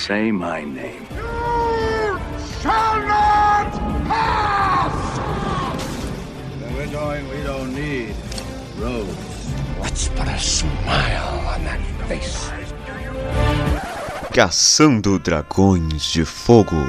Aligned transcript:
say 0.00 0.32
my 0.32 0.64
name. 0.64 1.06
You 1.14 2.18
shall 2.62 2.96
not 3.04 3.70
pass! 4.08 5.18
Where 6.58 6.72
we're 6.76 6.92
going, 6.92 7.28
we 7.28 7.42
don't 7.42 7.74
need 7.74 8.14
roads. 8.78 9.52
Let's 9.78 10.08
put 10.08 10.26
a 10.26 10.38
smile 10.38 11.34
on 11.52 11.64
that 11.64 11.80
face. 12.08 12.50
Caçando 14.32 15.18
Dragões 15.18 16.12
de 16.12 16.24
Fogo. 16.24 16.86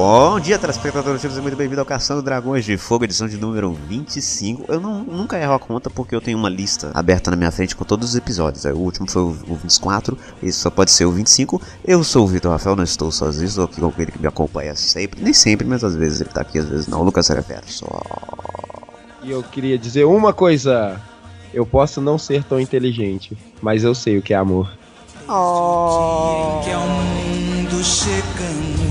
Bom 0.00 0.38
dia, 0.38 0.56
telespectadores, 0.56 1.20
sejam 1.20 1.42
muito 1.42 1.56
bem-vindos 1.56 1.80
ao 1.80 1.84
Caçando 1.84 2.22
Dragões 2.22 2.64
de 2.64 2.76
Fogo, 2.76 3.02
edição 3.02 3.26
de 3.26 3.36
número 3.36 3.72
25. 3.72 4.72
Eu 4.72 4.80
não, 4.80 5.02
nunca 5.02 5.36
erro 5.36 5.54
a 5.54 5.58
conta 5.58 5.90
porque 5.90 6.14
eu 6.14 6.20
tenho 6.20 6.38
uma 6.38 6.48
lista 6.48 6.92
aberta 6.94 7.32
na 7.32 7.36
minha 7.36 7.50
frente 7.50 7.74
com 7.74 7.84
todos 7.84 8.10
os 8.10 8.14
episódios. 8.14 8.64
O 8.64 8.78
último 8.78 9.10
foi 9.10 9.22
o, 9.22 9.36
o 9.48 9.56
24, 9.56 10.16
esse 10.40 10.56
só 10.56 10.70
pode 10.70 10.92
ser 10.92 11.04
o 11.04 11.10
25. 11.10 11.60
Eu 11.84 12.04
sou 12.04 12.26
o 12.26 12.28
Vitor 12.28 12.52
Rafael, 12.52 12.76
não 12.76 12.84
estou 12.84 13.10
sozinho, 13.10 13.48
estou 13.48 13.64
aqui 13.64 13.80
com 13.80 13.88
aquele 13.88 14.12
que 14.12 14.20
me 14.20 14.28
acompanha 14.28 14.76
sempre. 14.76 15.20
Nem 15.20 15.32
sempre, 15.32 15.66
mas 15.66 15.82
às 15.82 15.96
vezes 15.96 16.20
ele 16.20 16.30
tá 16.30 16.42
aqui, 16.42 16.60
às 16.60 16.68
vezes 16.68 16.86
não. 16.86 17.02
Lucas 17.02 17.26
Sereverso. 17.26 17.84
E 19.24 19.32
eu 19.32 19.42
queria 19.42 19.76
dizer 19.76 20.04
uma 20.04 20.32
coisa. 20.32 21.00
Eu 21.52 21.66
posso 21.66 22.00
não 22.00 22.16
ser 22.16 22.44
tão 22.44 22.60
inteligente, 22.60 23.36
mas 23.60 23.82
eu 23.82 23.96
sei 23.96 24.16
o 24.16 24.22
que 24.22 24.32
é 24.32 24.36
amor. 24.36 24.70
Oh. 25.28 26.60
Que 26.62 26.70
é 26.70 26.76
o 26.76 26.86
mundo 26.86 27.82
chegamos, 27.82 28.87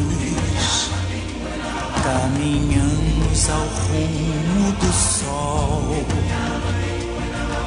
caminhamos 2.28 3.50
ao 3.50 3.62
rumo 3.62 4.72
do 4.74 4.92
sol. 4.92 6.06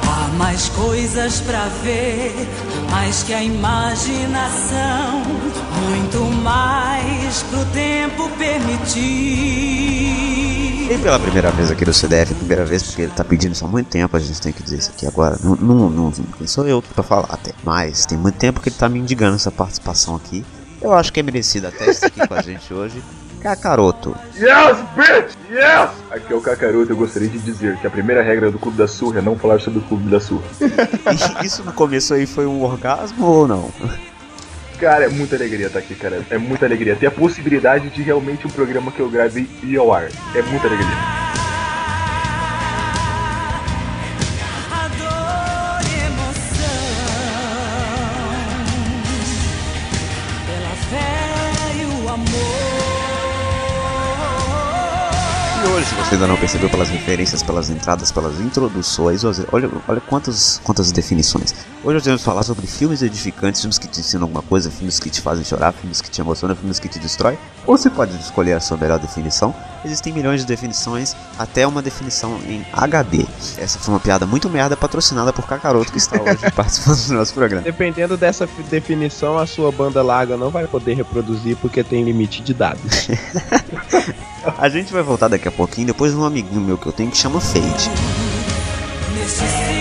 Há 0.07 0.27
mais 0.37 0.69
coisas 0.69 1.39
pra 1.41 1.65
ver, 1.83 2.33
mais 2.91 3.23
que 3.23 3.33
a 3.33 3.43
imaginação, 3.43 5.23
muito 5.89 6.19
mais 6.43 7.43
pro 7.43 7.65
tempo 7.65 8.29
permitir. 8.37 9.01
E 10.91 10.97
pela 11.01 11.19
primeira 11.19 11.49
vez 11.51 11.71
aqui 11.71 11.85
do 11.85 11.93
CDF, 11.93 12.35
primeira 12.35 12.65
vez 12.65 12.83
porque 12.83 13.03
ele 13.03 13.13
tá 13.13 13.23
pedindo 13.23 13.57
há 13.61 13.67
muito 13.67 13.87
tempo, 13.87 14.15
a 14.15 14.19
gente 14.19 14.41
tem 14.41 14.51
que 14.51 14.61
dizer 14.61 14.79
isso 14.79 14.91
aqui 14.91 15.07
agora. 15.07 15.37
Não, 15.41 15.55
não, 15.55 15.89
não, 15.89 16.13
sou 16.45 16.67
eu 16.67 16.81
pra 16.81 17.01
falar 17.01 17.29
até, 17.29 17.53
mas 17.63 18.05
tem 18.05 18.17
muito 18.17 18.37
tempo 18.37 18.59
que 18.59 18.69
ele 18.69 18.75
tá 18.75 18.89
me 18.89 18.99
indigando 18.99 19.35
essa 19.35 19.51
participação 19.51 20.15
aqui. 20.15 20.45
Eu 20.81 20.93
acho 20.93 21.13
que 21.13 21.19
é 21.19 21.23
merecido 21.23 21.67
até 21.67 21.89
estar 21.89 22.07
aqui 22.07 22.27
com 22.27 22.33
a 22.33 22.41
gente 22.41 22.73
hoje. 22.73 23.01
Cacaroto. 23.41 24.15
Yes, 24.35 24.77
bitch! 24.95 25.35
Yes! 25.49 25.89
Aqui 26.11 26.31
é 26.31 26.35
o 26.35 26.41
Cacaroto. 26.41 26.91
Eu 26.91 26.97
gostaria 26.97 27.27
de 27.27 27.39
dizer 27.39 27.77
que 27.77 27.87
a 27.87 27.89
primeira 27.89 28.21
regra 28.21 28.51
do 28.51 28.59
Clube 28.59 28.77
da 28.77 28.87
Surra 28.87 29.19
é 29.19 29.21
não 29.21 29.35
falar 29.35 29.59
sobre 29.59 29.79
o 29.79 29.81
Clube 29.81 30.09
da 30.09 30.19
Surra. 30.19 30.43
isso 31.43 31.63
no 31.63 31.73
começo 31.73 32.13
aí 32.13 32.25
foi 32.25 32.45
um 32.45 32.63
orgasmo 32.63 33.25
ou 33.25 33.47
não? 33.47 33.71
Cara, 34.79 35.05
é 35.05 35.09
muita 35.09 35.35
alegria 35.35 35.67
estar 35.67 35.79
aqui, 35.79 35.95
cara. 35.95 36.23
É 36.29 36.37
muita 36.37 36.65
alegria. 36.65 36.95
Ter 36.95 37.07
a 37.07 37.11
possibilidade 37.11 37.89
de 37.89 38.01
realmente 38.01 38.45
um 38.45 38.49
programa 38.49 38.91
que 38.91 38.99
eu 38.99 39.09
gravei 39.09 39.47
ir 39.63 39.77
ao 39.77 39.93
ar. 39.93 40.09
É 40.35 40.41
muita 40.43 40.67
alegria. 40.67 41.20
Você 56.11 56.15
ainda 56.15 56.27
não 56.27 56.35
percebeu 56.35 56.69
pelas 56.69 56.89
referências, 56.89 57.41
pelas 57.41 57.69
entradas, 57.69 58.11
pelas 58.11 58.37
introduções, 58.41 59.23
olha, 59.23 59.69
olha 59.87 60.01
quantas, 60.01 60.59
quantas 60.61 60.91
definições. 60.91 61.53
Hoje 61.85 61.93
nós 61.93 62.05
vamos 62.05 62.21
falar 62.21 62.43
sobre 62.43 62.67
filmes 62.67 63.01
edificantes, 63.01 63.61
filmes 63.61 63.79
que 63.79 63.87
te 63.87 64.01
ensinam 64.01 64.25
alguma 64.25 64.41
coisa, 64.41 64.69
filmes 64.69 64.99
que 64.99 65.09
te 65.09 65.21
fazem 65.21 65.45
chorar, 65.45 65.71
filmes 65.71 66.01
que 66.01 66.09
te 66.11 66.19
emocionam, 66.19 66.53
filmes 66.53 66.79
que 66.79 66.89
te 66.89 66.99
destrói. 66.99 67.37
Ou 67.71 67.77
você 67.77 67.89
pode 67.89 68.13
escolher 68.17 68.51
a 68.51 68.59
sua 68.59 68.75
melhor 68.75 68.99
definição. 68.99 69.55
Existem 69.85 70.11
milhões 70.11 70.41
de 70.41 70.45
definições, 70.45 71.15
até 71.39 71.65
uma 71.65 71.81
definição 71.81 72.37
em 72.45 72.65
HD. 72.73 73.25
Essa 73.57 73.79
foi 73.79 73.93
uma 73.93 73.99
piada 74.01 74.25
muito 74.25 74.49
merda 74.49 74.75
patrocinada 74.75 75.31
por 75.31 75.47
Kakaroto 75.47 75.89
que 75.89 75.97
está 75.97 76.21
hoje 76.21 76.39
participando 76.53 77.07
do 77.07 77.13
nosso 77.13 77.33
programa. 77.33 77.63
Dependendo 77.63 78.17
dessa 78.17 78.45
definição, 78.69 79.37
a 79.37 79.47
sua 79.47 79.71
banda 79.71 80.01
larga 80.01 80.35
não 80.35 80.49
vai 80.49 80.67
poder 80.67 80.95
reproduzir 80.95 81.55
porque 81.61 81.81
tem 81.81 82.03
limite 82.03 82.41
de 82.41 82.53
dados. 82.53 83.07
a 84.59 84.67
gente 84.67 84.91
vai 84.91 85.01
voltar 85.01 85.29
daqui 85.29 85.47
a 85.47 85.51
pouquinho 85.51 85.87
depois 85.87 86.11
de 86.11 86.17
um 86.17 86.25
amiguinho 86.25 86.59
meu 86.59 86.77
que 86.77 86.87
eu 86.87 86.91
tenho 86.91 87.09
que 87.09 87.17
chama 87.17 87.39
Fade. 87.39 87.89
Neste 89.15 89.80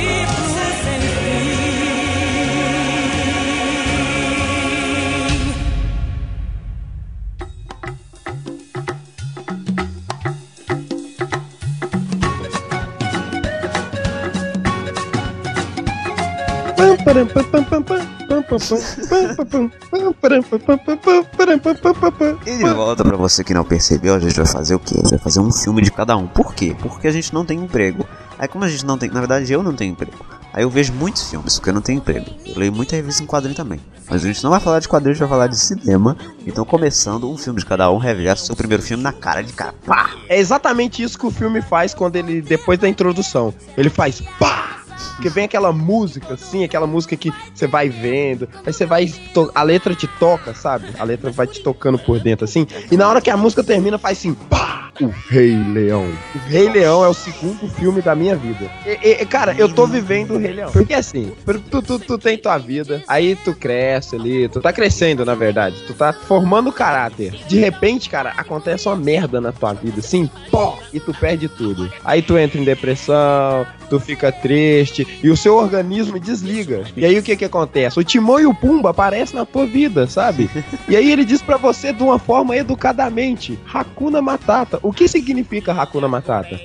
E 22.46 22.56
de 22.56 22.64
volta 22.64 23.04
pra 23.04 23.16
você 23.16 23.42
que 23.42 23.54
não 23.54 23.64
percebeu, 23.64 24.14
a 24.14 24.18
gente 24.18 24.36
vai 24.36 24.46
fazer 24.46 24.74
o 24.74 24.78
quê? 24.78 24.94
A 24.96 25.00
gente 25.00 25.10
vai 25.10 25.18
fazer 25.18 25.40
um 25.40 25.52
filme 25.52 25.82
de 25.82 25.90
cada 25.90 26.16
um. 26.16 26.26
Por 26.26 26.54
quê? 26.54 26.76
Porque 26.80 27.08
a 27.08 27.12
gente 27.12 27.32
não 27.32 27.44
tem 27.44 27.58
emprego. 27.58 28.06
Aí 28.38 28.48
como 28.48 28.64
a 28.64 28.68
gente 28.68 28.86
não 28.86 28.96
tem, 28.96 29.10
na 29.10 29.20
verdade 29.20 29.52
eu 29.52 29.62
não 29.62 29.74
tenho 29.74 29.92
emprego. 29.92 30.24
Aí 30.52 30.64
eu 30.64 30.70
vejo 30.70 30.92
muitos 30.92 31.30
filmes 31.30 31.54
porque 31.58 31.70
eu 31.70 31.74
não 31.74 31.80
tenho 31.80 31.98
emprego. 31.98 32.26
Eu 32.46 32.58
leio 32.58 32.72
muita 32.72 32.96
revista 32.96 33.22
em 33.22 33.26
quadrinho 33.26 33.54
também. 33.54 33.80
Mas 34.08 34.24
a 34.24 34.26
gente 34.26 34.42
não 34.42 34.50
vai 34.50 34.58
falar 34.58 34.80
de 34.80 34.88
quadrinho, 34.88 35.12
a 35.12 35.14
gente 35.14 35.20
vai 35.20 35.28
falar 35.28 35.46
de 35.46 35.58
cinema. 35.58 36.16
Então 36.44 36.64
começando 36.64 37.30
um 37.30 37.36
filme 37.36 37.60
de 37.60 37.66
cada 37.66 37.90
um, 37.90 37.98
revelar 37.98 38.36
seu 38.36 38.56
primeiro 38.56 38.82
filme 38.82 39.02
na 39.02 39.12
cara 39.12 39.42
de 39.42 39.52
cara. 39.52 39.74
Pá! 39.86 40.10
É 40.28 40.38
exatamente 40.38 41.02
isso 41.02 41.18
que 41.18 41.26
o 41.26 41.30
filme 41.30 41.62
faz 41.62 41.94
quando 41.94 42.16
ele 42.16 42.42
depois 42.42 42.78
da 42.78 42.88
introdução. 42.88 43.54
Ele 43.76 43.88
faz 43.88 44.20
pá! 44.38 44.79
Porque 45.14 45.28
vem 45.28 45.44
aquela 45.44 45.72
música, 45.72 46.34
assim, 46.34 46.64
aquela 46.64 46.86
música 46.86 47.16
que 47.16 47.32
você 47.54 47.66
vai 47.66 47.88
vendo, 47.88 48.48
aí 48.64 48.72
você 48.72 48.86
vai. 48.86 49.12
A 49.54 49.62
letra 49.62 49.94
te 49.94 50.06
toca, 50.06 50.54
sabe? 50.54 50.88
A 50.98 51.04
letra 51.04 51.30
vai 51.30 51.46
te 51.46 51.60
tocando 51.62 51.98
por 51.98 52.18
dentro, 52.20 52.44
assim. 52.44 52.66
E 52.90 52.96
na 52.96 53.08
hora 53.08 53.20
que 53.20 53.30
a 53.30 53.36
música 53.36 53.62
termina, 53.62 53.98
faz 53.98 54.18
assim, 54.18 54.34
pá! 54.34 54.90
O 55.00 55.06
Rei 55.28 55.56
Leão. 55.56 56.06
O 56.34 56.38
Rei 56.48 56.68
Leão 56.68 57.02
é 57.04 57.08
o 57.08 57.14
segundo 57.14 57.68
filme 57.68 58.02
da 58.02 58.14
minha 58.14 58.36
vida. 58.36 58.70
E, 58.84 59.22
e, 59.22 59.26
cara, 59.26 59.54
eu 59.56 59.68
tô 59.68 59.86
vivendo 59.86 60.34
o 60.34 60.38
Rei 60.38 60.52
Leão. 60.52 60.70
Porque 60.70 60.92
assim, 60.92 61.32
tu, 61.70 61.80
tu, 61.80 61.98
tu 61.98 62.18
tem 62.18 62.36
tua 62.36 62.58
vida, 62.58 63.02
aí 63.08 63.34
tu 63.36 63.54
cresce 63.54 64.16
ali, 64.16 64.48
tu 64.48 64.60
tá 64.60 64.72
crescendo, 64.72 65.24
na 65.24 65.34
verdade. 65.34 65.76
Tu 65.86 65.94
tá 65.94 66.12
formando 66.12 66.70
caráter. 66.70 67.32
De 67.48 67.58
repente, 67.58 68.10
cara, 68.10 68.34
acontece 68.36 68.88
uma 68.88 68.96
merda 68.96 69.40
na 69.40 69.52
tua 69.52 69.72
vida, 69.72 70.00
assim, 70.00 70.28
pó! 70.50 70.78
E 70.92 71.00
tu 71.00 71.14
perde 71.14 71.48
tudo. 71.48 71.90
Aí 72.04 72.20
tu 72.20 72.36
entra 72.36 72.60
em 72.60 72.64
depressão, 72.64 73.66
tu 73.90 73.98
fica 73.98 74.30
triste 74.30 75.06
e 75.22 75.28
o 75.28 75.36
seu 75.36 75.56
organismo 75.56 76.18
desliga. 76.18 76.84
E 76.96 77.04
aí 77.04 77.18
o 77.18 77.22
que 77.22 77.36
que 77.36 77.44
acontece? 77.44 77.98
O 77.98 78.04
Timão 78.04 78.38
e 78.38 78.46
o 78.46 78.54
Pumba 78.54 78.90
aparecem 78.90 79.34
na 79.34 79.44
tua 79.44 79.66
vida, 79.66 80.06
sabe? 80.06 80.48
E 80.88 80.96
aí 80.96 81.10
ele 81.10 81.24
diz 81.24 81.42
para 81.42 81.56
você 81.56 81.92
de 81.92 82.02
uma 82.02 82.18
forma 82.18 82.56
educadamente: 82.56 83.58
Hakuna 83.72 84.22
Matata. 84.22 84.78
O 84.82 84.92
que 84.92 85.08
significa 85.08 85.72
Hakuna 85.72 86.06
Matata? 86.08 86.58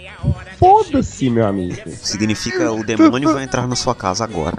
Foda-se, 0.57 1.29
meu 1.29 1.45
amigo. 1.45 1.75
Significa 1.87 2.71
o 2.71 2.83
demônio 2.83 3.33
vai 3.33 3.43
entrar 3.43 3.67
na 3.67 3.75
sua 3.75 3.95
casa 3.95 4.23
agora. 4.23 4.57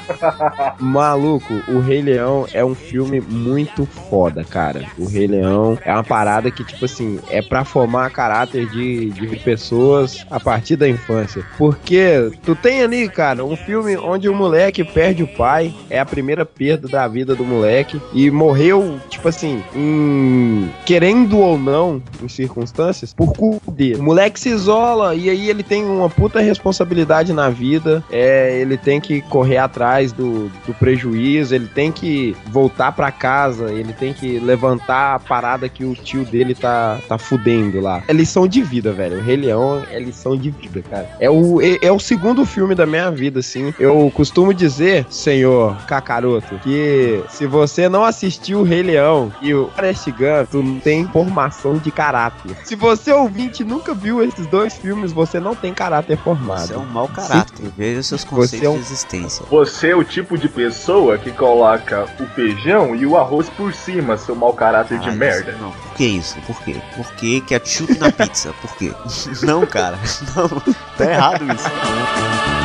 Maluco, 0.78 1.54
o 1.68 1.80
Rei 1.80 2.02
Leão 2.02 2.46
é 2.52 2.64
um 2.64 2.74
filme 2.74 3.20
muito 3.20 3.86
foda, 3.86 4.44
cara. 4.44 4.86
O 4.98 5.06
Rei 5.06 5.26
Leão 5.26 5.78
é 5.84 5.92
uma 5.92 6.04
parada 6.04 6.50
que, 6.50 6.64
tipo 6.64 6.84
assim, 6.84 7.18
é 7.30 7.42
pra 7.42 7.64
formar 7.64 8.10
caráter 8.10 8.68
de, 8.70 9.10
de 9.10 9.36
pessoas 9.36 10.24
a 10.30 10.40
partir 10.40 10.76
da 10.76 10.88
infância. 10.88 11.44
Porque 11.58 12.30
tu 12.42 12.54
tem 12.54 12.82
ali, 12.82 13.08
cara, 13.08 13.44
um 13.44 13.56
filme 13.56 13.96
onde 13.96 14.28
o 14.28 14.34
moleque 14.34 14.84
perde 14.84 15.22
o 15.22 15.28
pai, 15.28 15.74
é 15.88 15.98
a 15.98 16.06
primeira 16.06 16.44
perda 16.44 16.88
da 16.88 17.06
vida 17.06 17.34
do 17.34 17.44
moleque, 17.44 18.00
e 18.12 18.30
morreu, 18.30 19.00
tipo 19.08 19.28
assim, 19.28 19.62
em... 19.74 20.70
querendo 20.84 21.38
ou 21.38 21.58
não, 21.58 22.02
em 22.22 22.28
circunstâncias 22.28 22.60
circunstâncias 22.60 23.12
por 23.12 23.32
culpa 23.32 23.70
dele. 23.70 23.96
O 23.96 24.02
moleque 24.02 24.38
se 24.38 24.48
isola 24.48 25.09
e 25.14 25.28
aí 25.30 25.48
ele 25.48 25.62
tem 25.62 25.84
uma 25.84 26.08
puta 26.08 26.40
responsabilidade 26.40 27.32
na 27.32 27.48
vida. 27.48 28.02
É, 28.10 28.58
ele 28.60 28.76
tem 28.76 29.00
que 29.00 29.20
correr 29.22 29.58
atrás 29.58 30.12
do, 30.12 30.50
do 30.66 30.74
prejuízo, 30.74 31.54
ele 31.54 31.66
tem 31.66 31.92
que 31.92 32.36
voltar 32.46 32.92
pra 32.92 33.10
casa, 33.10 33.72
ele 33.72 33.92
tem 33.92 34.12
que 34.12 34.38
levantar 34.38 35.14
a 35.14 35.18
parada 35.18 35.68
que 35.68 35.84
o 35.84 35.94
tio 35.94 36.24
dele 36.24 36.54
tá, 36.54 36.98
tá 37.08 37.18
fudendo 37.18 37.80
lá. 37.80 38.02
É 38.08 38.12
lição 38.12 38.46
de 38.46 38.62
vida, 38.62 38.92
velho. 38.92 39.18
O 39.18 39.22
Rei 39.22 39.36
Leão 39.36 39.82
é 39.90 39.98
lição 39.98 40.36
de 40.36 40.50
vida, 40.50 40.82
cara. 40.82 41.08
É 41.18 41.30
o, 41.30 41.60
é, 41.60 41.78
é 41.82 41.92
o 41.92 41.98
segundo 41.98 42.44
filme 42.44 42.74
da 42.74 42.86
minha 42.86 43.10
vida, 43.10 43.40
assim. 43.40 43.72
Eu 43.78 44.10
costumo 44.14 44.52
dizer, 44.52 45.06
senhor 45.08 45.76
Kakaroto, 45.86 46.58
que 46.58 47.22
se 47.28 47.46
você 47.46 47.88
não 47.88 48.04
assistiu 48.04 48.60
o 48.60 48.62
Rei 48.62 48.82
Leão 48.82 49.32
e 49.40 49.54
o 49.54 49.68
Forrest 49.74 50.06
Gump, 50.10 50.50
tu 50.50 50.62
não 50.62 50.80
tem 50.80 51.06
formação 51.08 51.76
de 51.76 51.90
caráter. 51.90 52.56
Se 52.64 52.74
você 52.74 53.12
ouvinte 53.12 53.64
nunca 53.64 53.94
viu 53.94 54.22
esses 54.22 54.46
dois 54.46 54.76
filmes, 54.76 54.99
você 55.08 55.40
não 55.40 55.54
tem 55.54 55.72
caráter 55.72 56.16
formado. 56.18 56.66
Você 56.68 56.74
é 56.74 56.78
um 56.78 56.84
mau 56.86 57.08
caráter. 57.08 57.70
Veja 57.76 58.02
seus 58.02 58.24
conceitos 58.24 58.58
Você 58.60 58.66
é 58.66 58.68
um- 58.70 58.74
de 58.74 58.80
existência. 58.80 59.44
Você 59.50 59.88
é 59.90 59.96
o 59.96 60.04
tipo 60.04 60.36
de 60.38 60.48
pessoa 60.48 61.16
que 61.18 61.30
coloca 61.30 62.06
o 62.20 62.26
feijão 62.34 62.94
e 62.94 63.06
o 63.06 63.16
arroz 63.16 63.48
por 63.50 63.72
cima, 63.72 64.16
seu 64.16 64.34
mau 64.34 64.52
caráter 64.52 64.98
de 64.98 65.04
Caralho, 65.04 65.18
merda. 65.18 65.52
Não, 65.60 65.70
por 65.70 65.94
que 65.94 66.04
isso? 66.04 66.36
Por 66.46 66.60
quê? 66.62 66.76
Por 66.96 67.12
que 67.14 67.40
ketchup 67.42 67.98
na 67.98 68.10
pizza? 68.12 68.52
Por 68.60 68.74
quê? 68.76 68.92
Não, 69.42 69.64
cara. 69.66 69.98
Não. 70.36 70.48
Tá 70.96 71.04
errado 71.10 71.44
isso. 71.54 72.59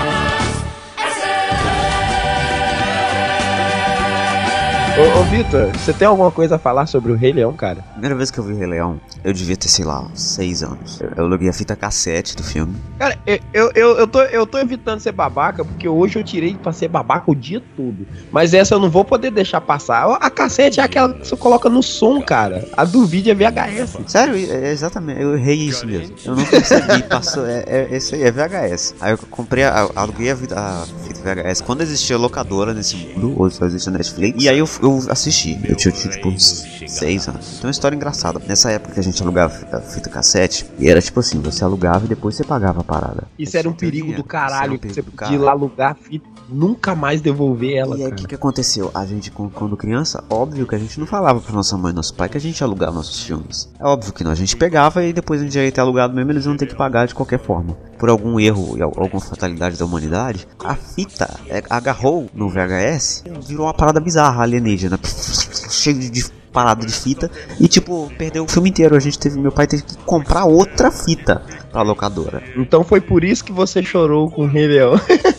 Ô, 4.97 5.19
ô 5.19 5.23
Vitor, 5.25 5.69
você 5.73 5.91
tem 5.91 6.07
alguma 6.07 6.31
coisa 6.31 6.55
a 6.55 6.57
falar 6.57 6.85
sobre 6.85 7.11
o 7.11 7.15
Rei 7.15 7.33
Leão, 7.33 7.51
cara? 7.51 7.81
Primeira 7.91 8.15
vez 8.15 8.31
que 8.31 8.39
eu 8.39 8.43
vi 8.45 8.53
o 8.53 8.57
Rei 8.57 8.65
Leão, 8.65 8.97
eu 9.25 9.33
devia 9.33 9.57
ter, 9.57 9.67
sei 9.67 9.83
lá, 9.83 10.07
seis 10.13 10.63
anos. 10.63 11.01
Eu, 11.01 11.11
eu 11.17 11.25
aluguei 11.25 11.49
a 11.49 11.53
fita 11.53 11.75
cassete 11.75 12.33
do 12.33 12.41
filme. 12.41 12.73
Cara, 12.97 13.19
eu, 13.27 13.71
eu, 13.75 13.97
eu, 13.97 14.07
tô, 14.07 14.21
eu 14.21 14.47
tô 14.47 14.57
evitando 14.57 15.01
ser 15.01 15.11
babaca, 15.11 15.65
porque 15.65 15.85
hoje 15.85 16.17
eu 16.17 16.23
tirei 16.23 16.55
pra 16.55 16.71
ser 16.71 16.87
babaca 16.87 17.29
o 17.29 17.35
dia 17.35 17.61
todo. 17.75 18.07
Mas 18.31 18.53
essa 18.53 18.75
eu 18.75 18.79
não 18.79 18.89
vou 18.89 19.03
poder 19.03 19.31
deixar 19.31 19.59
passar. 19.59 20.09
A 20.13 20.29
cassete 20.29 20.79
é 20.79 20.83
aquela 20.83 21.13
que 21.13 21.27
você 21.27 21.35
coloca 21.35 21.67
no 21.67 21.83
som, 21.83 22.21
cara. 22.21 22.65
A 22.77 22.85
do 22.85 23.05
vídeo 23.05 23.31
é 23.31 23.35
VHS. 23.35 23.97
Sério, 24.07 24.33
é, 24.33 24.69
é 24.69 24.71
exatamente, 24.71 25.21
eu 25.21 25.35
errei 25.35 25.57
isso 25.57 25.85
mesmo. 25.85 26.15
Eu 26.23 26.37
não 26.37 26.45
percebi, 26.45 27.03
passou, 27.03 27.45
é, 27.45 27.65
é, 27.67 27.87
esse 27.91 28.15
aí 28.15 28.23
é 28.23 28.31
VHS. 28.31 28.95
Aí 29.01 29.11
eu 29.11 29.17
comprei, 29.29 29.65
a, 29.65 29.89
aluguei 29.93 30.31
a, 30.31 30.35
a 30.35 30.85
fita 31.03 31.35
VHS 31.35 31.59
quando 31.59 31.81
existia 31.81 32.17
locadora 32.17 32.73
nesse 32.73 32.95
mundo, 32.95 33.35
hoje 33.41 33.55
só 33.55 33.65
existe 33.65 33.89
a 33.89 33.91
Netflix. 33.91 34.41
E 34.41 34.47
aí 34.47 34.59
eu, 34.59 34.69
eu 34.85 35.11
assisti, 35.11 35.59
eu 35.63 35.75
tinha, 35.75 35.91
tinha 35.91 36.13
tipo 36.13 36.29
uns 36.29 36.65
seis 36.87 37.27
anos. 37.27 37.45
Então 37.57 37.63
é 37.63 37.65
uma 37.67 37.71
história 37.71 37.95
engraçada. 37.95 38.39
Nessa 38.47 38.71
época 38.71 38.93
que 38.93 38.99
a 38.99 39.03
gente 39.03 39.21
alugava 39.21 39.53
a 39.75 39.81
fita 39.81 40.09
cassete, 40.09 40.65
e 40.79 40.89
era 40.89 41.01
tipo 41.01 41.19
assim, 41.19 41.39
você 41.39 41.63
alugava 41.63 42.05
e 42.05 42.07
depois 42.07 42.35
você 42.35 42.43
pagava 42.43 42.81
a 42.81 42.83
parada. 42.83 43.23
Isso 43.37 43.57
era 43.57 43.67
um 43.69 43.73
perigo 43.73 44.13
do 44.13 44.23
caralho. 44.23 44.79
você 44.81 45.01
podia 45.01 45.35
ir 45.35 45.37
lá 45.37 45.51
alugar 45.51 45.91
a 45.91 45.95
fita 45.95 46.25
e 46.49 46.53
nunca 46.53 46.93
mais 46.95 47.21
devolver 47.21 47.75
ela, 47.75 47.97
E 47.97 48.03
aí, 48.05 48.11
o 48.11 48.15
que, 48.15 48.27
que 48.27 48.35
aconteceu? 48.35 48.91
A 48.93 49.05
gente, 49.05 49.31
quando 49.31 49.75
criança, 49.75 50.23
óbvio 50.29 50.67
que 50.67 50.75
a 50.75 50.77
gente 50.77 50.99
não 50.99 51.07
falava 51.07 51.39
pra 51.39 51.51
nossa 51.53 51.75
mãe 51.77 51.91
e 51.91 51.95
nosso 51.95 52.13
pai 52.13 52.29
que 52.29 52.37
a 52.37 52.41
gente 52.41 52.59
ia 52.59 52.67
alugar 52.67 52.91
nossos 52.91 53.23
filmes. 53.23 53.67
É 53.79 53.85
óbvio 53.85 54.13
que 54.13 54.23
não, 54.23 54.31
a 54.31 54.35
gente 54.35 54.55
pegava 54.55 55.03
e 55.03 55.11
depois 55.11 55.41
a 55.41 55.43
gente 55.43 55.57
ia 55.57 55.71
ter 55.71 55.81
alugado 55.81 56.13
mesmo, 56.13 56.31
eles 56.31 56.45
iam 56.45 56.55
ter 56.55 56.67
que 56.67 56.75
pagar 56.75 57.07
de 57.07 57.15
qualquer 57.15 57.39
forma. 57.39 57.75
Por 57.97 58.09
algum 58.09 58.39
erro 58.39 58.77
e 58.77 58.81
al- 58.83 58.93
alguma 58.95 59.21
fatalidade 59.21 59.77
da 59.77 59.85
humanidade, 59.85 60.47
a 60.63 60.75
fita 60.75 61.27
é, 61.47 61.63
agarrou 61.69 62.27
no 62.33 62.47
VHS 62.49 63.23
e 63.25 63.47
virou 63.47 63.65
uma 63.65 63.73
parada 63.73 63.99
bizarra, 63.99 64.43
alienígena, 64.43 64.74
cheio 64.77 65.99
de, 65.99 66.25
parada 66.55 66.85
de 66.85 66.93
fita 66.93 67.29
e 67.59 67.67
tipo, 67.67 68.09
perdeu 68.17 68.45
o 68.45 68.47
filme 68.47 68.69
inteiro. 68.69 68.95
A 68.95 68.99
gente 68.99 69.19
teve, 69.19 69.37
meu 69.37 69.51
pai 69.51 69.67
teve 69.67 69.83
que 69.83 69.97
comprar 70.05 70.45
outra 70.45 70.89
fita 70.89 71.41
pra 71.69 71.81
locadora. 71.81 72.41
Então 72.55 72.83
foi 72.83 73.01
por 73.01 73.25
isso 73.25 73.43
que 73.43 73.51
você 73.51 73.83
chorou 73.83 74.31
com 74.31 74.43
o 74.43 74.47
Rei 74.47 74.67
Leão. 74.67 74.93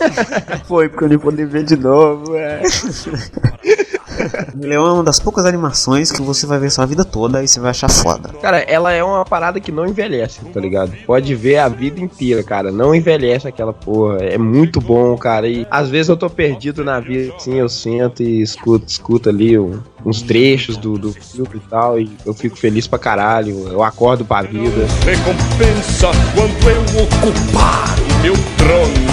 Foi, 0.67 0.87
porque 0.87 1.05
eu 1.05 1.09
nem 1.09 1.17
poder 1.17 1.47
ver 1.47 1.63
de 1.63 1.75
novo, 1.75 2.35
é. 2.35 2.61
Leão 4.59 4.85
é 4.87 4.91
uma 4.93 5.03
das 5.03 5.19
poucas 5.19 5.45
animações 5.45 6.11
que 6.11 6.21
você 6.21 6.45
vai 6.45 6.59
ver 6.59 6.69
sua 6.71 6.85
vida 6.85 7.03
toda 7.05 7.43
e 7.43 7.47
você 7.47 7.59
vai 7.59 7.71
achar 7.71 7.89
foda. 7.89 8.29
Cara, 8.41 8.59
ela 8.59 8.91
é 8.91 9.03
uma 9.03 9.23
parada 9.25 9.59
que 9.59 9.71
não 9.71 9.85
envelhece, 9.85 10.39
tá 10.53 10.59
ligado? 10.59 10.91
Pode 11.05 11.33
ver 11.35 11.57
a 11.59 11.67
vida 11.69 11.99
inteira, 11.99 12.43
cara. 12.43 12.71
Não 12.71 12.93
envelhece 12.93 13.47
aquela 13.47 13.73
porra. 13.73 14.17
É 14.17 14.37
muito 14.37 14.79
bom, 14.81 15.15
cara. 15.17 15.47
E 15.47 15.65
às 15.69 15.89
vezes 15.89 16.09
eu 16.09 16.17
tô 16.17 16.29
perdido 16.29 16.83
na 16.83 16.99
vida, 16.99 17.33
assim, 17.35 17.55
eu 17.55 17.69
sento 17.69 18.23
e 18.23 18.41
escuto, 18.41 18.85
escuto 18.87 19.29
ali 19.29 19.57
um- 19.57 19.79
uns 20.05 20.21
trechos 20.21 20.77
do, 20.77 20.97
do 20.97 21.11
filme 21.13 21.55
e 21.55 21.69
tal. 21.69 21.99
E 21.99 22.09
eu 22.25 22.33
fico 22.33 22.55
feliz 22.57 22.87
pra 22.87 22.97
caralho. 22.99 23.67
Eu 23.69 23.83
acordo 23.83 24.23
pra 24.25 24.41
vida. 24.41 24.85
Recompensa 25.05 26.07
quando 26.33 26.69
eu 26.69 26.81
ocupar 27.03 27.95
o 27.99 28.21
meu 28.21 28.33
trono. 28.57 29.07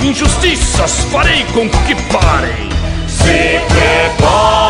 Injustiças 0.02 1.00
farei 1.10 1.44
com 1.54 1.68
que 1.68 1.94
parem. 2.12 2.65
Se 3.26 4.65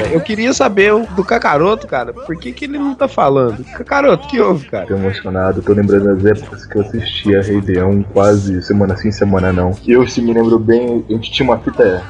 prepare. 0.00 0.14
Eu 0.14 0.20
queria 0.20 0.52
saber 0.52 0.92
o- 0.92 1.06
do 1.14 1.24
Kakaroto, 1.24 1.86
cara. 1.86 2.12
Por 2.12 2.36
que, 2.36 2.52
que 2.52 2.64
ele 2.64 2.78
não 2.78 2.94
tá 2.94 3.08
falando? 3.08 3.64
Kakaroto, 3.64 4.26
o 4.26 4.28
que 4.28 4.40
houve, 4.40 4.68
cara? 4.68 4.86
Tô 4.86 4.94
emocionado, 4.94 5.62
tô 5.62 5.72
lembrando 5.72 6.16
das 6.16 6.24
épocas 6.38 6.66
que 6.66 6.76
eu 6.76 6.82
assistia 6.82 7.42
Rei 7.42 7.60
Leão 7.60 8.04
quase 8.12 8.62
semana 8.62 8.96
sim, 8.96 9.10
semana 9.10 9.52
não. 9.52 9.72
Eu, 9.86 10.06
se 10.06 10.20
me 10.20 10.32
lembro 10.32 10.58
bem, 10.58 11.04
a 11.08 11.12
gente 11.12 11.30
tinha 11.32 11.48
uma 11.48 11.58
fita. 11.58 12.02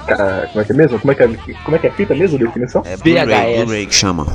Como 0.52 0.60
é 0.60 0.64
que 0.64 0.72
é 0.72 0.74
mesmo? 0.74 0.98
Como 0.98 1.12
é 1.12 1.14
que 1.14 1.22
é, 1.22 1.28
como 1.64 1.76
é, 1.76 1.78
que 1.78 1.86
é 1.86 1.90
a 1.90 1.92
fita 1.92 2.14
mesmo, 2.14 2.36
a 2.36 2.40
definição? 2.40 2.82
É 2.84 2.96
Blu-ray, 2.96 3.26
VHS. 3.26 3.64
Blu-ray 3.64 3.86
que 3.86 3.94
chama. 3.94 4.26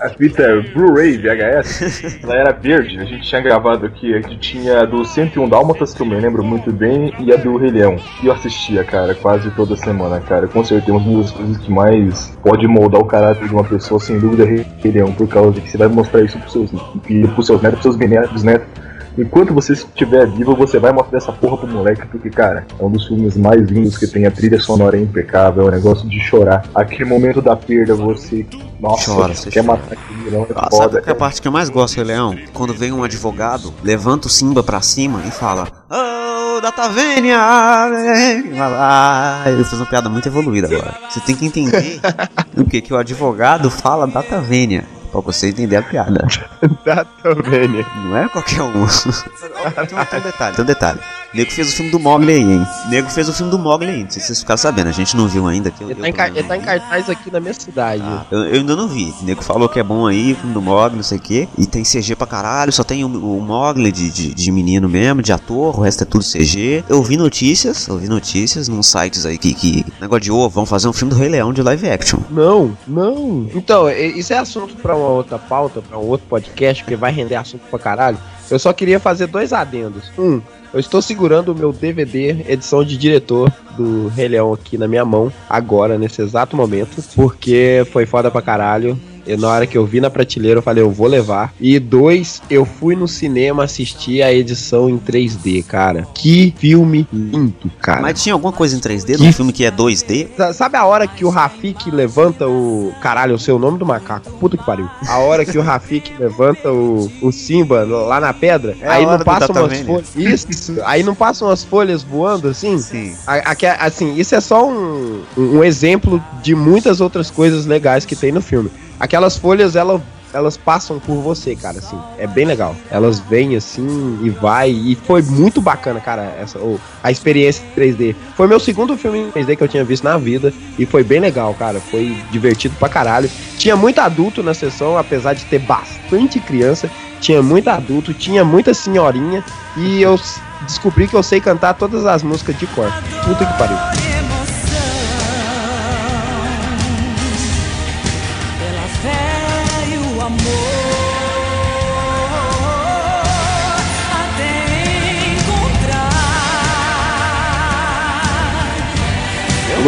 A 0.00 0.08
fita 0.10 0.64
Blu-ray 0.74 1.18
VHS, 1.18 2.18
ela 2.22 2.34
era 2.34 2.52
verde. 2.52 2.98
A 2.98 3.04
gente 3.04 3.28
tinha 3.28 3.40
gravado 3.40 3.86
aqui, 3.86 4.14
a 4.14 4.20
gente 4.20 4.38
tinha 4.38 4.80
a 4.80 4.84
do 4.84 5.04
101 5.04 5.48
Dálmatas, 5.48 5.94
que 5.94 6.00
eu 6.02 6.06
me 6.06 6.14
lembro 6.18 6.42
muito 6.44 6.72
bem, 6.72 7.12
e 7.20 7.32
a 7.32 7.36
do 7.36 7.56
Rei 7.56 7.70
Leão. 7.70 7.96
E 8.22 8.26
eu 8.26 8.32
assistia, 8.32 8.84
cara, 8.84 9.14
quase 9.14 9.50
toda 9.50 9.76
semana, 9.76 10.20
cara. 10.20 10.46
Com 10.48 10.64
certeza, 10.64 10.96
uma 10.96 11.22
das 11.22 11.30
coisas 11.30 11.56
que 11.58 11.70
mais 11.70 12.36
pode 12.42 12.66
moldar 12.66 12.87
o 12.96 13.04
caráter 13.04 13.46
de 13.46 13.52
uma 13.52 13.64
pessoa, 13.64 14.00
sem 14.00 14.18
dúvida, 14.18 14.44
é 14.44 14.88
Leão, 14.88 15.12
por 15.12 15.28
causa 15.28 15.50
de 15.52 15.60
que 15.60 15.70
você 15.70 15.76
vai 15.76 15.88
mostrar 15.88 16.22
isso 16.22 16.38
pros 16.38 16.52
seus 16.52 16.70
filhos, 17.02 17.30
pros 17.32 17.46
seus 17.46 17.60
netos, 17.60 17.80
pros 17.80 17.96
seus 17.96 18.30
bisnetos. 18.32 18.70
Enquanto 19.16 19.52
você 19.54 19.72
estiver 19.72 20.26
vivo, 20.28 20.54
você 20.54 20.78
vai 20.78 20.92
mostrar 20.92 21.18
essa 21.18 21.32
porra 21.32 21.58
pro 21.58 21.66
moleque, 21.68 22.06
porque, 22.06 22.30
cara, 22.30 22.66
é 22.78 22.84
um 22.84 22.90
dos 22.90 23.06
filmes 23.06 23.36
mais 23.36 23.62
lindos 23.68 23.96
que 23.98 24.06
tem. 24.06 24.26
A 24.26 24.30
trilha 24.30 24.58
sonora 24.60 24.96
é 24.96 25.00
impecável, 25.00 25.64
é 25.64 25.68
um 25.68 25.70
negócio 25.70 26.08
de 26.08 26.20
chorar. 26.20 26.64
Aquele 26.74 27.04
momento 27.04 27.40
da 27.42 27.56
perda, 27.56 27.94
você. 27.94 28.46
Nossa, 28.80 29.10
Chora, 29.12 29.34
você 29.34 29.50
quer 29.50 29.64
chora. 29.64 29.78
matar 29.78 29.94
aquele 29.94 30.22
vilão, 30.24 30.42
é 30.48 30.52
Ah, 30.54 30.68
sabe 30.70 30.72
foda. 30.76 31.00
qual 31.02 31.08
é 31.08 31.10
a 31.10 31.14
parte 31.14 31.42
que 31.42 31.48
eu 31.48 31.52
mais 31.52 31.68
gosto, 31.68 32.00
Leão? 32.02 32.36
Quando 32.52 32.72
vem 32.74 32.92
um 32.92 33.02
advogado, 33.02 33.72
levanta 33.82 34.28
o 34.28 34.30
Simba 34.30 34.62
pra 34.62 34.80
cima 34.80 35.22
e 35.26 35.30
fala: 35.32 35.66
Ô, 35.90 36.60
Datavênia! 36.60 37.38
Ah, 37.40 39.42
ele 39.46 39.64
fez 39.64 39.80
uma 39.80 39.86
piada 39.86 40.08
muito 40.08 40.28
evoluída 40.28 40.68
agora. 40.68 40.94
Você 41.10 41.20
tem 41.20 41.34
que 41.34 41.44
entender 41.44 42.00
o 42.56 42.64
que, 42.64 42.80
que 42.80 42.92
o 42.92 42.96
advogado 42.96 43.68
fala 43.70 44.06
Datavênia. 44.06 44.84
Pra 45.10 45.20
você 45.20 45.48
entender 45.48 45.76
a 45.76 45.82
piada. 45.82 46.26
Tá 46.84 47.04
também. 47.22 47.84
Não 47.96 48.16
é 48.16 48.28
qualquer 48.28 48.62
um. 48.62 48.72
tem, 48.72 49.98
um, 49.98 50.04
tem 50.04 50.18
um 50.18 50.22
detalhe, 50.22 50.56
tem 50.56 50.64
um 50.64 50.66
detalhe. 50.66 51.00
Nego 51.34 51.50
fez 51.50 51.68
o 51.68 51.76
filme 51.76 51.90
do 51.90 51.98
Mogli 52.00 52.32
aí, 52.32 52.40
hein? 52.42 52.66
Nego 52.88 53.10
fez 53.10 53.28
o 53.28 53.32
filme 53.34 53.50
do 53.52 53.58
Mogli 53.58 53.86
aí. 53.88 54.02
Não 54.04 54.10
sei 54.10 54.20
se 54.20 54.28
vocês 54.28 54.40
ficaram 54.40 54.56
sabendo, 54.56 54.88
a 54.88 54.92
gente 54.92 55.14
não 55.14 55.28
viu 55.28 55.46
ainda. 55.46 55.70
Que 55.70 55.84
eu- 55.84 55.90
Ele 55.90 55.98
eu 56.00 56.02
tá, 56.02 56.08
em, 56.08 56.12
car- 56.12 56.26
também 56.28 56.38
ele 56.40 56.48
tá 56.48 56.56
em 56.56 56.60
cartaz 56.62 57.10
aqui 57.10 57.30
na 57.30 57.38
minha 57.38 57.52
cidade. 57.52 58.02
Ah, 58.02 58.24
eu, 58.30 58.44
eu 58.44 58.54
ainda 58.60 58.74
não 58.74 58.88
vi. 58.88 59.12
O 59.20 59.24
nego 59.24 59.42
falou 59.44 59.68
que 59.68 59.78
é 59.78 59.82
bom 59.82 60.06
aí, 60.06 60.34
filme 60.34 60.54
do 60.54 60.62
Mogli, 60.62 60.96
não 60.96 61.02
sei 61.02 61.18
o 61.18 61.20
quê. 61.20 61.46
E 61.58 61.66
tem 61.66 61.82
CG 61.84 62.16
pra 62.16 62.26
caralho, 62.26 62.72
só 62.72 62.82
tem 62.82 63.04
o, 63.04 63.08
o 63.08 63.40
Mogli 63.42 63.92
de, 63.92 64.08
de, 64.10 64.32
de 64.34 64.50
menino 64.50 64.88
mesmo, 64.88 65.20
de 65.20 65.30
ator, 65.30 65.78
o 65.78 65.82
resto 65.82 66.02
é 66.02 66.06
tudo 66.06 66.24
CG. 66.24 66.82
Eu 66.88 67.02
vi 67.02 67.18
notícias, 67.18 67.86
eu 67.88 67.98
vi 67.98 68.08
notícias 68.08 68.66
num 68.68 68.82
sites 68.82 69.26
aí 69.26 69.36
que, 69.36 69.52
que 69.52 69.84
negócio 70.00 70.22
de 70.22 70.32
ovo, 70.32 70.48
vão 70.48 70.64
fazer 70.64 70.88
um 70.88 70.94
filme 70.94 71.12
do 71.12 71.18
Rei 71.20 71.28
Leão 71.28 71.52
de 71.52 71.60
live 71.62 71.90
action. 71.90 72.20
Não, 72.30 72.76
não. 72.86 73.46
Então, 73.54 73.90
isso 73.90 74.32
é 74.32 74.38
assunto 74.38 74.74
pra 74.76 74.96
uma 74.96 75.08
outra 75.08 75.38
pauta, 75.38 75.82
pra 75.82 75.98
um 75.98 76.06
outro 76.06 76.26
podcast, 76.26 76.82
porque 76.82 76.96
vai 76.96 77.12
render 77.12 77.34
assunto 77.34 77.60
pra 77.68 77.78
caralho. 77.78 78.18
Eu 78.50 78.58
só 78.58 78.72
queria 78.72 78.98
fazer 78.98 79.26
dois 79.26 79.52
adendos. 79.52 80.10
Um, 80.18 80.40
eu 80.72 80.80
estou 80.80 81.00
segurando 81.00 81.52
o 81.52 81.54
meu 81.54 81.72
DVD, 81.72 82.44
edição 82.48 82.84
de 82.84 82.96
diretor 82.96 83.52
do 83.76 84.08
Rei 84.08 84.28
Leão 84.28 84.52
aqui 84.52 84.76
na 84.76 84.86
minha 84.86 85.04
mão, 85.04 85.32
agora, 85.48 85.96
nesse 85.96 86.20
exato 86.20 86.56
momento, 86.56 87.02
porque 87.14 87.86
foi 87.92 88.04
foda 88.04 88.30
pra 88.30 88.42
caralho. 88.42 88.98
E 89.28 89.36
na 89.36 89.48
hora 89.48 89.66
que 89.66 89.76
eu 89.76 89.84
vi 89.84 90.00
na 90.00 90.08
prateleira, 90.10 90.58
eu 90.58 90.62
falei, 90.62 90.82
eu 90.82 90.90
vou 90.90 91.06
levar. 91.06 91.52
E 91.60 91.78
dois, 91.78 92.40
eu 92.50 92.64
fui 92.64 92.96
no 92.96 93.06
cinema 93.06 93.64
assistir 93.64 94.22
a 94.22 94.32
edição 94.32 94.88
em 94.88 94.98
3D, 94.98 95.62
cara. 95.64 96.06
Que 96.14 96.54
filme 96.58 97.06
lindo, 97.12 97.70
cara. 97.80 98.00
Mas 98.00 98.22
tinha 98.22 98.32
alguma 98.32 98.52
coisa 98.52 98.76
em 98.76 98.80
3D 98.80 99.16
Que- 99.16 99.26
no 99.26 99.32
filme 99.32 99.52
que 99.52 99.64
é 99.64 99.70
2D? 99.70 100.28
Sa- 100.36 100.52
Sabe 100.52 100.76
a 100.76 100.84
hora 100.86 101.06
que 101.06 101.24
o 101.24 101.28
Rafik 101.28 101.90
levanta 101.90 102.48
o. 102.48 102.92
Caralho, 103.00 103.32
eu 103.34 103.38
sei 103.38 103.52
o 103.54 103.58
nome 103.58 103.78
do 103.78 103.86
macaco. 103.86 104.30
Puta 104.38 104.56
que 104.56 104.64
pariu. 104.64 104.88
A 105.06 105.18
hora 105.18 105.44
que 105.44 105.56
o 105.58 105.62
Rafik 105.62 106.12
levanta 106.18 106.72
o, 106.72 107.10
o 107.22 107.30
Simba 107.32 107.84
lá 107.84 108.18
na 108.20 108.32
pedra, 108.32 108.76
É 108.80 108.88
a 108.88 108.92
aí 108.94 109.06
não 109.06 109.18
passam 109.18 109.54
umas 109.56 109.80
folhas. 109.80 110.16
Isso, 110.16 110.76
aí 110.84 111.02
não 111.02 111.14
passam 111.14 111.48
umas 111.48 111.62
folhas 111.64 112.02
voando 112.02 112.48
assim? 112.48 112.78
Sim. 112.78 113.14
A- 113.26 113.50
aque- 113.52 113.66
assim, 113.66 114.14
isso 114.16 114.34
é 114.34 114.40
só 114.40 114.66
um, 114.68 115.20
um 115.36 115.62
exemplo 115.62 116.22
de 116.42 116.54
muitas 116.54 117.00
outras 117.00 117.30
coisas 117.30 117.66
legais 117.66 118.04
que 118.04 118.16
tem 118.16 118.32
no 118.32 118.40
filme. 118.40 118.70
Aquelas 118.98 119.36
folhas, 119.36 119.76
ela 119.76 120.02
elas 120.32 120.56
passam 120.56 120.98
por 120.98 121.16
você, 121.16 121.56
cara, 121.56 121.78
assim. 121.78 121.98
É 122.18 122.26
bem 122.26 122.44
legal. 122.44 122.74
Elas 122.90 123.18
vêm 123.18 123.56
assim 123.56 124.18
e 124.22 124.30
vai. 124.30 124.70
E 124.70 124.94
foi 124.94 125.22
muito 125.22 125.60
bacana, 125.60 126.00
cara, 126.00 126.36
essa, 126.38 126.58
a 127.02 127.10
experiência 127.10 127.64
3D. 127.76 128.14
Foi 128.36 128.46
meu 128.46 128.60
segundo 128.60 128.96
filme 128.96 129.18
em 129.18 129.30
3D 129.30 129.56
que 129.56 129.62
eu 129.62 129.68
tinha 129.68 129.84
visto 129.84 130.04
na 130.04 130.18
vida. 130.18 130.52
E 130.78 130.84
foi 130.84 131.02
bem 131.02 131.20
legal, 131.20 131.54
cara. 131.54 131.80
Foi 131.80 132.16
divertido 132.30 132.74
pra 132.78 132.88
caralho. 132.88 133.30
Tinha 133.56 133.76
muito 133.76 134.00
adulto 134.00 134.42
na 134.42 134.54
sessão, 134.54 134.98
apesar 134.98 135.34
de 135.34 135.44
ter 135.46 135.60
bastante 135.60 136.40
criança. 136.40 136.90
Tinha 137.20 137.42
muito 137.42 137.68
adulto, 137.68 138.14
tinha 138.14 138.44
muita 138.44 138.74
senhorinha. 138.74 139.42
E 139.76 140.02
eu 140.02 140.18
descobri 140.62 141.08
que 141.08 141.14
eu 141.14 141.22
sei 141.22 141.40
cantar 141.40 141.74
todas 141.74 142.06
as 142.06 142.22
músicas 142.22 142.58
de 142.58 142.66
cor. 142.68 142.92
Puta 143.24 143.46
que 143.46 143.58
pariu. 143.58 144.07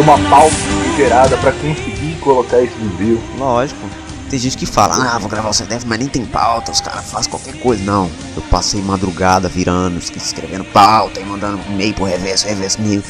Toda 0.01 0.17
uma 0.17 0.29
pauta 0.29 0.55
gerada 0.97 1.37
pra 1.37 1.51
conseguir 1.51 2.15
colocar 2.21 2.59
esse 2.59 2.73
desvio. 2.73 3.21
Lógico. 3.37 3.79
Tem 4.31 4.39
gente 4.39 4.57
que 4.57 4.65
fala, 4.65 4.95
ah, 4.95 5.19
vou 5.19 5.29
gravar 5.29 5.49
o 5.49 5.53
CDF, 5.53 5.85
mas 5.85 5.99
nem 5.99 6.07
tem 6.07 6.25
pauta, 6.25 6.71
os 6.71 6.81
caras 6.81 7.11
fazem 7.11 7.29
qualquer 7.29 7.53
coisa. 7.59 7.83
Não, 7.83 8.09
eu 8.35 8.41
passei 8.43 8.81
madrugada 8.81 9.47
virando, 9.47 9.99
escrevendo 9.99 10.63
pauta 10.63 11.19
e 11.19 11.25
mandando 11.25 11.59
e-mail 11.69 11.93
pro 11.93 12.05
reverso, 12.05 12.47
reverso 12.47 12.81
me 12.81 13.03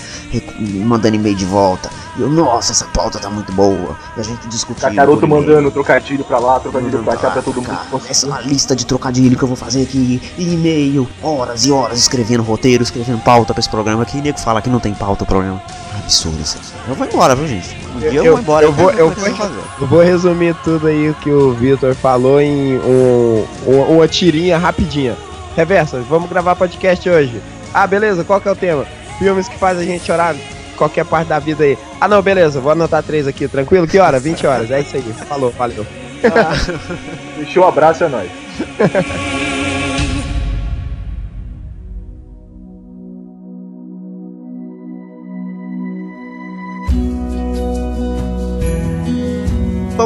mandando 0.83 1.15
e-mail 1.15 1.35
de 1.35 1.45
volta. 1.45 1.89
E 2.17 2.21
eu, 2.21 2.29
nossa, 2.29 2.71
essa 2.73 2.85
pauta 2.85 3.19
tá 3.19 3.29
muito 3.29 3.51
boa. 3.53 3.95
E 4.17 4.19
a 4.19 4.23
gente 4.23 4.45
discutiu. 4.47 4.81
Cacaroto 4.89 5.27
mandando 5.27 5.71
trocadilho 5.71 6.23
pra 6.25 6.39
lá, 6.39 6.59
trocadilho 6.59 6.91
Mandando 6.91 7.05
pra 7.09 7.17
cá, 7.17 7.31
pra 7.31 7.41
todo 7.41 7.55
mundo 7.55 7.67
cara, 7.67 7.85
conseguir. 7.89 8.11
Essa 8.11 8.25
é 8.25 8.29
uma 8.29 8.41
lista 8.41 8.75
de 8.75 8.85
trocadilho 8.85 9.37
que 9.37 9.43
eu 9.43 9.47
vou 9.47 9.55
fazer 9.57 9.83
aqui. 9.83 10.21
E-mail, 10.37 11.07
horas 11.23 11.65
e 11.65 11.71
horas 11.71 11.97
escrevendo 11.99 12.43
roteiro, 12.43 12.83
escrevendo 12.83 13.19
pauta 13.23 13.53
pra 13.53 13.59
esse 13.61 13.69
programa 13.69 14.03
aqui. 14.03 14.17
E 14.17 14.21
nego 14.21 14.39
fala 14.39 14.61
que 14.61 14.69
não 14.69 14.79
tem 14.79 14.93
pauta 14.93 15.23
o 15.23 15.27
programa. 15.27 15.61
Absurdo 16.03 16.41
isso. 16.41 16.57
aqui. 16.57 16.89
Eu 16.89 16.95
vou 16.95 17.07
embora, 17.07 17.35
viu, 17.35 17.47
gente? 17.47 17.77
Um 17.95 17.99
dia 17.99 18.09
eu, 18.13 18.23
Eu- 18.25 18.31
vou 18.33 18.41
embora. 18.41 18.65
eu 18.65 18.71
vou- 18.73 18.91
eu 18.91 19.09
vou- 19.09 19.35
fazer. 19.35 19.59
Eu 19.79 19.87
vou 19.87 20.01
resumir 20.01 20.53
tudo 20.63 20.87
aí 20.87 21.09
o 21.09 21.13
que 21.13 21.29
o 21.31 21.53
Vitor 21.53 21.95
falou 21.95 22.41
em 22.41 22.77
um, 22.79 23.45
um- 23.67 23.95
uma 23.95 24.07
tirinha 24.07 24.57
rapidinha. 24.57 25.15
Reversa, 25.55 26.01
vamos 26.09 26.29
gravar 26.29 26.55
podcast 26.55 27.07
hoje. 27.09 27.41
Ah, 27.73 27.85
beleza, 27.87 28.23
qual 28.23 28.41
que 28.41 28.47
é 28.47 28.51
o 28.51 28.55
tema? 28.55 28.85
Filmes 29.19 29.47
que 29.47 29.57
fazem 29.57 29.83
a 29.83 29.85
gente 29.91 30.05
chorar 30.05 30.35
qualquer 30.81 31.05
parte 31.05 31.27
da 31.27 31.37
vida 31.37 31.63
aí. 31.63 31.77
Ah, 31.99 32.07
não, 32.07 32.23
beleza, 32.23 32.59
vou 32.59 32.71
anotar 32.71 33.03
três 33.03 33.27
aqui, 33.27 33.47
tranquilo? 33.47 33.87
Que 33.87 33.99
hora? 33.99 34.17
20 34.19 34.47
horas, 34.47 34.71
é 34.71 34.81
isso 34.81 34.95
aí. 34.95 35.03
Falou, 35.27 35.51
valeu. 35.51 35.85
Deixou 37.37 37.63
o 37.63 37.67
abraço, 37.67 38.03
é 38.03 38.09
nóis. 38.09 38.31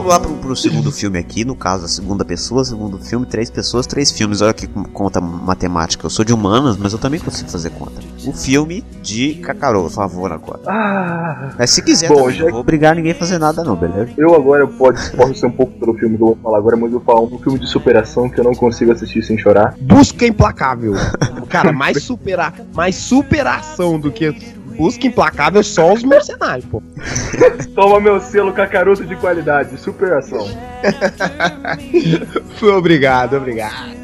Vamos 0.05 0.19
lá 0.19 0.19
pro, 0.19 0.37
pro 0.37 0.55
segundo 0.55 0.91
filme 0.91 1.17
aqui, 1.17 1.43
no 1.43 1.55
caso, 1.55 1.85
a 1.85 1.87
segunda 1.87 2.23
pessoa, 2.23 2.63
segundo 2.63 2.99
filme, 2.99 3.25
três 3.25 3.49
pessoas, 3.49 3.87
três 3.87 4.11
filmes. 4.11 4.39
Olha 4.39 4.53
que 4.53 4.67
conta 4.67 5.19
matemática. 5.19 6.05
Eu 6.05 6.11
sou 6.11 6.23
de 6.23 6.31
humanas, 6.31 6.77
mas 6.77 6.93
eu 6.93 6.99
também 6.99 7.19
consigo 7.19 7.49
fazer 7.49 7.71
conta. 7.71 8.03
O 8.23 8.31
filme 8.31 8.83
de 9.01 9.33
Cacarô, 9.35 9.81
por 9.81 9.89
favor, 9.91 10.31
agora. 10.31 10.59
Ah, 10.67 11.49
Mas 11.57 11.71
se 11.71 11.81
quiser, 11.81 12.07
Bom, 12.07 12.17
também, 12.21 12.35
já 12.35 12.43
não 12.45 12.51
vou 12.51 12.59
obrigar 12.59 12.95
ninguém 12.95 13.13
a 13.13 13.15
fazer 13.15 13.39
nada, 13.39 13.63
não, 13.63 13.75
beleza? 13.75 14.11
eu 14.15 14.35
agora 14.35 14.67
pode, 14.67 15.09
posso 15.17 15.33
ser 15.33 15.47
um 15.47 15.51
pouco 15.51 15.73
pelo 15.79 15.95
filme 15.95 16.17
que 16.17 16.21
eu 16.21 16.27
vou 16.27 16.37
falar 16.43 16.59
agora, 16.59 16.77
mas 16.77 16.93
eu 16.93 16.99
vou 16.99 17.01
falar 17.01 17.21
um 17.25 17.39
filme 17.39 17.57
de 17.57 17.67
superação 17.67 18.29
que 18.29 18.39
eu 18.39 18.43
não 18.43 18.53
consigo 18.53 18.91
assistir 18.91 19.23
sem 19.23 19.39
chorar. 19.39 19.73
Busca 19.81 20.27
implacável. 20.27 20.93
Cara, 21.49 21.71
mais 21.73 22.03
superar, 22.03 22.53
mais 22.75 22.95
superação 22.95 23.99
do 23.99 24.11
que 24.11 24.53
busca 24.77 25.07
implacável 25.07 25.63
só 25.63 25.93
os 25.93 26.03
mercenários, 26.03 26.65
pô. 26.65 26.81
Toma 27.75 27.99
meu 27.99 28.19
selo 28.21 28.53
cacaroto 28.53 29.03
de 29.05 29.15
qualidade, 29.15 29.77
superação. 29.79 30.47
obrigado, 32.77 33.35
obrigado. 33.37 33.95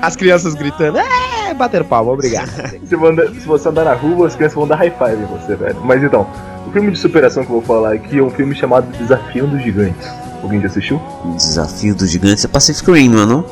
As 0.00 0.14
crianças 0.14 0.54
gritando, 0.54 0.98
é, 0.98 1.52
bater 1.54 1.82
palma, 1.84 2.12
obrigado. 2.12 2.48
Se, 2.86 2.94
você 2.96 3.06
andar- 3.06 3.28
se 3.28 3.46
você 3.46 3.68
andar 3.68 3.84
na 3.84 3.94
rua, 3.94 4.26
as 4.28 4.36
crianças 4.36 4.54
vão 4.54 4.66
dar 4.68 4.76
high 4.76 4.92
five 4.96 5.20
em 5.22 5.26
você, 5.26 5.56
velho. 5.56 5.76
Mas 5.82 6.02
então, 6.02 6.26
o 6.66 6.70
filme 6.70 6.92
de 6.92 6.98
superação 6.98 7.44
que 7.44 7.50
eu 7.50 7.60
vou 7.60 7.62
falar 7.62 7.92
aqui 7.94 8.18
é 8.18 8.22
um 8.22 8.30
filme 8.30 8.54
chamado 8.54 8.86
Desafio 8.96 9.46
dos 9.46 9.62
Gigantes. 9.62 10.06
Alguém 10.42 10.60
já 10.60 10.66
assistiu? 10.66 11.00
Desafio 11.36 11.94
dos 11.94 12.10
gigantes 12.10 12.44
é 12.44 12.48
Pacific 12.48 12.90
Rim, 12.90 13.08
não 13.08 13.22
é 13.22 13.26
não? 13.26 13.44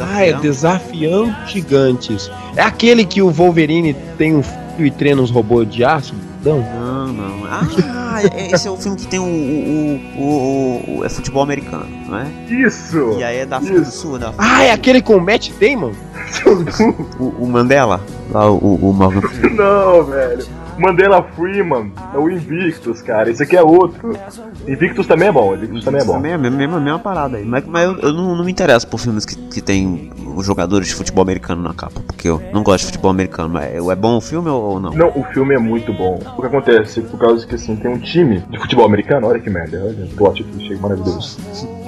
Ah, 0.00 0.24
é 0.26 0.32
desafiando 0.32 1.34
gigantes. 1.46 2.30
É 2.56 2.62
aquele 2.62 3.04
que 3.04 3.22
o 3.22 3.30
Wolverine 3.30 3.94
tem 4.16 4.34
um 4.34 4.42
e 4.84 4.90
treina 4.90 5.20
uns 5.22 5.30
robôs 5.30 5.68
de 5.68 5.84
aço? 5.84 6.14
Não. 6.44 6.58
Não, 6.60 7.06
não. 7.12 7.44
Ah, 7.46 8.20
é- 8.22 8.52
esse 8.52 8.66
é 8.68 8.70
o 8.70 8.76
filme 8.76 8.96
que 8.96 9.06
tem 9.06 9.18
o. 9.18 9.24
o, 9.24 10.00
o, 10.16 10.22
o- 10.22 10.98
o- 10.98 11.04
é 11.04 11.08
futebol 11.08 11.42
americano, 11.42 11.86
não 12.06 12.18
é? 12.18 12.26
Isso! 12.48 13.16
E 13.18 13.24
aí 13.24 13.38
é 13.38 13.46
da 13.46 13.58
África 13.58 13.80
do. 13.80 13.90
Sul, 13.90 14.18
da 14.18 14.32
Ah, 14.38 14.62
é 14.64 14.70
aquele 14.72 15.02
com 15.02 15.16
o 15.16 15.20
Matt 15.20 15.50
Damon? 15.60 15.92
o, 17.18 17.44
o 17.44 17.46
Mandela? 17.48 18.00
Lá, 18.30 18.50
o, 18.50 18.56
o 18.76 18.92
Morgan. 18.92 19.20
Não, 19.56 20.04
velho. 20.04 20.46
Mandela 20.78 21.22
Freeman 21.34 21.92
é 22.14 22.18
o 22.18 22.30
Invictus, 22.30 23.02
cara. 23.02 23.30
Esse 23.30 23.42
aqui 23.42 23.56
é 23.56 23.62
outro. 23.62 24.16
Invictus 24.66 25.06
também 25.06 25.28
é 25.28 25.32
bom. 25.32 25.54
Invictus 25.54 25.84
também 25.84 26.00
é 26.00 26.04
bom. 26.04 26.12
Também 26.14 26.32
é 26.32 26.34
a 26.34 26.38
mesma, 26.38 26.80
mesma, 26.80 26.98
parada 26.98 27.36
aí. 27.36 27.44
Mas, 27.44 27.64
mas 27.66 27.84
eu, 27.84 27.98
eu 27.98 28.12
não, 28.12 28.36
não 28.36 28.44
me 28.44 28.52
interesso 28.52 28.86
por 28.86 28.98
filmes 28.98 29.24
que, 29.24 29.36
que 29.48 29.60
tem 29.60 30.10
os 30.36 30.46
jogadores 30.46 30.88
de 30.88 30.94
futebol 30.94 31.22
americano 31.22 31.62
na 31.62 31.74
capa. 31.74 32.00
Porque 32.06 32.28
eu 32.28 32.40
não 32.52 32.62
gosto 32.62 32.80
de 32.80 32.86
futebol 32.86 33.10
americano. 33.10 33.50
Mas 33.50 33.74
é 33.74 33.96
bom 33.96 34.16
o 34.16 34.20
filme 34.20 34.48
ou, 34.48 34.62
ou 34.62 34.80
não? 34.80 34.92
Não, 34.92 35.08
o 35.08 35.24
filme 35.32 35.54
é 35.54 35.58
muito 35.58 35.92
bom. 35.92 36.20
O 36.36 36.40
que 36.40 36.46
acontece? 36.46 37.00
Por 37.02 37.18
causa 37.18 37.46
que 37.46 37.56
assim, 37.56 37.74
tem 37.76 37.90
um 37.90 37.98
time 37.98 38.40
de 38.48 38.58
futebol 38.58 38.86
americano, 38.86 39.26
olha 39.26 39.40
que 39.40 39.50
merda, 39.50 39.82
olha, 39.84 40.08
plot 40.16 40.42
aqui, 40.42 40.68
chega 40.68 40.80
maravilhoso. 40.80 41.38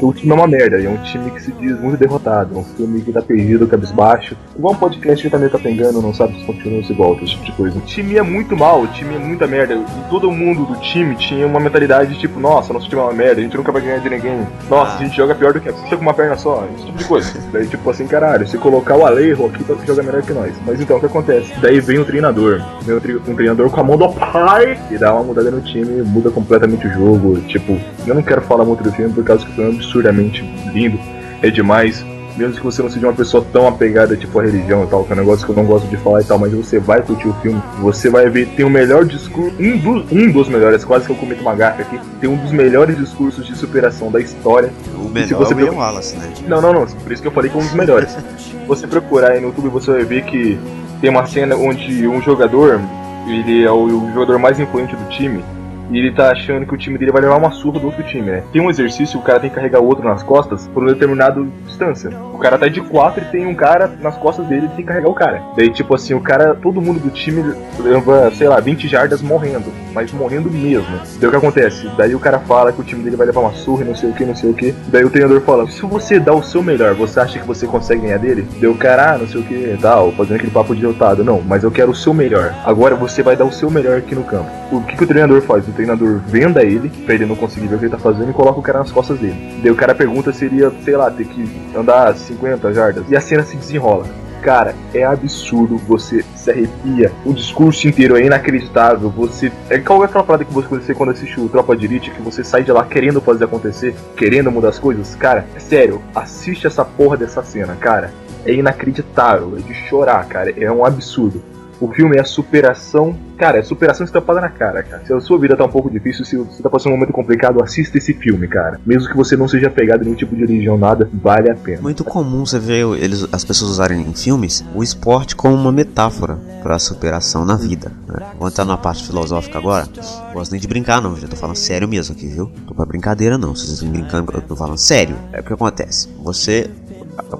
Que 0.00 0.04
o 0.06 0.12
time 0.14 0.32
é 0.32 0.34
uma 0.34 0.46
merda, 0.46 0.82
é 0.82 0.88
um 0.88 0.96
time 1.02 1.30
que 1.30 1.42
se 1.42 1.52
diz 1.52 1.78
muito 1.78 1.98
derrotado, 1.98 2.54
é 2.54 2.58
um 2.58 2.64
filme 2.64 3.02
que 3.02 3.12
tá 3.12 3.20
perdido, 3.20 3.66
cabisbaixo. 3.66 4.34
Igual 4.56 4.72
um 4.72 4.76
podcast 4.78 5.22
que 5.22 5.30
tá 5.30 5.36
meio 5.38 5.50
capengando, 5.50 6.00
não 6.00 6.14
sabe 6.14 6.38
se 6.40 6.44
continua 6.46 6.82
se 6.82 6.94
volta, 6.94 7.22
esse 7.22 7.34
tipo 7.34 7.44
de 7.44 7.52
coisa. 7.52 7.78
O 7.78 7.82
time 7.82 8.16
é 8.16 8.22
muito 8.22 8.56
mal, 8.56 8.80
o 8.82 8.86
time 8.88 9.14
é 9.14 9.18
muita 9.18 9.46
merda. 9.46 9.74
E 9.74 9.84
todo 10.08 10.30
mundo 10.32 10.64
do 10.64 10.80
time 10.80 11.14
tinha 11.16 11.46
uma 11.46 11.60
mentalidade 11.60 12.18
tipo, 12.18 12.40
nossa, 12.40 12.72
nosso 12.72 12.88
time 12.88 12.98
é 13.00 13.04
uma 13.04 13.12
merda, 13.12 13.40
a 13.40 13.44
gente 13.44 13.56
nunca 13.56 13.70
vai 13.70 13.82
ganhar 13.82 13.98
de 13.98 14.08
ninguém. 14.08 14.46
Nossa, 14.70 14.96
a 14.96 15.04
gente 15.04 15.14
joga 15.16 15.34
pior 15.34 15.52
do 15.52 15.60
que 15.60 15.68
a 15.68 15.72
puxa 15.74 15.96
com 15.96 16.02
uma 16.02 16.14
perna 16.14 16.36
só, 16.36 16.66
esse 16.74 16.86
tipo 16.86 16.96
de 16.98 17.04
coisa. 17.04 17.38
Daí, 17.52 17.66
tipo 17.66 17.90
assim, 17.90 18.06
caralho, 18.06 18.48
se 18.48 18.56
colocar 18.56 18.96
o 18.96 19.04
Alejo 19.04 19.44
aqui, 19.44 19.62
você 19.64 19.86
joga 19.86 20.02
melhor 20.02 20.22
que 20.22 20.32
nós. 20.32 20.52
Mas 20.66 20.80
então, 20.80 20.96
o 20.96 21.00
que 21.00 21.06
acontece? 21.06 21.52
Daí 21.60 21.78
vem 21.78 21.98
o 21.98 22.06
treinador, 22.06 22.62
vem 22.82 22.96
o 22.96 23.00
tri- 23.02 23.16
um 23.28 23.34
treinador 23.34 23.68
com 23.68 23.80
a 23.80 23.84
mão 23.84 23.98
do 23.98 24.08
pai 24.08 24.78
e 24.90 24.96
dá 24.96 25.12
uma 25.12 25.24
mudada 25.24 25.50
no 25.50 25.60
time, 25.60 26.00
muda 26.02 26.30
completamente 26.30 26.86
o 26.86 26.90
jogo. 26.90 27.38
Tipo, 27.42 27.78
eu 28.06 28.14
não 28.14 28.22
quero 28.22 28.40
falar 28.40 28.64
muito 28.64 28.82
do 28.82 28.90
filme 28.92 29.12
por 29.12 29.22
causa 29.24 29.44
que 29.44 29.52
foi 29.52 29.66
absurdamente 29.90 30.42
lindo, 30.72 30.98
é 31.42 31.50
demais. 31.50 32.04
Mesmo 32.36 32.54
que 32.54 32.62
você 32.62 32.80
não 32.80 32.88
seja 32.88 33.06
uma 33.08 33.12
pessoa 33.12 33.44
tão 33.52 33.66
apegada, 33.66 34.16
tipo, 34.16 34.38
à 34.38 34.44
religião 34.44 34.84
e 34.84 34.86
tal, 34.86 35.04
que 35.04 35.12
é 35.12 35.16
um 35.16 35.18
negócio 35.18 35.44
que 35.44 35.50
eu 35.50 35.56
não 35.56 35.64
gosto 35.64 35.86
de 35.88 35.96
falar 35.96 36.22
e 36.22 36.24
tal, 36.24 36.38
mas 36.38 36.52
você 36.52 36.78
vai 36.78 37.02
curtir 37.02 37.28
o 37.28 37.34
filme, 37.42 37.60
você 37.80 38.08
vai 38.08 38.30
ver, 38.30 38.46
tem 38.56 38.64
o 38.64 38.70
melhor 38.70 39.04
discurso, 39.04 39.52
um 39.60 39.76
dos, 39.76 40.12
um 40.12 40.30
dos 40.30 40.48
melhores, 40.48 40.84
quase 40.84 41.04
que 41.06 41.10
eu 41.12 41.16
cometo 41.16 41.40
uma 41.42 41.54
gafa 41.54 41.82
aqui, 41.82 41.98
tem 42.20 42.30
um 42.30 42.36
dos 42.36 42.52
melhores 42.52 42.96
discursos 42.96 43.44
de 43.44 43.54
superação 43.56 44.10
da 44.12 44.20
história. 44.20 44.70
O 44.94 45.08
se 45.08 45.10
melhor 45.12 45.38
você 45.38 45.52
é 45.52 45.56
o 45.56 45.58
procurar- 45.58 45.72
Wallace, 45.76 46.16
né? 46.16 46.32
Não, 46.46 46.62
não, 46.62 46.72
não, 46.72 46.86
por 46.86 47.12
isso 47.12 47.20
que 47.20 47.28
eu 47.28 47.32
falei 47.32 47.50
que 47.50 47.58
é 47.58 47.60
um 47.60 47.64
dos 47.64 47.74
melhores. 47.74 48.10
Se 48.38 48.54
você 48.66 48.86
procurar 48.86 49.32
aí 49.32 49.40
no 49.40 49.48
YouTube, 49.48 49.68
você 49.68 49.90
vai 49.90 50.04
ver 50.04 50.22
que 50.24 50.58
tem 51.00 51.10
uma 51.10 51.26
cena 51.26 51.56
onde 51.56 52.06
um 52.06 52.22
jogador, 52.22 52.80
ele 53.26 53.64
é 53.64 53.70
o 53.72 54.08
jogador 54.14 54.38
mais 54.38 54.58
influente 54.58 54.94
do 54.94 55.08
time, 55.10 55.42
e 55.90 55.98
ele 55.98 56.12
tá 56.12 56.30
achando 56.30 56.66
que 56.66 56.74
o 56.74 56.78
time 56.78 56.96
dele 56.96 57.12
vai 57.12 57.22
levar 57.22 57.36
uma 57.36 57.50
surra 57.50 57.80
do 57.80 57.86
outro 57.86 58.02
time, 58.04 58.30
né? 58.30 58.42
Tem 58.52 58.62
um 58.62 58.70
exercício, 58.70 59.18
o 59.18 59.22
cara 59.22 59.40
tem 59.40 59.50
que 59.50 59.56
carregar 59.56 59.80
o 59.80 59.86
outro 59.86 60.04
nas 60.04 60.22
costas 60.22 60.68
por 60.68 60.82
uma 60.82 60.92
determinada 60.92 61.44
distância. 61.66 62.10
O 62.32 62.38
cara 62.38 62.56
tá 62.56 62.68
de 62.68 62.80
quatro 62.80 63.22
e 63.22 63.26
tem 63.26 63.46
um 63.46 63.54
cara 63.54 63.88
nas 64.00 64.16
costas 64.16 64.46
dele 64.46 64.66
e 64.66 64.68
tem 64.68 64.76
que 64.78 64.84
carregar 64.84 65.08
o 65.08 65.14
cara. 65.14 65.42
Daí, 65.56 65.70
tipo 65.70 65.94
assim, 65.94 66.14
o 66.14 66.20
cara, 66.20 66.54
todo 66.54 66.80
mundo 66.80 67.00
do 67.00 67.10
time 67.10 67.54
leva, 67.78 68.30
sei 68.34 68.48
lá, 68.48 68.60
20 68.60 68.88
jardas 68.88 69.20
morrendo, 69.20 69.72
mas 69.92 70.12
morrendo 70.12 70.50
mesmo. 70.50 71.00
Daí 71.18 71.28
o 71.28 71.30
que 71.30 71.36
acontece? 71.36 71.88
Daí 71.96 72.14
o 72.14 72.20
cara 72.20 72.38
fala 72.38 72.72
que 72.72 72.80
o 72.80 72.84
time 72.84 73.02
dele 73.02 73.16
vai 73.16 73.26
levar 73.26 73.40
uma 73.40 73.52
surra 73.52 73.82
e 73.82 73.88
não 73.88 73.94
sei 73.94 74.10
o 74.10 74.14
que, 74.14 74.24
não 74.24 74.36
sei 74.36 74.50
o 74.50 74.54
que. 74.54 74.74
Daí 74.88 75.04
o 75.04 75.10
treinador 75.10 75.40
fala: 75.42 75.68
se 75.70 75.82
você 75.82 76.18
dá 76.18 76.32
o 76.32 76.42
seu 76.42 76.62
melhor, 76.62 76.94
você 76.94 77.20
acha 77.20 77.38
que 77.38 77.46
você 77.46 77.66
consegue 77.66 78.02
ganhar 78.02 78.18
dele? 78.18 78.46
Daí 78.60 78.68
o 78.68 78.74
cara, 78.76 79.14
ah, 79.14 79.18
não 79.18 79.26
sei 79.26 79.40
o 79.40 79.44
que, 79.44 79.78
tal, 79.80 80.12
fazendo 80.12 80.36
aquele 80.36 80.52
papo 80.52 80.74
de 80.74 80.80
derrotado. 80.80 81.24
Não, 81.24 81.42
mas 81.42 81.62
eu 81.62 81.70
quero 81.70 81.90
o 81.90 81.94
seu 81.94 82.14
melhor. 82.14 82.54
Agora 82.64 82.94
você 82.94 83.22
vai 83.22 83.36
dar 83.36 83.44
o 83.44 83.52
seu 83.52 83.70
melhor 83.70 83.98
aqui 83.98 84.14
no 84.14 84.24
campo. 84.24 84.48
O 84.72 84.80
que, 84.82 84.96
que 84.96 85.04
o 85.04 85.06
treinador 85.06 85.42
faz? 85.42 85.66
O 85.66 85.72
treinador 85.80 86.20
venda 86.26 86.62
ele, 86.62 86.90
pra 87.04 87.14
ele 87.14 87.24
não 87.24 87.34
conseguir 87.34 87.66
ver 87.66 87.76
o 87.76 87.78
que 87.78 87.84
ele 87.86 87.92
tá 87.92 87.98
fazendo, 87.98 88.30
e 88.30 88.34
coloca 88.34 88.60
o 88.60 88.62
cara 88.62 88.80
nas 88.80 88.92
costas 88.92 89.18
dele. 89.18 89.60
Daí 89.62 89.72
o 89.72 89.76
cara 89.76 89.94
pergunta 89.94 90.32
se 90.32 90.44
ele 90.44 90.56
ia, 90.56 90.70
sei 90.84 90.96
lá, 90.96 91.10
ter 91.10 91.24
que 91.24 91.44
andar 91.74 92.14
50 92.14 92.72
jardas. 92.72 93.04
E 93.08 93.16
a 93.16 93.20
cena 93.20 93.42
se 93.42 93.56
desenrola. 93.56 94.04
Cara, 94.42 94.74
é 94.94 95.04
absurdo, 95.04 95.76
você 95.76 96.24
se 96.34 96.50
arrepia, 96.50 97.12
o 97.26 97.32
discurso 97.34 97.86
inteiro 97.86 98.16
é 98.16 98.24
inacreditável, 98.24 99.10
você. 99.10 99.52
É 99.68 99.78
qual 99.78 100.02
é 100.02 100.06
aquela 100.06 100.24
parada 100.24 100.46
que 100.46 100.52
você 100.52 100.94
quando 100.94 101.10
assiste 101.10 101.38
o 101.38 101.48
Tropa 101.48 101.76
de 101.76 101.84
Elite, 101.84 102.10
que 102.10 102.22
você 102.22 102.42
sai 102.42 102.62
de 102.62 102.72
lá 102.72 102.82
querendo 102.84 103.20
fazer 103.20 103.44
acontecer, 103.44 103.94
querendo 104.16 104.50
mudar 104.50 104.70
as 104.70 104.78
coisas? 104.78 105.14
Cara, 105.14 105.44
é 105.54 105.60
sério, 105.60 106.00
assiste 106.14 106.66
essa 106.66 106.84
porra 106.84 107.18
dessa 107.18 107.42
cena, 107.42 107.76
cara. 107.76 108.12
É 108.46 108.54
inacreditável, 108.54 109.58
é 109.58 109.60
de 109.60 109.74
chorar, 109.74 110.24
cara, 110.26 110.54
é 110.58 110.72
um 110.72 110.86
absurdo. 110.86 111.42
O 111.80 111.88
filme 111.88 112.16
é 112.16 112.20
a 112.20 112.24
superação. 112.24 113.16
Cara, 113.38 113.58
é 113.58 113.62
superação 113.62 114.04
estampada 114.04 114.40
na 114.40 114.50
cara, 114.50 114.82
cara. 114.82 115.02
Se 115.06 115.12
a 115.14 115.20
sua 115.20 115.38
vida 115.38 115.56
tá 115.56 115.64
um 115.64 115.68
pouco 115.70 115.90
difícil, 115.90 116.26
se 116.26 116.36
você 116.36 116.62
tá 116.62 116.68
passando 116.68 116.92
um 116.92 116.96
momento 116.96 117.12
complicado, 117.12 117.62
assista 117.62 117.96
esse 117.96 118.12
filme, 118.12 118.46
cara. 118.46 118.78
Mesmo 118.84 119.08
que 119.08 119.16
você 119.16 119.34
não 119.34 119.48
seja 119.48 119.70
pegado 119.70 120.02
em 120.02 120.06
nenhum 120.06 120.16
tipo 120.16 120.36
de 120.36 120.42
religião, 120.42 120.76
nada, 120.76 121.08
vale 121.14 121.50
a 121.50 121.54
pena. 121.54 121.80
Muito 121.80 122.04
comum 122.04 122.44
você 122.44 122.58
ver 122.58 122.86
eles, 122.98 123.26
as 123.32 123.44
pessoas 123.44 123.70
usarem 123.70 124.02
em 124.02 124.12
filmes 124.12 124.62
o 124.74 124.82
esporte 124.82 125.34
como 125.34 125.54
uma 125.54 125.72
metáfora 125.72 126.38
para 126.62 126.74
a 126.74 126.78
superação 126.78 127.46
na 127.46 127.56
vida. 127.56 127.90
Né? 128.06 128.26
Vou 128.38 128.46
entrar 128.46 128.66
numa 128.66 128.76
parte 128.76 129.06
filosófica 129.06 129.58
agora. 129.58 129.88
Não 129.96 130.34
gosto 130.34 130.52
nem 130.52 130.60
de 130.60 130.68
brincar, 130.68 131.00
não. 131.00 131.16
Já 131.16 131.26
tô 131.26 131.36
falando 131.36 131.56
sério 131.56 131.88
mesmo 131.88 132.14
aqui, 132.14 132.26
viu? 132.26 132.50
Tô 132.66 132.74
pra 132.74 132.84
brincadeira, 132.84 133.38
não. 133.38 133.54
Se 133.54 133.64
vocês 133.64 133.78
estão 133.78 133.88
brincando, 133.88 134.30
eu 134.34 134.42
tô 134.42 134.54
falando 134.54 134.76
sério. 134.76 135.16
É 135.32 135.40
o 135.40 135.42
que 135.42 135.52
acontece. 135.52 136.10
Você 136.22 136.68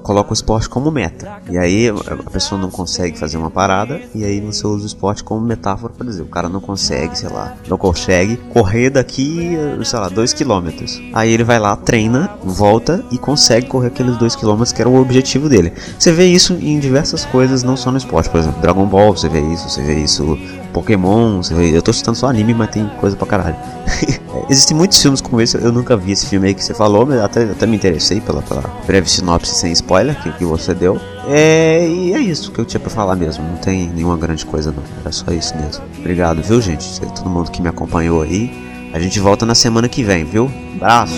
coloca 0.02 0.30
o 0.30 0.34
esporte 0.34 0.68
como 0.68 0.90
meta. 0.90 1.40
E 1.48 1.58
aí 1.58 1.88
a 1.88 2.30
pessoa 2.30 2.60
não 2.60 2.70
consegue 2.70 3.18
fazer 3.18 3.36
uma 3.36 3.50
parada, 3.50 4.00
e 4.14 4.24
aí 4.24 4.40
você 4.40 4.66
usa 4.66 4.84
o 4.84 4.86
esporte 4.86 5.22
como 5.22 5.40
metáfora 5.40 5.92
para 5.92 6.06
dizer, 6.06 6.22
o 6.22 6.26
cara 6.26 6.48
não 6.48 6.60
consegue, 6.60 7.16
sei 7.18 7.28
lá, 7.28 7.54
não 7.68 7.76
consegue 7.76 8.36
correr 8.52 8.90
daqui, 8.90 9.56
sei 9.84 9.98
lá, 9.98 10.08
2 10.08 10.32
km. 10.32 10.68
Aí 11.12 11.32
ele 11.32 11.44
vai 11.44 11.58
lá, 11.58 11.76
treina, 11.76 12.30
volta 12.42 13.04
e 13.10 13.18
consegue 13.18 13.66
correr 13.66 13.88
aqueles 13.88 14.16
2 14.16 14.36
km 14.36 14.62
que 14.74 14.80
era 14.80 14.88
o 14.88 15.00
objetivo 15.00 15.48
dele. 15.48 15.72
Você 15.98 16.12
vê 16.12 16.26
isso 16.26 16.54
em 16.54 16.78
diversas 16.78 17.24
coisas, 17.24 17.62
não 17.62 17.76
só 17.76 17.90
no 17.90 17.98
esporte, 17.98 18.30
por 18.30 18.40
exemplo, 18.40 18.60
Dragon 18.60 18.86
Ball, 18.86 19.16
você 19.16 19.28
vê 19.28 19.40
isso, 19.40 19.68
você 19.68 19.82
vê 19.82 19.98
isso 19.98 20.38
Pokémon, 20.70 21.40
eu 21.72 21.82
tô 21.82 21.92
citando 21.92 22.16
só 22.16 22.28
anime, 22.28 22.54
mas 22.54 22.70
tem 22.70 22.86
coisa 23.00 23.16
pra 23.16 23.26
caralho. 23.26 23.56
Existem 24.48 24.76
muitos 24.76 25.00
filmes 25.00 25.20
como 25.20 25.40
esse, 25.40 25.56
eu 25.56 25.72
nunca 25.72 25.96
vi 25.96 26.12
esse 26.12 26.26
filme 26.26 26.48
aí 26.48 26.54
que 26.54 26.64
você 26.64 26.72
falou, 26.72 27.04
mas 27.04 27.20
até, 27.20 27.44
até 27.44 27.66
me 27.66 27.76
interessei 27.76 28.20
pela, 28.20 28.42
pela 28.42 28.62
breve 28.86 29.10
sinopse 29.10 29.54
sem 29.54 29.72
spoiler 29.72 30.20
que, 30.22 30.30
que 30.32 30.44
você 30.44 30.72
deu. 30.72 31.00
É, 31.28 31.86
e 31.86 32.14
é 32.14 32.18
isso 32.20 32.50
que 32.52 32.58
eu 32.58 32.64
tinha 32.64 32.80
pra 32.80 32.90
falar 32.90 33.16
mesmo, 33.16 33.44
não 33.44 33.56
tem 33.56 33.88
nenhuma 33.88 34.16
grande 34.16 34.46
coisa 34.46 34.72
não, 34.72 34.82
era 35.00 35.12
só 35.12 35.30
isso 35.32 35.54
mesmo. 35.56 35.82
Obrigado, 35.98 36.42
viu 36.42 36.60
gente? 36.60 37.00
Todo 37.00 37.28
mundo 37.28 37.50
que 37.50 37.60
me 37.60 37.68
acompanhou 37.68 38.22
aí. 38.22 38.70
A 38.92 38.98
gente 38.98 39.20
volta 39.20 39.46
na 39.46 39.54
semana 39.54 39.88
que 39.88 40.02
vem, 40.02 40.24
viu? 40.24 40.50
Abraço! 40.76 41.14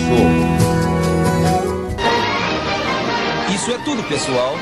Isso 3.53 3.71
é 3.71 3.77
tudo, 3.79 4.03
pessoal. 4.03 4.55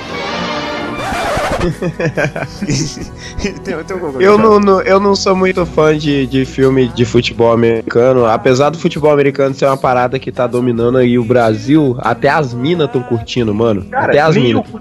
eu, 4.20 4.38
não, 4.38 4.60
não, 4.60 4.82
eu 4.82 5.00
não 5.00 5.16
sou 5.16 5.36
muito 5.36 5.66
fã 5.66 5.98
de, 5.98 6.26
de 6.28 6.46
filme 6.46 6.88
de 6.90 7.06
futebol 7.06 7.52
americano. 7.52 8.26
Apesar 8.26 8.70
do 8.70 8.78
futebol 8.78 9.12
americano 9.12 9.54
ser 9.56 9.66
uma 9.66 9.78
parada 9.78 10.20
que 10.20 10.32
tá 10.32 10.48
dominando 10.48 10.98
aí 10.98 11.18
o 11.18 11.24
Brasil, 11.24 11.96
até 12.00 12.30
as 12.30 12.54
minas 12.54 12.88
estão 12.88 13.02
curtindo, 13.04 13.54
mano. 13.54 13.84
Cara, 13.86 14.06
até 14.08 14.20
as 14.20 14.36
nem 14.36 14.44
minas. 14.46 14.64
o- 14.72 14.80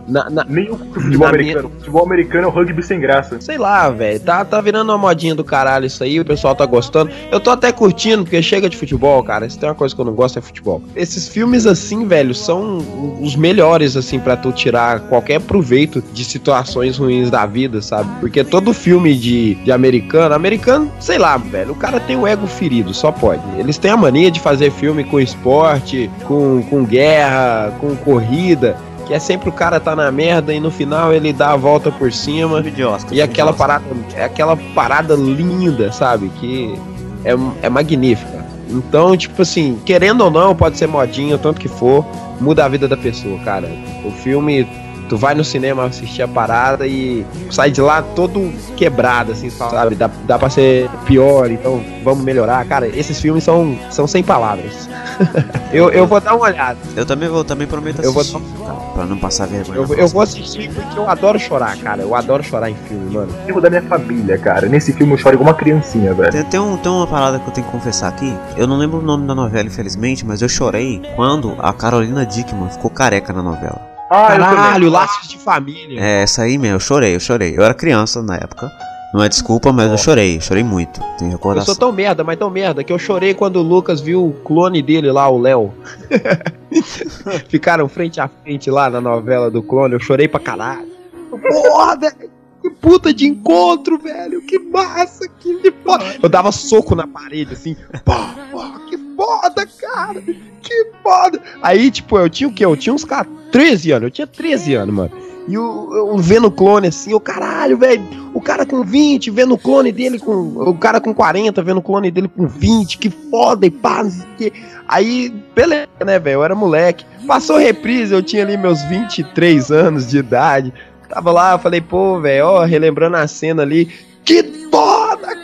Nem 0.49 0.70
o 0.70 0.76
futebol 0.76 1.26
americano. 1.28 1.68
O 1.68 1.78
futebol 1.78 2.04
americano 2.04 2.44
é 2.44 2.46
o 2.46 2.50
rugby 2.50 2.82
sem 2.82 3.00
graça. 3.00 3.40
Sei 3.40 3.58
lá, 3.58 3.88
velho. 3.90 4.20
Tá, 4.20 4.44
tá 4.44 4.60
virando 4.60 4.90
uma 4.90 4.99
modinha 4.99 5.34
do 5.34 5.44
caralho 5.44 5.87
isso 5.87 6.02
aí, 6.02 6.20
o 6.20 6.25
pessoal 6.25 6.54
tá 6.54 6.66
gostando. 6.66 7.10
Eu 7.30 7.40
tô 7.40 7.50
até 7.50 7.72
curtindo, 7.72 8.25
porque 8.25 8.42
chega 8.42 8.68
de 8.68 8.76
futebol, 8.76 9.22
cara. 9.22 9.49
Se 9.49 9.58
tem 9.58 9.68
uma 9.68 9.75
coisa 9.75 9.94
que 9.94 10.00
eu 10.00 10.04
não 10.04 10.14
gosto 10.14 10.38
é 10.38 10.42
futebol. 10.42 10.82
Esses 10.94 11.28
filmes 11.28 11.66
assim, 11.66 12.06
velho, 12.06 12.34
são 12.34 12.78
os 13.20 13.37
melhores, 13.37 13.96
assim, 13.96 14.18
pra 14.18 14.37
tu 14.37 14.52
tirar 14.52 15.00
qualquer 15.00 15.40
proveito 15.40 16.02
de 16.12 16.25
situações 16.71 16.97
ruins 16.97 17.31
da 17.31 17.45
vida, 17.45 17.83
sabe? 17.83 18.09
Porque 18.21 18.45
todo 18.45 18.73
filme 18.73 19.15
de, 19.15 19.57
de 19.57 19.73
americano, 19.73 20.35
americano, 20.35 20.91
sei 21.00 21.19
lá, 21.19 21.37
velho, 21.37 21.73
o 21.73 21.75
cara 21.75 21.99
tem 21.99 22.17
o 22.17 22.27
ego 22.27 22.47
ferido, 22.47 22.95
só 22.95 23.11
pode. 23.11 23.43
Eles 23.59 23.77
têm 23.77 23.91
a 23.91 23.97
mania 23.97 24.31
de 24.31 24.41
fazer 24.41 24.71
filme 24.71 25.05
com 25.05 25.19
esporte, 25.19 26.09
com, 26.25 26.62
com 26.62 26.85
guerra, 26.85 27.73
com 27.81 27.95
corrida. 27.97 28.77
Que 29.07 29.15
é 29.15 29.19
sempre 29.19 29.49
o 29.49 29.53
cara 29.53 29.81
tá 29.81 29.97
na 29.97 30.11
merda 30.12 30.55
e 30.55 30.61
no 30.61 30.71
final 30.71 31.12
ele 31.12 31.33
dá 31.33 31.50
a 31.50 31.57
volta 31.57 31.91
por 31.91 32.12
cima. 32.12 32.62
De 32.62 32.85
Oscar, 32.85 33.12
E 33.12 33.21
aquela 33.21 33.53
parada, 33.53 33.85
é 34.15 34.23
aquela 34.23 34.57
parada 34.57 35.15
linda, 35.15 35.91
sabe? 35.91 36.31
Que 36.41 36.79
é, 37.25 37.35
é 37.62 37.69
magnífica. 37.69 38.47
Então, 38.69 39.17
tipo 39.17 39.43
assim, 39.43 39.81
querendo 39.85 40.21
ou 40.21 40.31
não, 40.31 40.55
pode 40.55 40.79
ser 40.79 40.87
modinha, 40.87 41.37
tanto 41.37 41.61
que 41.61 41.67
for, 41.67 42.07
muda 42.41 42.65
a 42.65 42.69
vida 42.69 42.87
da 42.87 42.97
pessoa, 42.97 43.37
cara. 43.41 43.69
O 44.05 44.12
filme, 44.12 44.65
tu 45.11 45.17
vai 45.17 45.35
no 45.35 45.43
cinema 45.45 45.85
assistir 45.87 46.23
a 46.23 46.29
parada 46.29 46.87
e 46.87 47.26
sai 47.50 47.73
de 47.73 47.81
lá 47.81 48.00
todo 48.00 48.52
quebrado, 48.76 49.32
assim, 49.32 49.50
sabe? 49.50 49.97
Dá, 49.97 50.08
dá 50.25 50.39
pra 50.39 50.49
ser 50.49 50.89
pior, 51.04 51.50
então 51.50 51.84
vamos 52.04 52.25
melhorar. 52.25 52.65
Cara, 52.65 52.87
esses 52.87 53.21
filmes 53.21 53.43
são, 53.43 53.76
são 53.91 54.06
sem 54.06 54.23
palavras. 54.23 54.89
eu, 55.73 55.91
eu 55.91 56.06
vou 56.06 56.21
dar 56.21 56.37
uma 56.37 56.47
olhada. 56.47 56.78
Eu 56.95 57.04
também 57.04 57.28
vou, 57.28 57.43
também 57.43 57.67
prometo 57.67 58.00
Eu 58.02 58.13
vou 58.13 58.21
assistir, 58.21 58.41
cara, 58.65 58.75
pra 58.95 59.04
não 59.04 59.19
passar 59.19 59.49
vergonha. 59.49 59.78
Eu, 59.78 59.95
eu 59.97 60.06
vou 60.06 60.23
assistir 60.23 60.71
porque 60.73 60.97
eu 60.97 61.11
adoro 61.11 61.41
chorar, 61.41 61.76
cara. 61.78 62.02
Eu 62.02 62.15
adoro 62.15 62.45
chorar 62.45 62.71
em 62.71 62.76
filme, 62.76 63.13
mano. 63.13 63.34
Erro 63.49 63.61
da 63.61 63.69
minha 63.69 63.82
família, 63.82 64.39
cara. 64.39 64.69
Nesse 64.69 64.93
filme 64.93 65.15
eu 65.15 65.19
choro 65.19 65.34
igual 65.34 65.49
uma 65.49 65.56
criancinha, 65.56 66.15
velho. 66.15 66.30
Tem, 66.30 66.45
tem, 66.45 66.61
um, 66.61 66.76
tem 66.76 66.93
uma 66.93 67.08
parada 67.08 67.41
que 67.41 67.49
eu 67.49 67.52
tenho 67.52 67.67
que 67.67 67.73
confessar 67.73 68.08
aqui. 68.08 68.32
Eu 68.56 68.69
não 68.69 68.76
lembro 68.76 69.00
o 69.00 69.02
nome 69.02 69.26
da 69.26 69.34
novela, 69.34 69.67
infelizmente, 69.67 70.25
mas 70.25 70.41
eu 70.41 70.49
chorei 70.49 71.02
quando 71.17 71.56
a 71.58 71.73
Carolina 71.73 72.25
Dickman 72.25 72.71
ficou 72.71 72.89
careca 72.93 73.32
na 73.32 73.43
novela. 73.43 73.90
Ah, 74.10 74.34
eu 74.34 74.40
Caralho, 74.40 74.90
laços 74.90 75.28
de 75.28 75.38
família. 75.38 76.00
É, 76.00 76.23
essa 76.23 76.42
aí 76.42 76.58
mesmo, 76.58 76.76
eu 76.76 76.80
chorei, 76.80 77.14
eu 77.14 77.20
chorei. 77.20 77.54
Eu 77.56 77.62
era 77.62 77.73
criança 77.73 78.20
na 78.23 78.34
época. 78.36 78.70
Não 79.14 79.23
é 79.23 79.28
desculpa, 79.28 79.73
mas 79.73 79.90
eu 79.90 79.99
chorei, 79.99 80.36
eu 80.36 80.40
chorei 80.40 80.62
muito. 80.62 81.00
Tenho 81.18 81.30
Eu 81.30 81.36
recordação. 81.36 81.75
sou 81.75 81.76
tão 81.76 81.92
merda, 81.92 82.23
mas 82.23 82.38
tão 82.38 82.49
merda, 82.50 82.84
que 82.84 82.92
eu 82.92 82.99
chorei 82.99 83.34
quando 83.34 83.56
o 83.56 83.62
Lucas 83.62 84.00
viu 84.00 84.25
o 84.26 84.32
clone 84.32 84.82
dele 84.82 85.10
lá, 85.10 85.28
o 85.28 85.38
Léo. 85.38 85.73
Ficaram 87.49 87.88
frente 87.88 88.20
a 88.20 88.28
frente 88.28 88.70
lá 88.70 88.88
na 88.88 89.00
novela 89.00 89.50
do 89.50 89.62
clone, 89.62 89.94
eu 89.94 90.00
chorei 90.00 90.28
pra 90.28 90.40
caralho. 90.40 90.88
Porra, 91.30 91.96
velho! 91.96 92.30
Que 92.62 92.70
puta 92.70 93.12
de 93.14 93.26
encontro, 93.26 93.99
velho! 93.99 94.42
Que 94.42 94.58
massa! 94.58 95.26
Que 95.40 95.60
de 95.62 95.73
foda! 95.84 96.04
Eu 96.23 96.28
dava 96.28 96.52
soco 96.52 96.94
na 96.94 97.06
parede, 97.06 97.54
assim. 97.54 97.75
Pá, 98.04 98.34
pá, 98.52 98.80
que 98.88 98.96
foda, 99.21 99.69
cara! 99.78 100.23
Que 100.63 100.87
foda! 101.02 101.41
Aí, 101.61 101.91
tipo, 101.91 102.19
eu 102.19 102.30
tinha 102.30 102.49
o 102.49 102.52
quê? 102.52 102.65
Eu 102.65 102.75
tinha 102.76 102.95
uns 102.95 103.04
cara, 103.04 103.28
13 103.52 103.91
anos. 103.93 104.04
Eu 104.04 104.11
tinha 104.11 104.26
13 104.26 104.75
anos, 104.75 104.95
mano. 104.95 105.11
E 105.47 105.59
o, 105.59 106.17
vendo 106.19 106.50
clone 106.50 106.87
assim, 106.87 107.13
o 107.13 107.21
caralho, 107.21 107.76
velho. 107.76 108.02
O 108.33 108.41
cara 108.41 108.65
com 108.65 108.83
20, 108.83 109.30
vendo 109.30 109.54
o 109.54 109.59
clone 109.59 109.91
dele 109.91 110.19
com. 110.19 110.33
O 110.33 110.75
cara 110.78 111.00
com 111.00 111.13
40, 111.13 111.63
vendo 111.63 111.78
o 111.78 111.83
clone 111.83 112.11
dele 112.11 112.28
com 112.28 112.47
20, 112.47 112.99
que 112.99 113.11
foda 113.11 113.67
e 113.67 113.71
pá, 113.71 114.04
não 114.04 114.11
sei 114.11 114.23
o 114.23 114.37
quê. 114.37 114.52
Aí, 114.87 115.35
beleza, 115.54 115.89
né, 116.04 116.19
velho? 116.19 116.35
Eu 116.35 116.45
era 116.45 116.54
moleque. 116.54 117.04
Passou 117.26 117.59
reprise, 117.59 118.15
eu 118.15 118.23
tinha 118.23 118.43
ali 118.43 118.56
meus 118.56 118.83
23 118.85 119.71
anos 119.71 120.09
de 120.09 120.19
idade. 120.19 120.73
Tava 121.09 121.33
lá, 121.33 121.59
falei, 121.59 121.80
pô, 121.80 122.21
velho, 122.21 122.47
ó, 122.47 122.65
relembrando 122.65 123.17
a 123.17 123.26
cena 123.26 123.63
ali. 123.63 123.87
Que 124.25 124.45
foda, 124.71 125.35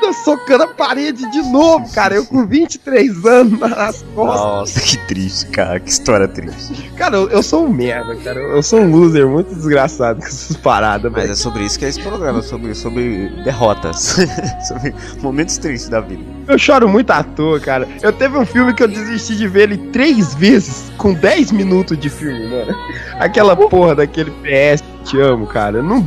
foda! 0.00 0.12
Socando 0.12 0.64
a 0.64 0.68
parede 0.68 1.30
de 1.30 1.42
novo, 1.42 1.90
cara. 1.92 2.14
Eu 2.14 2.24
com 2.26 2.46
23 2.46 3.24
anos 3.24 3.58
nas 3.58 4.02
costas. 4.14 4.40
Nossa, 4.40 4.80
que 4.80 4.96
triste, 5.06 5.46
cara. 5.46 5.78
Que 5.80 5.90
história 5.90 6.28
triste. 6.28 6.90
Cara, 6.96 7.16
eu, 7.16 7.28
eu 7.30 7.42
sou 7.42 7.66
um 7.66 7.68
merda, 7.72 8.14
cara. 8.16 8.38
Eu 8.40 8.62
sou 8.62 8.80
um 8.80 8.90
loser 8.90 9.26
muito 9.28 9.54
desgraçado 9.54 10.20
com 10.20 10.26
essas 10.26 10.56
paradas, 10.56 11.10
Mas 11.10 11.22
velho. 11.22 11.32
é 11.32 11.36
sobre 11.36 11.64
isso 11.64 11.78
que 11.78 11.84
é 11.84 11.88
esse 11.88 12.00
programa, 12.00 12.42
sobre, 12.42 12.74
sobre 12.74 13.28
derrotas. 13.44 14.16
sobre 14.66 14.94
momentos 15.20 15.58
tristes 15.58 15.88
da 15.88 16.00
vida. 16.00 16.22
Eu 16.48 16.58
choro 16.58 16.88
muito 16.88 17.10
à 17.10 17.22
toa, 17.22 17.58
cara. 17.60 17.88
Eu 18.02 18.12
teve 18.12 18.38
um 18.38 18.46
filme 18.46 18.72
que 18.72 18.82
eu 18.82 18.88
desisti 18.88 19.36
de 19.36 19.48
ver 19.48 19.70
ele 19.70 19.78
três 19.90 20.34
vezes 20.34 20.90
com 20.96 21.12
10 21.12 21.52
minutos 21.52 21.98
de 21.98 22.08
filme, 22.08 22.46
mano. 22.46 22.74
Aquela 23.18 23.56
porra 23.56 23.94
daquele 23.96 24.30
PS 24.30 24.82
Te 25.04 25.20
Amo, 25.20 25.46
cara. 25.46 25.82
Não, 25.82 26.00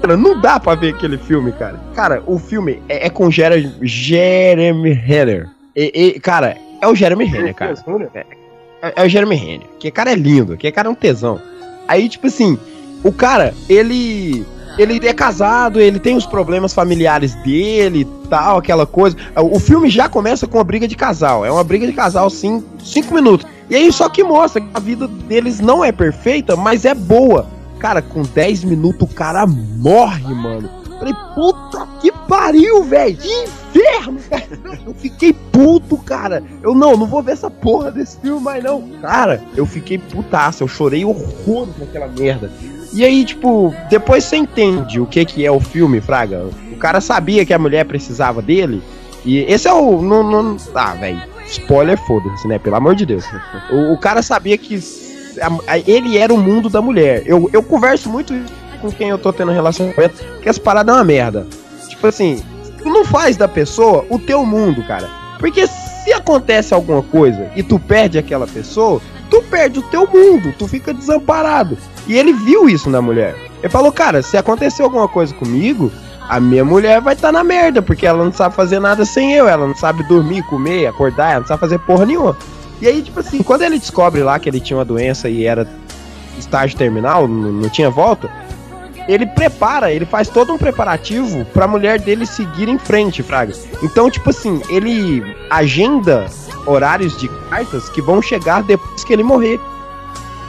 cara, 0.00 0.16
não 0.16 0.40
dá 0.40 0.58
pra 0.58 0.74
ver 0.74 0.94
aquele 0.94 1.18
filme, 1.18 1.52
cara. 1.52 1.78
Cara, 1.94 2.22
o 2.26 2.38
filme 2.38 2.82
é, 2.88 3.06
é 3.06 3.10
com 3.10 3.30
Jeremy, 3.30 3.74
Jeremy 3.82 4.92
Renner. 4.92 5.48
E, 5.76 5.92
e, 6.16 6.20
cara, 6.20 6.56
é 6.80 6.86
o 6.86 6.94
Jeremy 6.94 7.24
Renner, 7.24 7.54
cara. 7.54 7.74
É, 8.82 8.92
é 8.96 9.04
o 9.04 9.08
Jeremy 9.08 9.36
Renner. 9.36 9.66
Que 9.78 9.90
cara 9.90 10.12
é 10.12 10.14
lindo, 10.14 10.56
que 10.56 10.70
cara 10.72 10.88
é 10.88 10.90
um 10.90 10.94
tesão. 10.94 11.40
Aí, 11.86 12.08
tipo 12.08 12.26
assim, 12.26 12.58
o 13.04 13.12
cara, 13.12 13.54
ele. 13.68 14.46
Ele 14.78 15.06
é 15.06 15.12
casado, 15.12 15.80
ele 15.80 15.98
tem 15.98 16.16
os 16.16 16.24
problemas 16.24 16.72
familiares 16.72 17.34
dele 17.42 18.02
e 18.02 18.28
tal, 18.28 18.58
aquela 18.58 18.86
coisa. 18.86 19.16
O 19.36 19.58
filme 19.58 19.90
já 19.90 20.08
começa 20.08 20.46
com 20.46 20.56
uma 20.56 20.64
briga 20.64 20.86
de 20.86 20.94
casal. 20.94 21.44
É 21.44 21.50
uma 21.50 21.64
briga 21.64 21.86
de 21.86 21.92
casal, 21.92 22.30
sim, 22.30 22.64
cinco 22.82 23.12
minutos. 23.12 23.46
E 23.68 23.74
aí 23.74 23.92
só 23.92 24.08
que 24.08 24.22
mostra 24.22 24.60
que 24.60 24.68
a 24.72 24.78
vida 24.78 25.08
deles 25.08 25.60
não 25.60 25.84
é 25.84 25.90
perfeita, 25.90 26.56
mas 26.56 26.84
é 26.84 26.94
boa. 26.94 27.46
Cara, 27.80 28.02
com 28.02 28.22
10 28.22 28.64
minutos 28.64 29.10
o 29.10 29.14
cara 29.14 29.46
morre, 29.46 30.34
mano. 30.34 30.68
Falei, 30.98 31.14
puta 31.34 31.88
que 32.02 32.12
pariu, 32.28 32.84
velho! 32.84 33.16
Que 33.16 33.44
inferno, 33.44 34.20
cara! 34.28 34.46
Eu 34.86 34.92
fiquei 34.92 35.32
puto, 35.32 35.96
cara! 35.96 36.42
Eu 36.62 36.74
não, 36.74 36.94
não 36.94 37.06
vou 37.06 37.22
ver 37.22 37.32
essa 37.32 37.50
porra 37.50 37.90
desse 37.90 38.20
filme 38.20 38.42
mais 38.42 38.62
não. 38.62 38.82
Cara, 39.00 39.42
eu 39.56 39.64
fiquei 39.64 39.96
putaço, 39.96 40.62
eu 40.62 40.68
chorei 40.68 41.04
horror 41.04 41.68
naquela 41.78 42.06
merda. 42.06 42.52
E 42.92 43.04
aí, 43.04 43.24
tipo, 43.24 43.74
depois 43.88 44.24
você 44.24 44.36
entende 44.36 45.00
o 45.00 45.06
que 45.06 45.24
que 45.24 45.46
é 45.46 45.50
o 45.50 45.60
filme, 45.60 46.00
Fraga. 46.00 46.50
O 46.72 46.76
cara 46.76 47.00
sabia 47.00 47.46
que 47.46 47.54
a 47.54 47.58
mulher 47.58 47.84
precisava 47.84 48.42
dele. 48.42 48.82
E 49.24 49.38
esse 49.40 49.68
é 49.68 49.72
o. 49.72 50.02
Não, 50.02 50.22
não, 50.22 50.56
ah, 50.74 50.94
velho. 50.94 51.22
Spoiler, 51.46 51.98
foda-se, 52.06 52.46
né? 52.46 52.58
Pelo 52.58 52.76
amor 52.76 52.94
de 52.94 53.06
Deus. 53.06 53.24
O, 53.70 53.92
o 53.92 53.98
cara 53.98 54.22
sabia 54.22 54.56
que 54.58 54.80
a- 55.40 55.72
a- 55.74 55.78
ele 55.78 56.16
era 56.18 56.32
o 56.32 56.38
mundo 56.38 56.68
da 56.68 56.80
mulher. 56.80 57.22
Eu, 57.26 57.48
eu 57.52 57.62
converso 57.62 58.08
muito 58.08 58.34
com 58.80 58.90
quem 58.90 59.08
eu 59.10 59.18
tô 59.18 59.32
tendo 59.32 59.52
relacionamento, 59.52 60.24
que 60.42 60.48
essa 60.48 60.60
parada 60.60 60.92
é 60.92 60.94
uma 60.94 61.04
merda. 61.04 61.46
Tipo 61.88 62.06
assim, 62.06 62.42
tu 62.82 62.88
não 62.88 63.04
faz 63.04 63.36
da 63.36 63.46
pessoa 63.46 64.04
o 64.08 64.18
teu 64.18 64.44
mundo, 64.46 64.82
cara. 64.86 65.08
Porque 65.38 65.66
se 65.66 66.12
acontece 66.12 66.72
alguma 66.74 67.02
coisa 67.02 67.50
e 67.54 67.62
tu 67.62 67.78
perde 67.78 68.18
aquela 68.18 68.46
pessoa, 68.46 69.00
tu 69.30 69.42
perde 69.42 69.78
o 69.78 69.82
teu 69.82 70.06
mundo, 70.06 70.54
tu 70.58 70.66
fica 70.66 70.92
desamparado. 70.94 71.76
E 72.06 72.16
ele 72.16 72.32
viu 72.32 72.68
isso 72.68 72.88
na 72.88 73.00
mulher. 73.02 73.34
Ele 73.62 73.68
falou, 73.68 73.92
cara, 73.92 74.22
se 74.22 74.36
acontecer 74.36 74.82
alguma 74.82 75.06
coisa 75.08 75.34
comigo, 75.34 75.92
a 76.28 76.40
minha 76.40 76.64
mulher 76.64 77.00
vai 77.00 77.14
estar 77.14 77.30
na 77.32 77.44
merda, 77.44 77.82
porque 77.82 78.06
ela 78.06 78.24
não 78.24 78.32
sabe 78.32 78.54
fazer 78.54 78.80
nada 78.80 79.04
sem 79.04 79.34
eu, 79.34 79.46
ela 79.48 79.66
não 79.66 79.74
sabe 79.74 80.02
dormir, 80.04 80.42
comer, 80.44 80.86
acordar, 80.86 81.32
ela 81.32 81.40
não 81.40 81.46
sabe 81.46 81.60
fazer 81.60 81.78
porra 81.80 82.06
nenhuma. 82.06 82.36
E 82.80 82.88
aí, 82.88 83.02
tipo 83.02 83.20
assim, 83.20 83.42
quando 83.42 83.62
ele 83.62 83.78
descobre 83.78 84.22
lá 84.22 84.38
que 84.38 84.48
ele 84.48 84.60
tinha 84.60 84.76
uma 84.76 84.84
doença 84.84 85.28
e 85.28 85.44
era 85.44 85.68
estágio 86.38 86.76
terminal, 86.78 87.28
não 87.28 87.68
tinha 87.68 87.90
volta, 87.90 88.30
ele 89.06 89.26
prepara, 89.26 89.92
ele 89.92 90.06
faz 90.06 90.28
todo 90.28 90.52
um 90.52 90.58
preparativo 90.58 91.44
pra 91.46 91.66
mulher 91.66 92.00
dele 92.00 92.24
seguir 92.24 92.68
em 92.68 92.78
frente, 92.78 93.22
Fraga. 93.22 93.54
Então, 93.82 94.10
tipo 94.10 94.30
assim, 94.30 94.62
ele 94.68 95.22
agenda 95.50 96.26
horários 96.66 97.18
de 97.18 97.28
cartas 97.48 97.88
que 97.88 98.00
vão 98.00 98.22
chegar 98.22 98.62
depois 98.62 99.04
que 99.04 99.12
ele 99.12 99.22
morrer, 99.22 99.60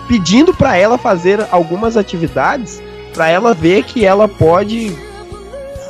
pedindo 0.07 0.53
pra 0.53 0.77
ela 0.77 0.97
fazer 0.97 1.45
algumas 1.51 1.97
atividades 1.97 2.81
pra 3.13 3.29
ela 3.29 3.53
ver 3.53 3.83
que 3.83 4.05
ela 4.05 4.27
pode 4.27 4.95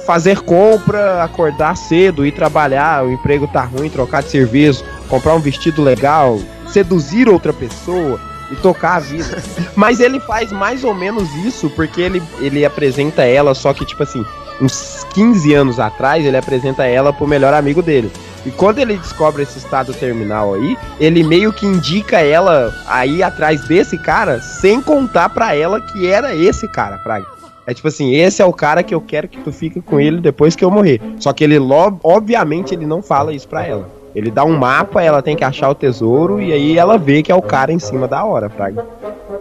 fazer 0.05 0.39
compra, 0.41 1.23
acordar 1.23 1.77
cedo, 1.77 2.25
ir 2.25 2.31
trabalhar, 2.31 3.05
o 3.05 3.11
emprego 3.11 3.47
tá 3.47 3.61
ruim, 3.61 3.89
trocar 3.89 4.23
de 4.23 4.29
serviço, 4.29 4.83
comprar 5.11 5.35
um 5.35 5.41
vestido 5.41 5.83
legal, 5.83 6.39
seduzir 6.69 7.27
outra 7.27 7.51
pessoa 7.51 8.17
e 8.49 8.55
tocar 8.55 8.95
a 8.95 8.99
vida. 8.99 9.43
Mas 9.75 9.99
ele 9.99 10.21
faz 10.21 10.51
mais 10.53 10.85
ou 10.85 10.95
menos 10.95 11.29
isso 11.45 11.69
porque 11.71 12.01
ele, 12.01 12.23
ele 12.39 12.63
apresenta 12.63 13.23
ela, 13.23 13.53
só 13.53 13.73
que 13.73 13.85
tipo 13.85 14.01
assim, 14.01 14.25
uns 14.61 15.05
15 15.13 15.53
anos 15.53 15.79
atrás, 15.81 16.25
ele 16.25 16.37
apresenta 16.37 16.85
ela 16.85 17.11
pro 17.11 17.27
melhor 17.27 17.53
amigo 17.53 17.81
dele. 17.81 18.09
E 18.45 18.51
quando 18.51 18.79
ele 18.79 18.95
descobre 18.95 19.43
esse 19.43 19.57
estado 19.57 19.93
terminal 19.93 20.53
aí, 20.53 20.77
ele 20.99 21.23
meio 21.23 21.51
que 21.51 21.65
indica 21.65 22.21
ela 22.21 22.73
aí 22.87 23.21
atrás 23.21 23.67
desse 23.67 23.97
cara, 23.97 24.39
sem 24.39 24.81
contar 24.81 25.29
pra 25.29 25.53
ela 25.53 25.81
que 25.81 26.07
era 26.07 26.33
esse 26.33 26.67
cara, 26.69 26.97
Fraga. 26.99 27.27
É 27.67 27.73
tipo 27.73 27.87
assim, 27.87 28.15
esse 28.15 28.41
é 28.41 28.45
o 28.45 28.53
cara 28.53 28.81
que 28.81 28.95
eu 28.95 29.01
quero 29.01 29.27
que 29.27 29.39
tu 29.39 29.51
fique 29.51 29.81
com 29.81 29.99
ele 29.99 30.19
depois 30.19 30.55
que 30.55 30.65
eu 30.65 30.71
morrer. 30.71 30.99
Só 31.19 31.31
que 31.31 31.43
ele, 31.43 31.59
obviamente, 32.03 32.73
ele 32.73 32.87
não 32.87 33.03
fala 33.03 33.33
isso 33.33 33.47
pra 33.47 33.65
ela. 33.65 34.00
Ele 34.13 34.29
dá 34.29 34.43
um 34.43 34.57
mapa, 34.57 35.01
ela 35.01 35.21
tem 35.21 35.35
que 35.35 35.43
achar 35.43 35.69
o 35.69 35.75
tesouro 35.75 36.41
e 36.41 36.51
aí 36.51 36.77
ela 36.77 36.97
vê 36.97 37.23
que 37.23 37.31
é 37.31 37.35
o 37.35 37.41
cara 37.41 37.71
em 37.71 37.79
cima 37.79 38.07
da 38.07 38.23
hora, 38.25 38.49
Fraga. 38.49 38.85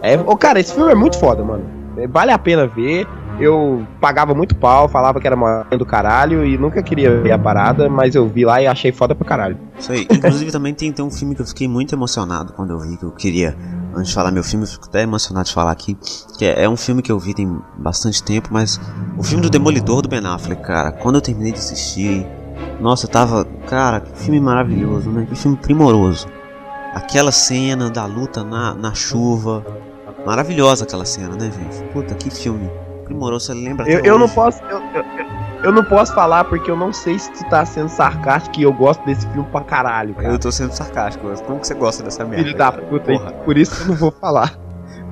É, 0.01 0.17
ô, 0.17 0.35
cara, 0.37 0.59
esse 0.59 0.73
filme 0.73 0.91
é 0.91 0.95
muito 0.95 1.19
foda, 1.19 1.43
mano. 1.43 1.63
É, 1.97 2.07
Vale 2.07 2.31
a 2.31 2.39
pena 2.39 2.65
ver. 2.67 3.07
Eu 3.39 3.87
pagava 3.99 4.35
muito 4.35 4.55
pau, 4.55 4.87
falava 4.87 5.19
que 5.19 5.25
era 5.25 5.35
uma 5.35 5.65
do 5.77 5.85
caralho 5.85 6.45
e 6.45 6.57
nunca 6.57 6.83
queria 6.83 7.21
ver 7.21 7.31
a 7.31 7.39
parada, 7.39 7.89
mas 7.89 8.13
eu 8.13 8.27
vi 8.27 8.45
lá 8.45 8.61
e 8.61 8.67
achei 8.67 8.91
foda 8.91 9.15
pra 9.15 9.27
caralho. 9.27 9.57
Isso 9.79 9.91
aí. 9.91 10.05
Inclusive 10.11 10.51
também 10.51 10.75
tem, 10.75 10.91
tem 10.91 11.03
um 11.03 11.09
filme 11.09 11.33
que 11.33 11.41
eu 11.41 11.45
fiquei 11.45 11.67
muito 11.67 11.95
emocionado 11.95 12.53
quando 12.53 12.71
eu 12.71 12.79
vi, 12.79 12.97
que 12.97 13.03
eu 13.03 13.11
queria, 13.11 13.57
antes 13.95 14.09
de 14.09 14.13
falar 14.13 14.31
meu 14.31 14.43
filme, 14.43 14.65
eu 14.65 14.69
fico 14.69 14.85
até 14.85 15.01
emocionado 15.01 15.47
de 15.47 15.53
falar 15.55 15.71
aqui, 15.71 15.97
que 16.37 16.45
é, 16.45 16.65
é 16.65 16.69
um 16.69 16.77
filme 16.77 17.01
que 17.01 17.11
eu 17.11 17.17
vi 17.17 17.33
tem 17.33 17.57
bastante 17.79 18.21
tempo, 18.21 18.49
mas 18.51 18.79
o 19.17 19.23
filme 19.23 19.41
do 19.41 19.49
Demolidor 19.49 20.03
do 20.03 20.09
Ben 20.09 20.23
Affleck, 20.23 20.61
cara, 20.61 20.91
quando 20.91 21.15
eu 21.15 21.21
terminei 21.21 21.51
de 21.51 21.57
assistir, 21.57 22.27
nossa, 22.79 23.07
tava, 23.07 23.45
cara, 23.67 23.99
que 24.01 24.11
filme 24.23 24.39
maravilhoso, 24.39 25.09
né? 25.09 25.25
Que 25.29 25.35
filme 25.35 25.57
primoroso. 25.57 26.27
Aquela 26.93 27.31
cena 27.31 27.89
da 27.89 28.05
luta 28.05 28.43
na, 28.43 28.73
na 28.73 28.93
chuva, 28.93 29.65
maravilhosa 30.25 30.83
aquela 30.83 31.05
cena, 31.05 31.35
né, 31.35 31.51
gente? 31.51 31.83
Puta, 31.93 32.13
que 32.15 32.29
filme 32.29 32.69
primoroso, 33.05 33.45
você 33.47 33.53
lembra 33.53 33.89
Eu, 33.89 33.99
eu 34.03 34.19
não 34.19 34.27
posso. 34.27 34.61
Eu, 34.63 34.79
eu- 34.93 35.05
eu- 35.63 35.71
não 35.71 35.83
posso 35.83 36.13
falar 36.15 36.43
porque 36.45 36.69
eu 36.71 36.75
não 36.75 36.91
sei 36.91 37.19
se 37.19 37.31
tu 37.31 37.43
tá 37.49 37.63
sendo 37.65 37.87
sarcástico 37.87 38.59
e 38.59 38.63
eu 38.63 38.73
gosto 38.73 39.05
desse 39.05 39.27
filme 39.27 39.47
pra 39.51 39.61
caralho, 39.61 40.15
cara. 40.15 40.29
Eu 40.29 40.39
tô 40.39 40.51
sendo 40.51 40.71
sarcástico, 40.73 41.27
mas 41.27 41.39
como 41.41 41.59
que 41.59 41.67
você 41.67 41.75
gosta 41.75 42.01
dessa 42.03 42.25
merda? 42.25 42.43
Filho 42.45 42.57
da 42.57 42.71
puta, 42.71 43.05
Porra. 43.13 43.31
por 43.31 43.57
isso 43.57 43.75
que 43.75 43.81
eu 43.83 43.87
não 43.89 43.95
vou 43.95 44.11
falar. 44.11 44.57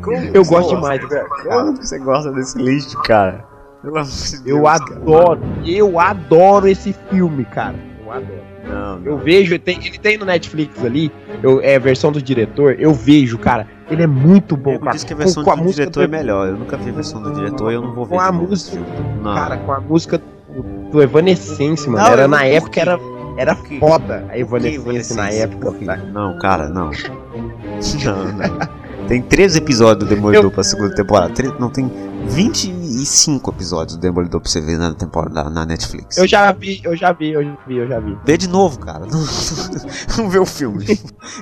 Como 0.03 0.15
Eu 0.17 0.43
gosto 0.45 0.49
gosta, 0.49 0.75
demais 0.75 1.09
velho? 1.09 1.27
Como 1.43 1.77
que 1.77 1.85
você 1.87 1.99
gosta 1.99 2.31
desse 2.31 2.57
lixo, 2.57 2.97
cara? 3.03 3.45
Pelo 3.81 3.97
amor 3.97 4.09
de 4.11 4.37
Deus, 4.43 4.45
Eu 4.45 4.63
cara. 4.63 4.83
adoro, 4.95 5.41
eu 5.65 5.99
adoro 5.99 6.67
esse 6.67 6.93
filme, 7.09 7.45
cara. 7.45 7.75
Eu 8.05 8.11
adoro. 8.11 8.49
Não, 8.67 8.99
não. 8.99 9.05
Eu 9.05 9.17
vejo, 9.17 9.51
ele 9.53 9.59
tem, 9.59 9.77
ele 9.85 9.97
tem 9.97 10.17
no 10.17 10.25
Netflix 10.25 10.83
ali, 10.83 11.11
eu, 11.41 11.61
é 11.61 11.75
a 11.75 11.79
versão 11.79 12.11
do 12.11 12.21
diretor, 12.21 12.75
eu 12.77 12.93
vejo, 12.93 13.37
cara. 13.37 13.65
Ele 13.89 14.03
é 14.03 14.07
muito 14.07 14.55
bom, 14.57 14.73
Eu 14.73 14.79
cara. 14.79 14.91
disse 14.91 15.05
que 15.05 15.13
a 15.13 15.15
versão 15.15 15.43
Com- 15.43 15.51
com 15.51 15.57
do 15.57 15.63
música 15.63 15.81
diretor 15.83 16.03
é 16.03 16.07
do- 16.07 16.11
melhor. 16.11 16.47
Eu 16.49 16.57
nunca 16.57 16.77
vi 16.77 16.89
a 16.89 16.93
versão 16.93 17.21
do 17.23 17.33
diretor 17.33 17.71
e 17.71 17.75
eu 17.75 17.81
não 17.81 17.93
vou 17.95 18.05
ver. 18.05 18.15
Com 18.15 18.21
a 18.21 18.31
música-. 18.31 18.83
Cara, 19.23 19.57
com 19.57 19.71
a 19.71 19.79
música 19.79 20.21
do, 20.53 20.61
do 20.91 21.01
Evanescence, 21.01 21.89
mano. 21.89 22.03
Não, 22.03 22.11
era 22.11 22.27
na 22.27 22.43
época 22.45 22.79
era, 22.79 22.99
era 23.37 23.55
foda 23.79 24.25
a 24.29 24.33
que 24.33 24.39
Evanescence 24.41 25.15
na 25.15 25.31
Evanescence? 25.33 25.39
época. 25.41 25.85
Tá? 25.85 25.95
Não, 25.97 26.37
cara, 26.37 26.69
não. 26.69 26.91
não, 28.03 28.25
não. 28.33 28.78
Tem 29.09 29.21
13 29.21 29.57
episódios 29.57 30.07
do 30.07 30.15
Demolidor 30.15 30.45
Eu- 30.45 30.51
pra 30.51 30.63
segunda 30.63 30.93
temporada. 30.95 31.33
Tre- 31.33 31.51
Não, 31.59 31.69
tem 31.69 31.91
25 32.27 33.49
episódios 33.51 33.97
do 33.97 34.01
Demolidor 34.01 34.39
pra 34.39 34.49
você 34.49 34.61
ver 34.61 34.77
na 34.77 34.93
temporada 34.93 35.49
na 35.49 35.65
Netflix. 35.65 36.15
Eu 36.17 36.27
já 36.27 36.51
vi, 36.51 36.79
eu 36.83 36.95
já 36.95 37.11
vi, 37.11 37.31
eu 37.31 37.43
já 37.43 37.57
vi, 37.67 37.77
eu 37.77 37.87
já 37.87 37.99
vi. 37.99 38.17
Vê 38.23 38.37
de 38.37 38.47
novo, 38.47 38.79
cara. 38.79 39.05
Não, 39.07 39.19
não 40.23 40.29
vê 40.29 40.37
o 40.39 40.45
filme. 40.45 40.85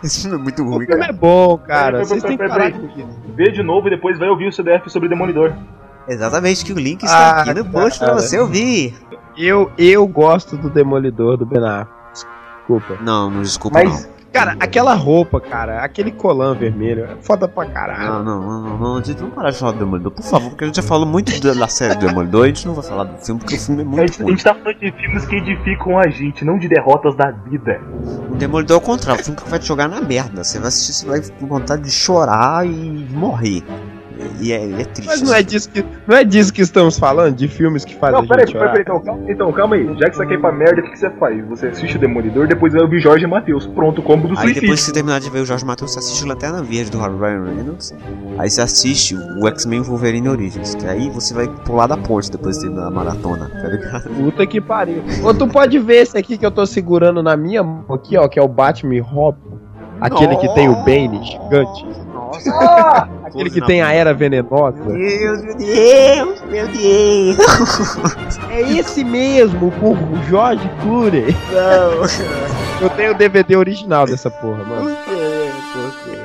Esse 0.03 0.21
filme 0.21 0.37
é 0.37 0.39
muito 0.41 0.63
ruim, 0.63 0.75
O 0.83 0.87
filme 0.87 0.87
cara. 0.97 1.05
é 1.07 1.13
bom, 1.13 1.57
cara. 1.57 2.05
Vocês 2.05 2.23
têm 2.23 2.37
que 2.37 2.47
parar 2.47 2.69
isso. 2.69 2.79
Vê 3.35 3.51
de 3.51 3.61
novo 3.61 3.87
e 3.87 3.89
depois 3.89 4.17
vai 4.17 4.29
ouvir 4.29 4.47
o 4.47 4.51
CDF 4.53 4.89
sobre 4.89 5.09
Demolidor. 5.09 5.53
Exatamente, 6.07 6.63
que 6.63 6.71
o 6.71 6.79
link 6.79 7.03
está 7.03 7.17
Ah, 7.17 7.41
aqui 7.41 7.53
no 7.53 7.65
post 7.65 7.99
pra 7.99 8.07
cara. 8.09 8.21
você 8.21 8.39
ouvir. 8.39 8.95
Eu, 9.37 9.69
eu 9.77 10.07
gosto 10.07 10.55
do 10.57 10.69
Demolidor 10.69 11.35
do 11.37 11.45
Ben 11.45 11.59
Affleck. 11.63 11.91
Desculpa. 12.13 12.97
Não, 13.03 13.29
não 13.29 13.41
desculpa 13.41 13.77
Mas 13.83 14.09
Cara, 14.31 14.55
aquela 14.59 14.93
roupa, 14.93 15.39
cara, 15.39 15.83
aquele 15.83 16.11
colã 16.11 16.53
vermelho, 16.53 17.05
é 17.05 17.15
foda 17.21 17.47
pra 17.47 17.65
caralho. 17.65 18.23
não. 18.23 18.23
Não, 18.23 18.41
não, 18.41 18.61
não, 18.61 18.77
não, 18.77 19.03
gente, 19.03 19.17
vamos 19.17 19.33
parar 19.33 19.51
de 19.51 19.57
falar 19.57 19.71
do 19.71 19.79
Demolidor, 19.79 20.11
por 20.11 20.23
favor, 20.23 20.49
porque 20.49 20.63
a 20.63 20.67
gente 20.67 20.75
já 20.75 20.83
falou 20.83 21.05
muito 21.05 21.31
da, 21.41 21.67
série 21.67 21.95
do 21.95 22.05
Demolidor, 22.05 22.43
a 22.43 22.47
gente 22.47 22.67
não 22.67 22.73
vai 22.73 22.83
falar 22.83 23.05
do 23.05 23.17
filme, 23.17 23.39
porque 23.39 23.55
o 23.55 23.59
filme 23.59 23.81
é 23.81 23.85
a 23.85 23.89
muito 23.89 24.13
gente, 24.13 24.23
a 24.23 24.29
gente 24.29 24.43
tá 24.43 24.53
falando 24.53 24.79
de 24.79 24.91
filmes 24.91 25.25
que 25.25 25.35
edificam 25.35 25.99
a 25.99 26.07
gente, 26.09 26.45
não 26.45 26.59
de 26.59 26.67
derrotas 26.67 27.15
da 27.15 27.31
vida. 27.31 27.81
O 28.29 28.35
Demolidor 28.35 28.77
é 28.77 28.79
o 28.79 28.83
contrário, 28.83 29.21
o 29.21 29.25
filme 29.25 29.39
que 29.39 29.49
vai 29.49 29.59
te 29.59 29.65
jogar 29.67 29.87
na 29.87 30.01
merda. 30.01 30.43
Você 30.43 30.59
vai 30.59 30.67
assistir, 30.67 30.93
você 30.93 31.07
vai 31.07 31.21
com 31.39 31.47
vontade 31.47 31.83
de 31.83 31.91
chorar 31.91 32.65
e 32.65 33.07
morrer. 33.11 33.63
E 34.39 34.51
é, 34.51 34.81
é 34.81 34.85
triste. 34.85 35.07
Mas 35.07 35.21
não 35.21 35.33
é 35.33 35.41
disso 35.41 35.69
que, 35.69 35.85
não 36.05 36.17
é 36.17 36.23
disso 36.23 36.53
que 36.53 36.61
estamos 36.61 36.97
falando, 36.97 37.35
de 37.35 37.47
filmes 37.47 37.83
que 37.83 37.95
fazem 37.95 38.19
Não, 38.19 38.27
peraí, 38.27 38.45
peraí, 38.45 38.67
peraí, 38.69 38.81
então, 38.81 38.99
calma, 38.99 39.31
então, 39.31 39.51
calma 39.53 39.75
aí. 39.75 39.95
Já 39.99 40.09
que 40.09 40.17
você 40.17 40.25
quer 40.25 40.33
ir 40.35 40.41
pra 40.41 40.51
merda, 40.51 40.81
o 40.81 40.83
que, 40.83 40.91
que 40.91 40.99
você 40.99 41.09
faz? 41.11 41.47
Você 41.47 41.67
assiste 41.67 41.95
o 41.95 41.99
Demolidor, 41.99 42.47
depois 42.47 42.73
vai 42.73 42.81
ouvir 42.81 42.99
Jorge 42.99 43.25
Matheus. 43.27 43.67
Pronto, 43.67 44.01
combo 44.01 44.27
do 44.27 44.33
Aí 44.33 44.37
suicídio. 44.37 44.61
depois 44.61 44.79
que 44.79 44.85
você 44.85 44.93
terminar 44.93 45.19
de 45.19 45.29
ver 45.29 45.39
o 45.39 45.45
Jorge 45.45 45.65
Matheus, 45.65 45.91
você 45.91 45.99
assiste 45.99 46.23
o 46.23 46.27
Lanterna 46.27 46.63
Verde 46.63 46.91
do 46.91 46.99
Ryan 46.99 47.43
Reynolds. 47.43 47.93
Aí 48.37 48.49
você 48.49 48.61
assiste 48.61 49.15
o 49.15 49.47
X-Men 49.47 49.81
Wolverine 49.81 50.29
Origins. 50.29 50.75
Que 50.75 50.87
aí 50.87 51.09
você 51.09 51.33
vai 51.33 51.47
pular 51.65 51.87
da 51.87 51.97
ponte 51.97 52.31
depois 52.31 52.57
de 52.57 52.63
terminar 52.63 52.87
a 52.87 52.91
maratona, 52.91 53.49
tá 53.49 53.67
ligado? 53.67 54.09
Puta 54.09 54.45
que 54.45 54.61
pariu. 54.61 55.03
Ou 55.23 55.33
tu 55.33 55.47
pode 55.47 55.77
ver 55.79 56.01
esse 56.03 56.17
aqui 56.17 56.37
que 56.37 56.45
eu 56.45 56.51
tô 56.51 56.65
segurando 56.65 57.21
na 57.23 57.35
minha 57.35 57.63
mão 57.63 57.85
aqui, 57.93 58.17
ó, 58.17 58.27
que 58.27 58.39
é 58.39 58.41
o 58.41 58.47
Batman 58.47 59.01
Robin. 59.01 59.57
Aquele 59.99 60.35
que 60.35 60.47
tem 60.53 60.69
o 60.69 60.75
Bane 60.83 61.23
gigante. 61.23 61.85
Ah! 62.51 63.07
Aquele 63.23 63.49
que 63.49 63.61
tem 63.65 63.81
a 63.81 63.91
era 63.91 64.13
venenosa. 64.13 64.77
Deus, 64.83 65.41
meu 65.43 65.55
Deus, 65.55 66.41
meu 66.49 66.67
Deus. 66.67 67.37
É 68.49 68.61
esse 68.61 69.03
mesmo, 69.03 69.67
o 69.67 70.23
Jorge 70.29 70.69
Clooney. 70.81 71.35
Não, 71.51 72.03
Eu 72.81 72.89
tenho 72.91 73.11
o 73.11 73.15
DVD 73.15 73.55
original 73.55 74.05
dessa 74.05 74.29
porra, 74.31 74.63
mano. 74.63 74.95
por 74.95 75.05
quê? 75.05 75.51
Por 75.73 75.91
quê? 76.03 76.17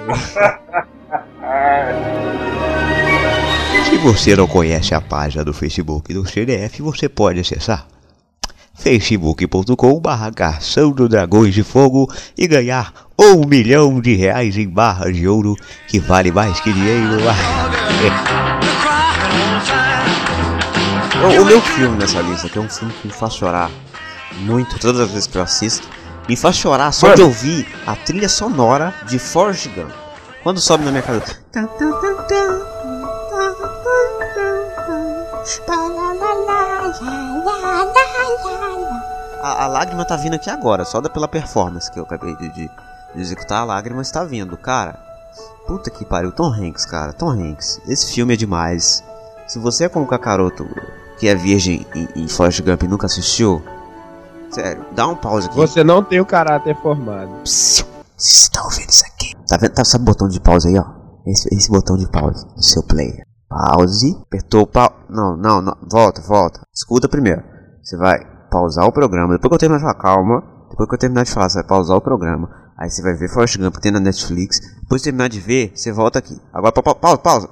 Se 3.90 3.96
você 3.98 4.34
não 4.36 4.46
conhece 4.46 4.94
a 4.94 5.00
página 5.00 5.44
do 5.44 5.52
Facebook 5.52 6.12
do 6.12 6.26
CDF, 6.26 6.80
você 6.82 7.08
pode 7.08 7.40
acessar 7.40 7.86
facebook.com 8.82 10.00
barra 10.00 10.28
do 10.94 11.08
Dragões 11.08 11.54
de 11.54 11.62
Fogo 11.62 12.12
e 12.36 12.48
ganhar 12.48 12.92
um 13.16 13.46
milhão 13.46 14.00
de 14.00 14.14
reais 14.14 14.58
em 14.58 14.68
barras 14.68 15.14
de 15.14 15.28
ouro, 15.28 15.54
que 15.86 16.00
vale 16.00 16.32
mais 16.32 16.58
que 16.60 16.72
dinheiro. 16.72 17.18
O, 21.38 21.42
o 21.42 21.44
meu 21.44 21.60
filme 21.60 21.96
nessa 21.96 22.20
lista, 22.20 22.48
que 22.48 22.58
é 22.58 22.60
um 22.60 22.68
filme 22.68 22.92
que 23.00 23.06
me 23.06 23.12
faz 23.12 23.34
chorar 23.34 23.70
muito 24.40 24.76
todas 24.80 25.00
as 25.00 25.10
vezes 25.10 25.28
que 25.28 25.38
eu 25.38 25.42
assisto, 25.42 25.86
me 26.28 26.36
faz 26.36 26.56
chorar 26.56 26.90
só 26.90 27.06
Mano. 27.06 27.16
de 27.16 27.22
ouvir 27.22 27.68
a 27.86 27.94
trilha 27.94 28.28
sonora 28.28 28.92
de 29.06 29.18
Forrest 29.18 29.68
Gump. 29.68 29.92
Quando 30.42 30.60
sobe 30.60 30.84
na 30.84 30.90
minha 30.90 31.02
casa. 31.02 31.22
A, 39.42 39.64
a 39.64 39.66
lágrima 39.66 40.04
tá 40.04 40.16
vindo 40.16 40.34
aqui 40.34 40.48
agora, 40.48 40.84
só 40.84 41.00
da 41.00 41.08
pela 41.10 41.26
performance 41.28 41.90
que 41.90 41.98
eu 41.98 42.04
acabei 42.04 42.36
de, 42.36 42.48
de- 42.50 42.70
de 43.14 43.20
executar, 43.20 43.60
a 43.62 43.64
lágrima 43.64 44.00
está 44.02 44.24
vindo, 44.24 44.56
cara. 44.56 44.98
Puta 45.66 45.90
que 45.90 46.04
pariu, 46.04 46.32
Tom 46.32 46.52
Hanks, 46.52 46.84
cara, 46.86 47.12
Tom 47.12 47.30
Hanks. 47.30 47.80
Esse 47.86 48.12
filme 48.12 48.34
é 48.34 48.36
demais. 48.36 49.02
Se 49.46 49.58
você 49.58 49.84
é 49.84 49.88
como 49.88 50.04
o 50.04 50.08
Kakaroto, 50.08 50.66
que 51.18 51.28
é 51.28 51.34
virgem 51.34 51.86
em, 51.94 52.08
em 52.22 52.28
Forrest 52.28 52.60
Gump 52.62 52.82
e 52.82 52.88
nunca 52.88 53.06
assistiu, 53.06 53.62
sério, 54.50 54.84
dá 54.92 55.06
um 55.06 55.16
pause 55.16 55.46
aqui. 55.48 55.56
Você 55.56 55.82
não 55.84 56.02
tem 56.02 56.20
o 56.20 56.26
caráter 56.26 56.76
formado. 56.80 57.30
Psiu. 57.44 57.84
Você 58.16 58.50
tá 58.50 58.62
ouvindo 58.64 58.88
isso 58.90 59.04
aqui? 59.06 59.34
Tá 59.48 59.56
vendo? 59.56 59.72
Tá, 59.74 59.84
sabe 59.84 60.02
o 60.02 60.06
botão 60.06 60.28
de 60.28 60.40
pause 60.40 60.68
aí, 60.68 60.78
ó? 60.78 60.84
Esse, 61.26 61.48
esse 61.54 61.68
botão 61.70 61.96
de 61.96 62.08
pause 62.08 62.46
do 62.54 62.62
seu 62.62 62.82
player. 62.82 63.24
Pause. 63.52 64.16
Apertou 64.22 64.62
o 64.62 64.66
pau. 64.66 64.90
Não, 65.08 65.36
não, 65.36 65.60
não. 65.60 65.76
Volta, 65.90 66.20
volta. 66.22 66.60
Escuta 66.74 67.08
primeiro. 67.08 67.42
Você 67.82 67.96
vai 67.96 68.18
pausar 68.50 68.86
o 68.86 68.92
programa. 68.92 69.34
Depois 69.34 69.48
que 69.50 69.54
eu 69.54 69.58
terminar 69.58 69.78
de 69.78 69.84
falar, 69.84 69.98
calma. 70.00 70.42
Depois 70.70 70.88
que 70.88 70.94
eu 70.94 70.98
terminar 70.98 71.24
de 71.24 71.30
falar, 71.30 71.48
você 71.48 71.58
vai 71.58 71.66
pausar 71.68 71.96
o 71.96 72.00
programa. 72.00 72.48
Aí 72.78 72.90
você 72.90 73.02
vai 73.02 73.14
ver 73.14 73.28
Forrest 73.28 73.58
Gump 73.58 73.74
que 73.74 73.80
tem 73.82 73.92
na 73.92 74.00
Netflix. 74.00 74.58
Depois 74.82 75.02
de 75.02 75.04
terminar 75.06 75.28
de 75.28 75.38
ver, 75.40 75.72
você 75.74 75.92
volta 75.92 76.18
aqui. 76.18 76.40
Agora, 76.52 76.72
pa- 76.72 76.82
pa- 76.82 76.94
pausa, 76.94 77.18
pausa. 77.18 77.50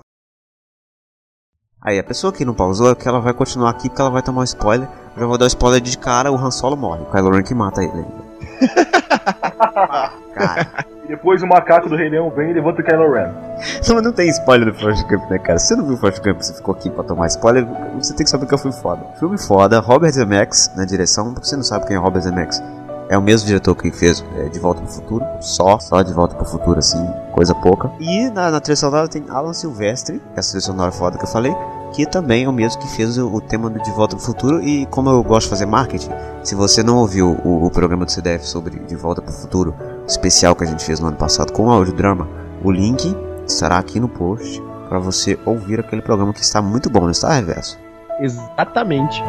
Aí, 1.83 1.99
a 1.99 2.05
pessoa 2.05 2.33
que 2.33 2.45
não 2.45 2.55
pausou 2.55 2.91
é 2.91 2.95
que 2.95 3.09
ela 3.09 3.21
vai 3.21 3.33
continuar 3.33 3.71
aqui 3.71 3.89
porque 3.89 4.03
ela 4.03 4.11
vai 4.11 4.23
tomar 4.23 4.43
um 4.43 4.45
spoiler. 4.45 4.89
Eu 5.15 5.21
já 5.21 5.27
vou 5.27 5.39
dar 5.39 5.45
um 5.45 5.49
spoiler 5.49 5.81
de 5.81 5.97
cara, 5.99 6.31
o 6.31 6.37
Han 6.37 6.51
Solo 6.51 6.77
morre. 6.77 7.03
O 7.03 7.11
Kylo 7.11 7.31
Ren 7.31 7.43
que 7.43 7.55
mata 7.55 7.83
ele 7.83 7.93
ainda. 7.93 8.31
Cara. 10.35 10.67
E 11.05 11.09
depois 11.09 11.43
o 11.43 11.47
macaco 11.47 11.89
do 11.89 11.97
Rei 11.97 12.09
Leão 12.09 12.31
vem 12.31 12.51
e 12.51 12.53
levanta 12.53 12.81
o 12.81 12.85
Kylo 12.85 13.13
Ren. 13.13 13.33
Não, 13.87 13.95
mas 13.97 14.05
não 14.05 14.13
tem 14.13 14.29
spoiler 14.29 14.73
do 14.73 14.79
Forrest 14.79 15.07
Gump, 15.09 15.29
né, 15.31 15.39
cara? 15.39 15.59
Se 15.59 15.69
você 15.69 15.77
não 15.77 15.85
viu 15.85 15.95
o 15.95 15.97
Forrest 15.97 16.23
Gump 16.23 16.41
e 16.41 16.45
você 16.45 16.55
ficou 16.55 16.75
aqui 16.75 16.89
pra 16.89 17.03
tomar 17.03 17.27
spoiler, 17.27 17.67
você 17.95 18.15
tem 18.15 18.25
que 18.25 18.31
saber 18.31 18.47
que 18.47 18.55
é 18.55 18.57
um 18.57 18.61
filme 18.61 18.77
foda. 18.77 19.03
Filme 19.19 19.39
foda, 19.39 19.81
Robert 19.81 20.13
Zemeckis 20.13 20.71
na 20.77 20.85
direção. 20.85 21.35
Pra 21.35 21.43
você 21.43 21.57
não 21.57 21.63
sabe 21.63 21.87
quem 21.87 21.97
é 21.97 21.99
Robert 21.99 22.23
Zemeckis, 22.23 22.63
é 23.11 23.19
o 23.19 23.23
mesmo 23.23 23.47
diretor 23.47 23.75
que 23.75 23.91
fez 23.91 24.25
é, 24.37 24.49
De 24.49 24.61
Volta 24.61 24.81
pro 24.83 24.93
Futuro. 24.93 25.27
Só, 25.41 25.81
só 25.81 26.01
De 26.01 26.13
Volta 26.13 26.37
pro 26.37 26.47
Futuro, 26.47 26.79
assim, 26.79 27.05
coisa 27.33 27.53
pouca. 27.57 27.91
E 27.99 28.31
na, 28.31 28.53
na 28.53 28.61
trilha 28.61 28.77
sonora 28.77 29.09
tem 29.09 29.25
Alan 29.29 29.53
Silvestre, 29.53 30.23
essa 30.37 30.51
trilha 30.53 30.63
sonora 30.63 30.93
foda 30.93 31.19
que 31.19 31.25
eu 31.25 31.29
falei, 31.29 31.53
que 31.93 32.07
também 32.07 32.45
é 32.45 32.49
o 32.49 32.53
mesmo 32.53 32.81
que 32.81 32.89
fez 32.89 33.19
o, 33.19 33.27
o 33.27 33.41
tema 33.41 33.69
do 33.69 33.83
De 33.83 33.91
Volta 33.91 34.15
pro 34.15 34.25
Futuro. 34.25 34.63
E 34.63 34.87
como 34.87 35.11
eu 35.11 35.25
gosto 35.25 35.47
de 35.47 35.51
fazer 35.51 35.67
marketing, 35.67 36.11
se 36.45 36.55
você 36.55 36.85
não 36.85 36.99
ouviu 36.99 37.37
o, 37.45 37.67
o 37.67 37.71
programa 37.71 38.05
do 38.05 38.13
CDF 38.13 38.47
sobre 38.47 38.79
De 38.79 38.95
Volta 38.95 39.21
pro 39.21 39.33
Futuro, 39.33 39.75
especial 40.07 40.55
que 40.55 40.63
a 40.63 40.67
gente 40.69 40.85
fez 40.85 41.01
no 41.01 41.09
ano 41.09 41.17
passado 41.17 41.53
com 41.53 41.67
o 41.67 41.71
audiodrama, 41.71 42.29
o 42.63 42.71
link 42.71 43.13
estará 43.45 43.79
aqui 43.79 43.99
no 43.99 44.09
post 44.09 44.63
para 44.89 45.01
você 45.01 45.37
ouvir 45.45 45.81
aquele 45.81 46.01
programa 46.03 46.33
que 46.33 46.43
está 46.43 46.63
muito 46.63 46.89
bom, 46.89 47.01
não 47.01 47.11
está, 47.11 47.33
Reverso? 47.33 47.77
Exatamente. 48.21 49.21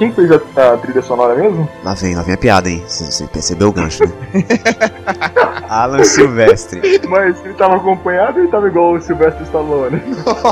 Quem 0.00 0.10
fez 0.12 0.30
a, 0.32 0.72
a 0.72 0.76
trilha 0.78 1.02
sonora 1.02 1.34
mesmo? 1.34 1.68
Lá 1.84 1.92
vem, 1.92 2.14
lá 2.16 2.22
vem 2.22 2.34
a 2.34 2.38
piada, 2.38 2.70
hein? 2.70 2.82
Você 2.88 3.26
percebeu 3.26 3.68
o 3.68 3.72
gancho, 3.72 4.02
né? 4.04 4.12
Alan 5.68 6.02
Silvestre. 6.02 6.80
Mas 7.06 7.38
ele 7.44 7.52
tava 7.54 7.76
acompanhado 7.76 8.38
ou 8.38 8.42
ele 8.44 8.50
tava 8.50 8.66
igual 8.66 8.94
o 8.94 9.00
Sylvester 9.00 9.42
Stallone? 9.42 10.00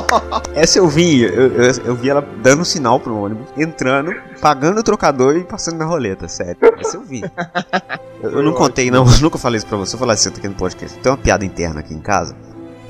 Essa 0.55 0.79
eu 0.79 0.87
vi, 0.87 1.23
eu, 1.23 1.31
eu, 1.55 1.73
eu 1.87 1.95
vi 1.95 2.11
ela 2.11 2.21
dando 2.43 2.61
um 2.61 2.65
sinal 2.65 3.01
pro 3.01 3.17
ônibus, 3.17 3.49
entrando, 3.57 4.13
pagando 4.41 4.79
o 4.81 4.83
trocador 4.83 5.35
e 5.37 5.45
passando 5.45 5.79
na 5.79 5.87
roleta, 5.87 6.29
sério. 6.29 6.57
Essa 6.79 6.99
eu 6.99 7.01
vi. 7.03 7.25
Eu, 8.23 8.31
eu 8.31 8.43
não 8.43 8.53
contei, 8.53 8.91
não, 8.91 9.07
eu 9.11 9.19
nunca 9.23 9.39
falei 9.39 9.57
isso 9.57 9.67
pra 9.67 9.79
você. 9.79 9.95
Eu 9.95 9.99
falei 9.99 10.15
assim, 10.15 10.29
aqui 10.29 10.47
no 10.47 10.55
podcast. 10.55 10.99
Tem 10.99 11.11
uma 11.11 11.17
piada 11.19 11.45
interna 11.45 11.81
aqui 11.81 11.95
em 11.95 12.01
casa. 12.01 12.37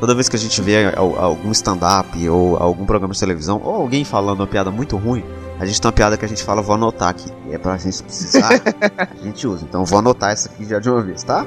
Toda 0.00 0.14
vez 0.14 0.28
que 0.28 0.36
a 0.36 0.38
gente 0.38 0.60
vê 0.60 0.92
al- 0.94 1.18
algum 1.18 1.50
stand-up 1.52 2.28
ou 2.28 2.56
algum 2.56 2.84
programa 2.84 3.14
de 3.14 3.20
televisão, 3.20 3.60
ou 3.64 3.74
alguém 3.74 4.04
falando 4.04 4.40
uma 4.40 4.46
piada 4.46 4.70
muito 4.70 4.96
ruim, 4.96 5.24
a 5.58 5.66
gente 5.66 5.80
tem 5.80 5.88
uma 5.88 5.92
piada 5.92 6.16
que 6.16 6.24
a 6.24 6.28
gente 6.28 6.44
fala, 6.44 6.62
vou 6.62 6.74
anotar 6.74 7.08
aqui. 7.08 7.30
E 7.48 7.54
é 7.54 7.58
pra 7.58 7.76
gente 7.76 8.02
precisar, 8.02 8.50
a 8.98 9.24
gente 9.24 9.46
usa. 9.46 9.64
Então 9.64 9.84
vou 9.84 9.98
anotar 9.98 10.30
essa 10.30 10.48
aqui 10.48 10.64
já 10.64 10.78
de 10.78 10.88
uma 10.88 11.02
vez, 11.02 11.22
tá? 11.24 11.44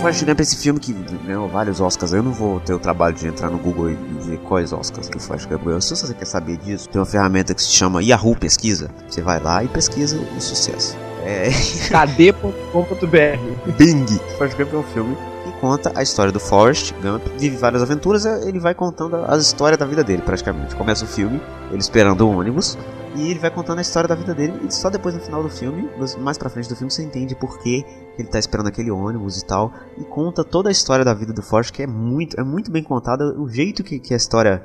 Forrest 0.00 0.24
Gump 0.24 0.40
é 0.40 0.42
esse 0.42 0.56
filme 0.56 0.80
que 0.80 0.92
ganhou 0.92 1.48
vários 1.48 1.80
Oscars. 1.80 2.12
Eu 2.12 2.24
não 2.24 2.32
vou 2.32 2.58
ter 2.58 2.74
o 2.74 2.78
trabalho 2.80 3.14
de 3.14 3.28
entrar 3.28 3.48
no 3.50 3.58
Google 3.58 3.90
e 3.90 3.94
ver 3.94 4.38
quais 4.38 4.72
Oscars 4.72 5.08
que 5.08 5.16
o 5.16 5.20
Forrest 5.20 5.48
Gump 5.48 5.62
ganhou. 5.62 5.80
Se 5.80 5.94
você 5.94 6.12
quer 6.12 6.24
saber 6.24 6.56
disso, 6.56 6.88
tem 6.88 6.98
uma 6.98 7.06
ferramenta 7.06 7.54
que 7.54 7.62
se 7.62 7.70
chama 7.70 8.02
Yahoo 8.02 8.34
Pesquisa. 8.34 8.90
Você 9.08 9.22
vai 9.22 9.38
lá 9.38 9.62
e 9.62 9.68
pesquisa 9.68 10.18
o 10.18 10.40
sucesso. 10.40 10.96
É 11.24 11.50
KD.com.br 11.88 13.72
Bing! 13.78 14.06
Forrest 14.36 14.56
Gump 14.56 14.74
é 14.74 14.76
um 14.76 14.82
filme 14.82 15.16
que 15.44 15.52
conta 15.60 15.92
a 15.94 16.02
história 16.02 16.32
do 16.32 16.40
Forrest 16.40 16.92
Gump, 17.00 17.22
vive 17.38 17.56
várias 17.56 17.82
aventuras, 17.82 18.24
ele 18.24 18.58
vai 18.58 18.74
contando 18.74 19.16
as 19.26 19.42
histórias 19.42 19.78
da 19.78 19.86
vida 19.86 20.02
dele, 20.02 20.22
praticamente. 20.22 20.74
Começa 20.74 21.04
o 21.04 21.08
filme, 21.08 21.40
ele 21.70 21.80
esperando 21.80 22.22
o 22.22 22.30
ônibus, 22.30 22.76
e 23.14 23.30
ele 23.30 23.38
vai 23.38 23.50
contando 23.50 23.78
a 23.78 23.82
história 23.82 24.08
da 24.08 24.14
vida 24.14 24.34
dele, 24.34 24.54
e 24.66 24.74
só 24.74 24.90
depois 24.90 25.14
no 25.14 25.20
final 25.20 25.42
do 25.42 25.48
filme, 25.48 25.88
mais 26.18 26.38
pra 26.38 26.50
frente 26.50 26.68
do 26.68 26.74
filme, 26.74 26.90
você 26.90 27.02
entende 27.02 27.34
por 27.36 27.60
que 27.60 27.84
ele 28.18 28.28
tá 28.28 28.38
esperando 28.38 28.68
aquele 28.68 28.90
ônibus 28.90 29.40
e 29.40 29.44
tal, 29.44 29.72
e 29.98 30.04
conta 30.04 30.42
toda 30.42 30.68
a 30.68 30.72
história 30.72 31.04
da 31.04 31.14
vida 31.14 31.32
do 31.32 31.42
Forrest, 31.42 31.72
que 31.72 31.82
é 31.82 31.86
muito, 31.86 32.38
é 32.40 32.42
muito 32.42 32.70
bem 32.70 32.82
contada, 32.82 33.24
o 33.38 33.48
jeito 33.48 33.84
que, 33.84 34.00
que 34.00 34.12
a 34.12 34.16
história 34.16 34.62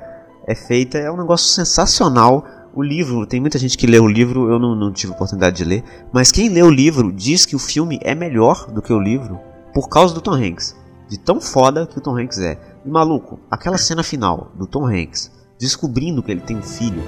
é 0.48 0.54
feita 0.54 0.96
é 0.96 1.10
um 1.10 1.16
negócio 1.16 1.46
sensacional. 1.48 2.44
O 2.74 2.82
livro, 2.82 3.26
tem 3.26 3.40
muita 3.40 3.58
gente 3.58 3.76
que 3.76 3.86
lê 3.86 3.98
o 3.98 4.06
livro, 4.06 4.50
eu 4.50 4.58
não, 4.58 4.74
não 4.74 4.92
tive 4.92 5.12
oportunidade 5.12 5.56
de 5.56 5.64
ler, 5.64 5.84
mas 6.12 6.30
quem 6.30 6.48
lê 6.48 6.62
o 6.62 6.70
livro 6.70 7.12
diz 7.12 7.44
que 7.44 7.56
o 7.56 7.58
filme 7.58 7.98
é 8.02 8.14
melhor 8.14 8.70
do 8.70 8.82
que 8.82 8.92
o 8.92 9.00
livro 9.00 9.40
por 9.72 9.88
causa 9.88 10.14
do 10.14 10.20
Tom 10.20 10.34
Hanks. 10.34 10.76
De 11.08 11.18
tão 11.18 11.40
foda 11.40 11.86
que 11.86 11.98
o 11.98 12.00
Tom 12.00 12.18
Hanks 12.18 12.38
é. 12.38 12.58
E 12.84 12.88
maluco, 12.88 13.40
aquela 13.50 13.78
cena 13.78 14.02
final 14.02 14.52
do 14.54 14.66
Tom 14.66 14.86
Hanks 14.86 15.38
descobrindo 15.58 16.22
que 16.22 16.30
ele 16.30 16.40
tem 16.40 16.56
um 16.56 16.62
filho. 16.62 17.02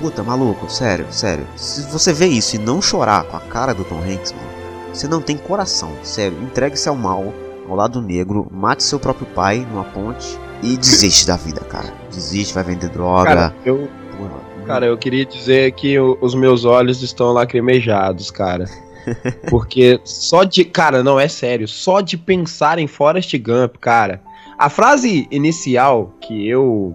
Puta, 0.00 0.22
maluco, 0.22 0.70
sério, 0.70 1.06
sério. 1.10 1.46
Se 1.56 1.82
você 1.82 2.12
vê 2.12 2.26
isso 2.26 2.56
e 2.56 2.58
não 2.58 2.82
chorar 2.82 3.24
com 3.24 3.36
a 3.36 3.40
cara 3.40 3.72
do 3.72 3.84
Tom 3.84 4.00
Hanks, 4.00 4.32
mano, 4.32 4.48
você 4.92 5.06
não 5.06 5.20
tem 5.20 5.36
coração, 5.36 5.92
sério. 6.02 6.42
Entregue-se 6.42 6.88
ao 6.88 6.96
mal, 6.96 7.32
ao 7.68 7.76
lado 7.76 8.02
negro, 8.02 8.48
mate 8.50 8.82
seu 8.82 8.98
próprio 8.98 9.26
pai 9.26 9.66
numa 9.70 9.84
ponte 9.84 10.38
e 10.62 10.76
desiste 10.76 11.26
da 11.26 11.36
vida, 11.36 11.60
cara. 11.60 11.92
Desiste, 12.10 12.54
vai 12.54 12.64
vender 12.64 12.90
droga. 12.90 13.24
Cara, 13.24 13.56
eu, 13.64 13.88
Porra, 14.16 14.40
cara, 14.64 14.86
eu 14.86 14.96
queria 14.96 15.24
dizer 15.24 15.72
que 15.72 15.98
os 15.98 16.34
meus 16.34 16.64
olhos 16.64 17.02
estão 17.02 17.32
lacrimejados, 17.32 18.30
cara. 18.30 18.64
Porque 19.48 20.00
só 20.04 20.44
de. 20.44 20.64
Cara, 20.64 21.02
não, 21.02 21.20
é 21.20 21.28
sério. 21.28 21.68
Só 21.68 22.00
de 22.00 22.16
pensar 22.16 22.78
em 22.78 22.86
Forrest 22.86 23.36
Gump, 23.38 23.76
cara. 23.76 24.20
A 24.58 24.68
frase 24.68 25.28
inicial 25.30 26.14
que 26.20 26.48
eu. 26.48 26.94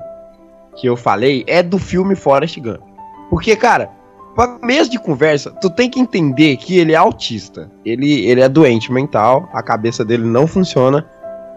que 0.75 0.87
eu 0.87 0.97
falei 0.97 1.43
é 1.47 1.61
do 1.61 1.77
filme 1.77 2.15
Forrest 2.15 2.59
Gump. 2.59 2.81
Porque, 3.29 3.55
cara, 3.55 3.91
pra 4.35 4.57
mês 4.63 4.89
de 4.89 4.97
conversa, 4.97 5.51
tu 5.51 5.69
tem 5.69 5.89
que 5.89 5.99
entender 5.99 6.57
que 6.57 6.77
ele 6.77 6.93
é 6.93 6.95
autista. 6.95 7.69
Ele, 7.85 8.25
ele 8.25 8.41
é 8.41 8.49
doente 8.49 8.91
mental, 8.91 9.47
a 9.53 9.61
cabeça 9.61 10.03
dele 10.03 10.23
não 10.23 10.47
funciona. 10.47 11.07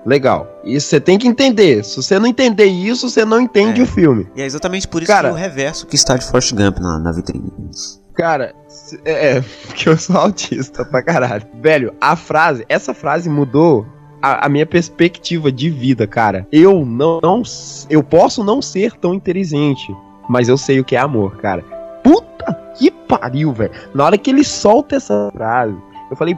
Legal. 0.05 0.49
Isso 0.65 0.89
você 0.89 1.01
tem 1.01 1.19
que 1.19 1.29
entender. 1.29 1.85
Se 1.85 1.97
você 1.97 2.19
não 2.19 2.27
entender 2.27 2.65
isso, 2.67 3.09
você 3.09 3.25
não 3.25 3.41
entende 3.41 3.81
É. 3.81 3.85
o 3.85 3.87
filme. 3.87 4.27
E 4.35 4.43
é 4.43 4.45
exatamente 4.45 4.89
por 4.89 5.03
isso 5.03 5.11
Cara- 5.13 5.29
que 5.29 5.35
o 5.35 5.39
reverso 5.39 5.87
que 5.87 5.95
está 5.95 6.17
de 6.17 6.25
Forrest 6.27 6.53
Gump 6.55 6.79
na, 6.79 6.99
na 6.99 7.13
vitrine. 7.13 7.53
Cara, 8.15 8.55
é, 9.05 9.37
é, 9.37 9.45
porque 9.67 9.89
eu 9.89 9.97
sou 9.97 10.17
autista 10.17 10.85
pra 10.85 11.03
caralho. 11.03 11.45
Velho, 11.63 11.95
a 12.01 12.17
frase, 12.17 12.65
essa 12.69 12.93
frase 12.93 13.29
mudou 13.31 13.87
a, 14.21 14.47
a 14.47 14.49
minha 14.49 14.67
perspectiva 14.67 15.51
de 15.53 15.71
vida, 15.71 16.07
cara. 16.07 16.47
Eu 16.53 16.85
não, 16.85 17.21
não. 17.23 17.43
Eu 17.89 18.03
posso 18.03 18.43
não 18.45 18.61
ser 18.61 18.93
tão 18.99 19.15
inteligente, 19.15 19.95
mas 20.29 20.49
eu 20.49 20.59
sei 20.59 20.81
o 20.81 20.85
que 20.85 20.97
é 20.97 20.99
amor, 20.99 21.37
cara. 21.39 21.63
Puta 22.03 22.53
que 22.77 22.91
pariu, 22.91 23.53
velho. 23.53 23.71
Na 23.95 24.05
hora 24.05 24.19
que 24.19 24.31
ele 24.31 24.43
solta 24.45 24.97
essa 24.97 25.31
frase, 25.33 25.77
eu 26.11 26.17
falei, 26.17 26.37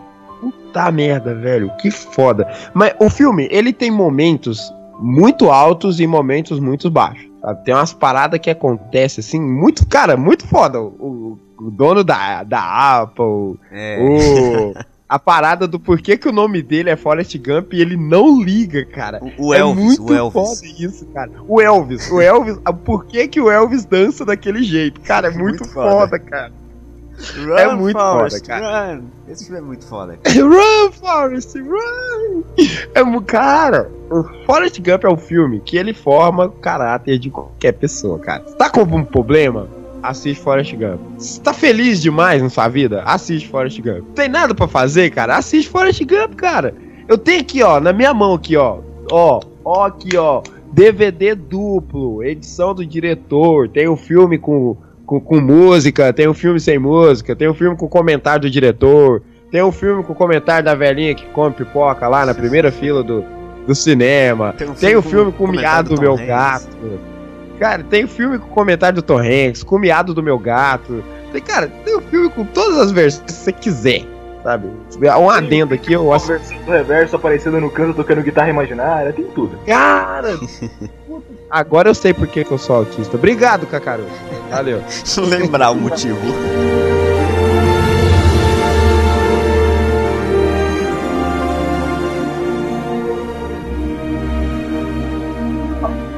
puta 0.74 0.90
merda, 0.92 1.34
velho, 1.34 1.70
que 1.80 1.90
foda. 1.90 2.48
Mas 2.74 2.94
o 2.98 3.08
filme, 3.08 3.48
ele 3.50 3.72
tem 3.72 3.90
momentos 3.90 4.72
muito 4.98 5.50
altos 5.50 6.00
e 6.00 6.06
momentos 6.06 6.58
muito 6.60 6.90
baixos. 6.90 7.26
sabe? 7.40 7.64
Tem 7.64 7.74
umas 7.74 7.92
paradas 7.92 8.40
que 8.40 8.50
acontecem, 8.50 9.22
assim, 9.22 9.40
muito, 9.40 9.86
cara, 9.86 10.16
muito 10.16 10.46
foda. 10.46 10.80
O, 10.80 11.38
o 11.58 11.70
dono 11.70 12.02
da, 12.02 12.42
da 12.42 13.00
Apple, 13.02 13.58
É. 13.72 13.98
o, 14.00 14.74
a 15.08 15.18
parada 15.18 15.66
do 15.68 15.78
porquê 15.78 16.16
que 16.16 16.28
o 16.28 16.32
nome 16.32 16.60
dele 16.62 16.90
é 16.90 16.96
Forrest 16.96 17.36
Gump 17.38 17.72
e 17.74 17.80
ele 17.80 17.96
não 17.96 18.40
liga, 18.42 18.84
cara. 18.86 19.20
O, 19.38 19.48
o 19.48 19.54
é 19.54 19.58
Elvis, 19.58 19.84
muito 19.98 20.12
o 20.12 20.14
Elvis. 20.14 20.32
foda 20.32 20.66
isso, 20.78 21.06
cara. 21.14 21.30
O 21.46 21.60
Elvis, 21.60 22.10
o 22.10 22.20
Elvis, 22.20 22.58
por 22.84 23.04
que 23.04 23.28
que 23.28 23.40
o 23.40 23.50
Elvis 23.50 23.84
dança 23.84 24.24
daquele 24.24 24.62
jeito? 24.62 25.00
Cara, 25.02 25.28
é 25.28 25.30
muito, 25.36 25.60
Muito 25.60 25.68
foda. 25.72 25.90
foda, 25.90 26.18
cara. 26.18 26.52
É 27.58 27.74
muito 27.74 27.98
foda, 27.98 28.40
cara. 28.40 28.94
Run. 28.94 29.02
Esse 29.28 29.44
filme 29.44 29.58
é 29.58 29.62
muito 29.62 29.84
foda. 29.86 30.18
cara. 30.22 30.36
Run, 30.44 30.92
Forrest, 30.92 31.54
run! 31.56 32.42
É, 32.94 33.20
cara, 33.26 33.90
o 34.10 34.22
Forrest 34.44 34.80
Gump 34.80 35.04
é 35.04 35.08
um 35.08 35.16
filme 35.16 35.60
que 35.60 35.76
ele 35.76 35.94
forma 35.94 36.46
o 36.46 36.50
caráter 36.50 37.18
de 37.18 37.30
qualquer 37.30 37.72
pessoa, 37.72 38.18
cara. 38.18 38.42
Tá 38.42 38.70
com 38.70 38.82
um 38.82 39.04
problema? 39.04 39.68
Assiste 40.02 40.42
Forrest 40.42 40.74
Gump. 40.74 41.00
Você 41.18 41.40
tá 41.40 41.54
feliz 41.54 42.00
demais 42.02 42.42
na 42.42 42.50
sua 42.50 42.68
vida? 42.68 43.02
Assiste 43.04 43.48
Forrest 43.48 43.80
Gump. 43.80 44.04
Tem 44.14 44.28
nada 44.28 44.54
pra 44.54 44.68
fazer, 44.68 45.10
cara? 45.10 45.36
Assiste 45.36 45.70
Forrest 45.70 46.02
Gump, 46.04 46.34
cara. 46.34 46.74
Eu 47.08 47.16
tenho 47.16 47.40
aqui, 47.40 47.62
ó, 47.62 47.80
na 47.80 47.92
minha 47.92 48.12
mão 48.12 48.34
aqui, 48.34 48.56
ó. 48.56 48.80
Ó, 49.10 49.40
ó 49.64 49.86
aqui, 49.86 50.16
ó. 50.16 50.42
DVD 50.72 51.34
duplo, 51.34 52.22
edição 52.22 52.74
do 52.74 52.84
diretor. 52.84 53.68
Tem 53.68 53.88
o 53.88 53.96
filme 53.96 54.36
com, 54.38 54.76
com, 55.06 55.20
com 55.20 55.40
música, 55.40 56.12
tem 56.12 56.26
o 56.28 56.34
filme 56.34 56.58
sem 56.60 56.78
música, 56.78 57.34
tem 57.36 57.48
o 57.48 57.54
filme 57.54 57.76
com 57.76 57.88
comentário 57.88 58.42
do 58.42 58.50
diretor. 58.50 59.22
Tem 59.50 59.62
um 59.62 59.70
filme 59.70 60.02
com 60.02 60.14
comentário 60.14 60.64
da 60.64 60.74
velhinha 60.74 61.14
que 61.14 61.26
come 61.26 61.54
pipoca 61.54 62.08
lá 62.08 62.26
na 62.26 62.34
primeira 62.34 62.72
fila 62.72 63.02
do, 63.04 63.24
do 63.66 63.74
cinema. 63.74 64.52
Tem 64.58 64.68
um 64.68 64.74
Tem 64.74 64.96
o 64.96 65.02
filme 65.02 65.30
com 65.30 65.38
com 65.38 65.44
o 65.44 65.52
miado 65.52 65.94
do 65.94 66.00
meu 66.00 66.14
Hanks. 66.14 66.26
gato. 66.26 67.00
Cara, 67.58 67.84
tem 67.84 68.04
o 68.04 68.08
filme 68.08 68.36
com 68.38 68.48
comentário 68.48 68.96
do 68.96 69.02
Tom 69.02 69.18
Hanks, 69.18 69.62
com 69.62 69.76
o 69.76 69.78
miado 69.78 70.12
do 70.12 70.22
meu 70.22 70.38
gato. 70.38 71.04
Tem, 71.30 71.40
cara, 71.40 71.68
tem 71.84 71.96
o 71.96 72.00
filme 72.00 72.28
com 72.30 72.44
todas 72.44 72.78
as 72.78 72.90
versões 72.90 73.24
que 73.26 73.32
você 73.32 73.52
quiser, 73.52 74.02
sabe? 74.42 74.68
Um 75.20 75.30
adendo 75.30 75.72
aqui, 75.72 75.92
eu 75.92 76.12
acho. 76.12 76.26
versão 76.26 76.58
do 76.62 76.72
reverso 76.72 77.14
aparecendo 77.14 77.60
no 77.60 77.70
canto 77.70 77.94
tocando 77.94 78.22
guitarra 78.22 78.50
imaginária, 78.50 79.12
tem 79.12 79.24
tudo. 79.26 79.56
Cara! 79.66 80.36
Agora 81.54 81.88
eu 81.88 81.94
sei 81.94 82.12
por 82.12 82.26
que, 82.26 82.42
que 82.42 82.50
eu 82.50 82.58
sou 82.58 82.74
autista. 82.74 83.16
Obrigado, 83.16 83.64
Cacaru. 83.64 84.04
Valeu. 84.50 84.82
Lembrar 85.28 85.70
o 85.70 85.76
motivo. 85.76 86.18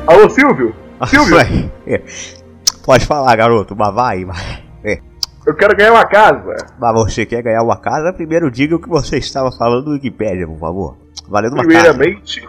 Alô, 0.06 0.30
Silvio? 0.30 0.74
Silvio, 1.06 1.38
é. 1.38 2.02
Pode 2.82 3.04
falar, 3.04 3.36
garoto, 3.36 3.76
mas 3.76 3.94
vai, 3.94 4.24
vai. 4.24 5.02
eu 5.46 5.54
quero 5.54 5.76
ganhar 5.76 5.92
uma 5.92 6.06
casa. 6.06 6.56
Mas 6.78 6.94
você 6.94 7.26
quer 7.26 7.42
ganhar 7.42 7.62
uma 7.62 7.76
casa? 7.76 8.10
Primeiro 8.10 8.50
diga 8.50 8.76
o 8.76 8.80
que 8.80 8.88
você 8.88 9.18
estava 9.18 9.52
falando 9.52 9.88
no 9.88 9.92
Wikipedia, 9.92 10.46
por 10.46 10.58
favor. 10.58 10.96
Valendo 11.28 11.52
uma 11.52 11.66
casa. 11.66 11.92
Primeiramente, 11.92 12.42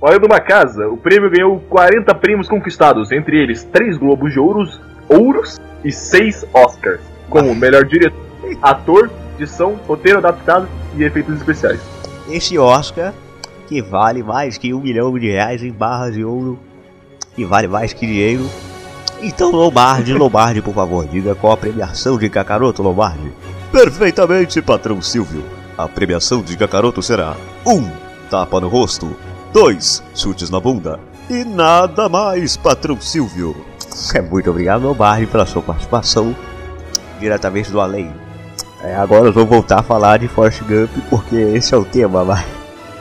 olhando 0.00 0.26
uma 0.26 0.40
casa, 0.40 0.88
o 0.88 0.96
prêmio 0.96 1.30
ganhou 1.30 1.60
40 1.68 2.14
prêmios 2.14 2.48
conquistados, 2.48 3.12
entre 3.12 3.36
eles 3.36 3.64
3 3.64 3.98
Globos 3.98 4.32
de 4.32 4.40
Ouros, 4.40 4.80
Ouros 5.08 5.60
e 5.84 5.92
6 5.92 6.46
Oscars, 6.54 7.00
como 7.28 7.54
melhor 7.54 7.84
diretor, 7.84 8.18
ator, 8.62 9.10
edição, 9.36 9.78
roteiro 9.86 10.18
adaptado 10.18 10.68
e 10.96 11.04
efeitos 11.04 11.36
especiais. 11.36 11.80
Esse 12.28 12.58
Oscar, 12.58 13.12
que 13.68 13.82
vale 13.82 14.22
mais 14.22 14.56
que 14.56 14.72
um 14.72 14.80
milhão 14.80 15.16
de 15.18 15.30
reais 15.30 15.62
em 15.62 15.72
barras 15.72 16.14
de 16.14 16.24
ouro, 16.24 16.58
que 17.34 17.44
vale 17.44 17.68
mais 17.68 17.92
que 17.92 18.06
dinheiro. 18.06 18.48
Então, 19.22 19.50
Lombardi, 19.50 20.14
Lombardi, 20.14 20.62
por 20.62 20.72
favor, 20.72 21.06
diga 21.06 21.34
qual 21.34 21.52
a 21.52 21.56
premiação 21.56 22.16
de 22.16 22.28
Kakaroto, 22.30 22.82
Lombardi. 22.82 23.30
Perfeitamente, 23.70 24.62
patrão 24.62 25.02
Silvio. 25.02 25.44
A 25.76 25.86
premiação 25.86 26.42
de 26.42 26.56
Kakaroto 26.56 27.02
será 27.02 27.36
1. 27.66 27.72
Um, 27.72 27.90
tapa 28.30 28.60
no 28.60 28.68
rosto 28.68 29.14
2. 29.52 30.02
Chutes 30.14 30.50
na 30.50 30.60
bunda 30.60 31.00
E 31.28 31.44
nada 31.44 32.08
mais, 32.08 32.56
patrão 32.56 33.00
Silvio. 33.00 33.56
É, 34.14 34.20
muito 34.20 34.48
obrigado, 34.48 34.82
Lombardi, 34.82 35.26
pela 35.26 35.44
sua 35.44 35.60
participação 35.60 36.34
diretamente 37.18 37.70
do 37.70 37.80
além. 37.80 38.10
É, 38.82 38.96
agora 38.96 39.26
eu 39.26 39.32
vou 39.32 39.44
voltar 39.44 39.80
a 39.80 39.82
falar 39.82 40.18
de 40.18 40.28
Forrest 40.28 40.62
Gump, 40.62 40.90
porque 41.10 41.36
esse 41.36 41.74
é 41.74 41.76
o 41.76 41.84
tema, 41.84 42.24
vai. 42.24 42.46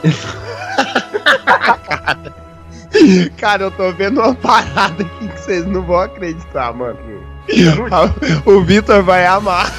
Cara, 3.38 3.64
eu 3.64 3.72
tô 3.72 3.92
vendo 3.94 4.20
uma 4.20 4.36
parada 4.36 5.04
aqui 5.04 5.28
que 5.28 5.40
vocês 5.40 5.66
não 5.66 5.84
vão 5.84 6.00
acreditar, 6.00 6.74
mano. 6.74 6.98
O 8.46 8.62
Vitor 8.62 9.02
vai 9.04 9.26
amar. 9.26 9.72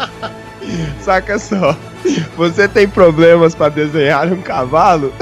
Saca 1.02 1.38
só. 1.38 1.76
Você 2.36 2.66
tem 2.66 2.88
problemas 2.88 3.54
pra 3.54 3.68
desenhar 3.68 4.32
um 4.32 4.40
cavalo? 4.40 5.12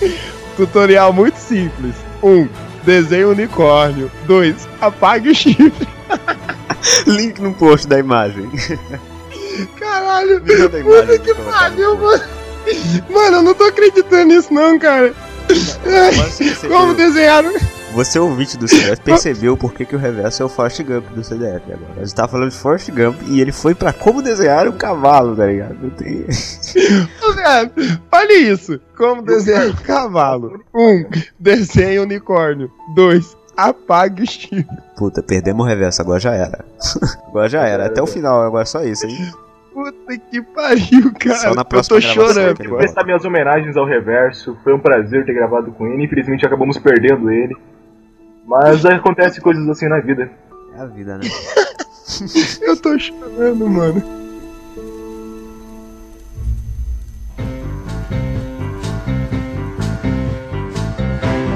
Tutorial 0.56 1.12
muito 1.12 1.36
simples. 1.36 1.94
1. 2.22 2.28
Um, 2.28 2.48
desenhe 2.84 3.26
um 3.26 3.30
unicórnio. 3.30 4.10
2. 4.26 4.68
Apague 4.80 5.30
o 5.30 5.34
chifre. 5.34 5.88
Link 7.06 7.40
no 7.40 7.52
post 7.54 7.86
da 7.86 7.98
imagem. 7.98 8.50
Caralho. 9.78 10.40
Manda 10.40 10.64
a 10.64 10.68
Puta 10.68 10.78
imagem 10.78 11.18
que 11.20 11.34
pariu, 11.34 11.96
mano. 11.96 12.24
Mano, 13.10 13.36
eu 13.36 13.42
não 13.42 13.54
tô 13.54 13.64
acreditando 13.64 14.24
nisso 14.24 14.52
não, 14.52 14.78
cara. 14.78 15.14
Como 16.68 16.94
desenhar 16.94 17.44
um... 17.44 17.75
Você, 17.96 18.18
ouvinte 18.18 18.58
do 18.58 18.68
CDF, 18.68 19.00
percebeu 19.00 19.56
por 19.56 19.72
que, 19.72 19.86
que 19.86 19.96
o 19.96 19.98
reverso 19.98 20.42
é 20.42 20.44
o 20.46 20.50
Forrest 20.50 20.82
Gump 20.82 21.06
do 21.14 21.24
CDF 21.24 21.72
agora. 21.72 21.92
A 21.96 22.04
gente 22.04 22.14
tava 22.14 22.28
falando 22.28 22.50
de 22.50 22.56
Forrest 22.56 22.90
Gump 22.90 23.16
e 23.26 23.40
ele 23.40 23.52
foi 23.52 23.74
pra 23.74 23.90
como 23.90 24.20
desenhar 24.20 24.68
um 24.68 24.72
cavalo, 24.72 25.34
tá 25.34 25.46
ligado? 25.46 25.76
Não 25.80 25.88
tem- 25.88 26.26
Olha 28.12 28.38
isso. 28.38 28.78
Como 28.94 29.22
desenhar 29.22 29.68
um 29.68 29.72
cavalo. 29.76 30.62
1. 30.74 30.78
Um, 30.90 31.04
desenhe 31.40 31.98
unicórnio. 31.98 32.70
2. 32.94 33.34
Apague 33.56 34.24
o 34.24 34.26
chifre. 34.26 34.66
Puta, 34.98 35.22
perdemos 35.22 35.64
o 35.64 35.68
reverso, 35.68 36.02
agora 36.02 36.20
já 36.20 36.34
era. 36.34 36.62
agora 37.28 37.48
já 37.48 37.66
era, 37.66 37.86
até 37.86 38.02
o 38.02 38.06
final, 38.06 38.42
agora 38.42 38.64
é 38.64 38.66
só 38.66 38.84
isso, 38.84 39.06
hein? 39.06 39.16
Puta 39.72 40.18
que 40.30 40.42
pariu, 40.42 41.12
cara. 41.18 41.36
Só 41.36 41.54
na 41.54 41.62
eu 41.62 41.64
próxima 41.64 41.96
tô 41.98 42.06
chorando. 42.06 42.56
volta. 42.58 42.76
Prestar 42.76 43.04
minhas 43.04 43.24
homenagens 43.24 43.74
ao 43.74 43.86
Reverso, 43.86 44.54
foi 44.62 44.74
um 44.74 44.78
prazer 44.78 45.24
ter 45.24 45.32
gravado 45.32 45.72
com 45.72 45.86
ele, 45.86 46.04
infelizmente 46.04 46.44
acabamos 46.44 46.76
perdendo 46.78 47.30
ele. 47.30 47.56
Mas 48.46 48.86
acontece 48.86 49.40
coisas 49.40 49.68
assim 49.68 49.88
na 49.88 49.98
vida. 49.98 50.30
É 50.76 50.80
a 50.80 50.86
vida, 50.86 51.18
né? 51.18 51.24
Eu 52.62 52.76
tô 52.76 52.96
chorando, 52.98 53.68
mano. 53.68 54.02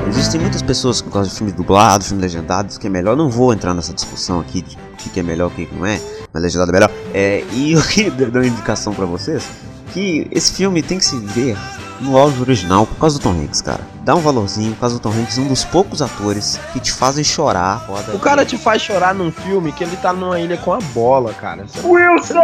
Existem 0.09 0.41
muitas 0.41 0.63
pessoas 0.63 1.01
que 1.01 1.09
gostam 1.09 1.29
de 1.29 1.35
filmes 1.37 1.55
dublados, 1.55 2.09
filmes 2.09 2.23
legendados, 2.23 2.77
que 2.77 2.89
é 2.89 2.91
melhor. 2.91 3.17
Não 3.17 3.31
vou 3.31 3.53
entrar 3.53 3.73
nessa 3.73 3.95
discussão 3.95 4.41
aqui 4.41 4.61
de 4.61 4.77
o 4.77 5.11
que 5.11 5.21
é 5.21 5.23
melhor, 5.23 5.47
o 5.47 5.51
que 5.51 5.67
que 5.67 5.75
não 5.75 5.87
é, 5.87 5.99
mas 6.33 6.43
legendado 6.43 6.71
é 6.71 6.75
melhor. 6.75 6.91
É, 7.15 7.45
e 7.53 7.73
eu 7.73 7.83
queria 7.87 8.11
dar 8.11 8.41
uma 8.41 8.47
indicação 8.47 8.93
pra 8.93 9.07
vocês 9.07 9.49
que 9.93 10.29
esse 10.31 10.55
filme 10.55 10.83
tem 10.83 10.99
que 10.99 11.05
se 11.05 11.19
ver 11.19 11.57
no 12.01 12.17
áudio 12.17 12.43
original 12.43 12.87
por 12.87 12.97
causa 12.99 13.19
do 13.19 13.23
Tom 13.23 13.33
Hanks, 13.33 13.63
cara. 13.63 13.81
Dá 14.03 14.15
um 14.15 14.21
valorzinho 14.21 14.73
por 14.73 14.81
causa 14.81 14.97
do 14.97 15.01
Tom 15.01 15.11
Hanks, 15.11 15.37
um 15.37 15.47
dos 15.47 15.63
poucos 15.63 16.01
atores 16.01 16.59
que 16.73 16.81
te 16.81 16.91
fazem 16.91 17.23
chorar. 17.23 17.85
Foda 17.87 18.17
O 18.17 18.19
cara 18.19 18.47
te 18.47 18.57
faz 18.57 18.81
chorar 18.81 19.15
num 19.15 19.31
filme 19.31 19.73
que 19.73 19.85
ele 19.85 19.97
tá 19.97 20.13
numa 20.13 20.41
ilha 20.41 20.57
com 20.57 20.73
a 20.73 20.79
bola, 20.79 21.35
cara. 21.35 21.67
Wilson! 21.85 22.39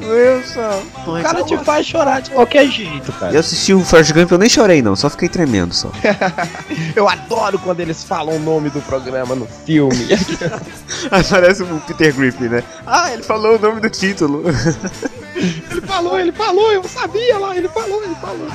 Wilson! 0.00 0.82
O 1.06 1.10
Hanks 1.12 1.22
cara 1.22 1.40
é 1.40 1.44
te 1.44 1.56
faz 1.58 1.86
chorar 1.86 2.22
de 2.22 2.30
qualquer 2.30 2.66
jeito, 2.68 3.12
cara. 3.12 3.32
Eu 3.32 3.40
assisti 3.40 3.72
o 3.72 3.84
Forrest 3.84 4.12
Gump, 4.12 4.32
eu 4.32 4.38
nem 4.38 4.48
chorei 4.48 4.82
não, 4.82 4.96
só 4.96 5.08
fiquei 5.08 5.28
tremendo 5.28 5.72
só. 5.72 5.90
Eu 6.94 7.08
adoro 7.08 7.58
quando 7.58 7.80
eles 7.80 8.02
falam 8.02 8.36
o 8.36 8.38
nome 8.38 8.70
do 8.70 8.80
programa 8.82 9.34
no 9.34 9.46
filme. 9.46 10.08
Aí 11.10 11.24
parece 11.24 11.62
o 11.62 11.80
Peter 11.86 12.14
Griffin, 12.14 12.48
né? 12.48 12.64
Ah, 12.86 13.12
ele 13.12 13.22
falou 13.22 13.56
o 13.56 13.58
nome 13.58 13.80
do 13.80 13.90
título. 13.90 14.42
ele 15.36 15.80
falou, 15.82 16.18
ele 16.18 16.32
falou, 16.32 16.72
eu 16.72 16.82
sabia 16.84 17.38
lá, 17.38 17.56
ele 17.56 17.68
falou, 17.68 18.02
ele 18.02 18.14
falou. 18.16 18.48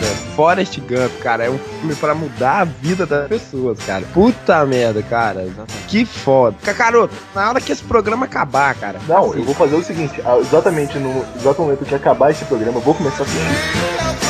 Cara, 0.00 0.14
Forrest 0.34 0.78
Gump, 0.80 1.12
cara, 1.22 1.44
é 1.44 1.50
um 1.50 1.58
filme 1.58 1.94
pra 1.94 2.14
mudar 2.14 2.60
a 2.60 2.64
vida 2.64 3.04
das 3.04 3.28
pessoas, 3.28 3.78
cara. 3.80 4.04
Puta 4.12 4.64
merda, 4.64 5.02
cara. 5.02 5.46
Que 5.88 6.04
foda. 6.04 6.56
Cacaroto, 6.62 7.14
na 7.34 7.48
hora 7.50 7.60
que 7.60 7.70
esse 7.70 7.82
programa 7.82 8.24
acabar, 8.24 8.74
cara. 8.74 8.98
Não, 9.06 9.30
assim, 9.30 9.40
eu 9.40 9.44
vou 9.44 9.54
fazer 9.54 9.76
o 9.76 9.82
seguinte, 9.82 10.20
ah, 10.24 10.38
exatamente 10.38 10.98
no 10.98 11.24
exato 11.36 11.60
momento 11.62 11.84
que 11.84 11.94
acabar 11.94 12.30
esse 12.30 12.44
programa, 12.46 12.78
eu 12.78 12.82
vou 12.82 12.94
começar 12.94 13.22
a 13.22 13.26
assistir. 13.26 14.29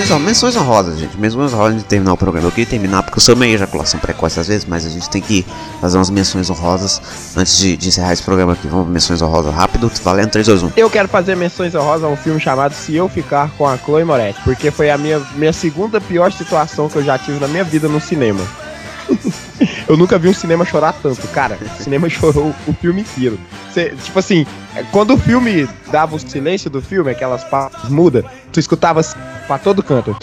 Menções, 0.00 0.22
menções 0.22 0.56
honrosas, 0.56 0.98
gente. 0.98 1.16
Menções 1.18 1.52
honrosas 1.52 1.78
de 1.78 1.84
terminar 1.84 2.12
o 2.12 2.16
programa. 2.16 2.46
Eu 2.46 2.50
queria 2.50 2.66
terminar 2.66 3.02
porque 3.02 3.18
eu 3.18 3.22
sou 3.22 3.36
meio 3.36 3.54
ejaculação 3.54 4.00
precoce 4.00 4.40
às 4.40 4.48
vezes, 4.48 4.64
mas 4.64 4.86
a 4.86 4.88
gente 4.88 5.08
tem 5.10 5.20
que 5.20 5.44
fazer 5.80 5.98
umas 5.98 6.10
menções 6.10 6.48
honrosas 6.50 7.00
antes 7.36 7.58
de, 7.58 7.76
de 7.76 7.88
encerrar 7.88 8.12
esse 8.12 8.22
programa 8.22 8.54
aqui. 8.54 8.66
Vamos 8.66 8.88
menções 8.88 9.20
honrosas 9.22 9.54
rápido, 9.54 9.90
valendo 10.02 10.30
3, 10.30 10.46
2, 10.46 10.62
1. 10.64 10.72
Eu 10.76 10.90
quero 10.90 11.08
fazer 11.08 11.36
menções 11.36 11.74
honrosas 11.74 12.04
a 12.04 12.08
um 12.08 12.16
filme 12.16 12.40
chamado 12.40 12.74
Se 12.74 12.94
Eu 12.94 13.08
Ficar 13.08 13.50
com 13.56 13.66
a 13.66 13.76
Chloe 13.76 14.04
Moretz, 14.04 14.38
porque 14.44 14.70
foi 14.70 14.90
a 14.90 14.96
minha, 14.96 15.20
minha 15.36 15.52
segunda 15.52 16.00
pior 16.00 16.32
situação 16.32 16.88
que 16.88 16.96
eu 16.96 17.04
já 17.04 17.18
tive 17.18 17.38
na 17.38 17.48
minha 17.48 17.64
vida 17.64 17.88
no 17.88 18.00
cinema. 18.00 18.40
eu 19.88 19.96
nunca 19.96 20.18
vi 20.18 20.28
um 20.28 20.34
cinema 20.34 20.64
chorar 20.64 20.94
tanto, 21.02 21.26
cara. 21.28 21.58
O 21.78 21.82
cinema 21.82 22.08
chorou 22.10 22.54
o 22.66 22.72
filme 22.72 23.02
inteiro. 23.02 23.38
Cê- 23.72 23.94
tipo 24.02 24.18
assim, 24.18 24.46
quando 24.90 25.14
o 25.14 25.18
filme 25.18 25.68
dava 25.90 26.16
o 26.16 26.18
silêncio 26.18 26.70
do 26.70 26.80
filme, 26.80 27.10
aquelas 27.10 27.44
partes 27.44 27.88
mudas, 27.88 28.24
tu 28.52 28.60
escutava 28.60 29.00
assim, 29.00 29.18
pra 29.46 29.58
todo 29.58 29.82
canto. 29.82 30.16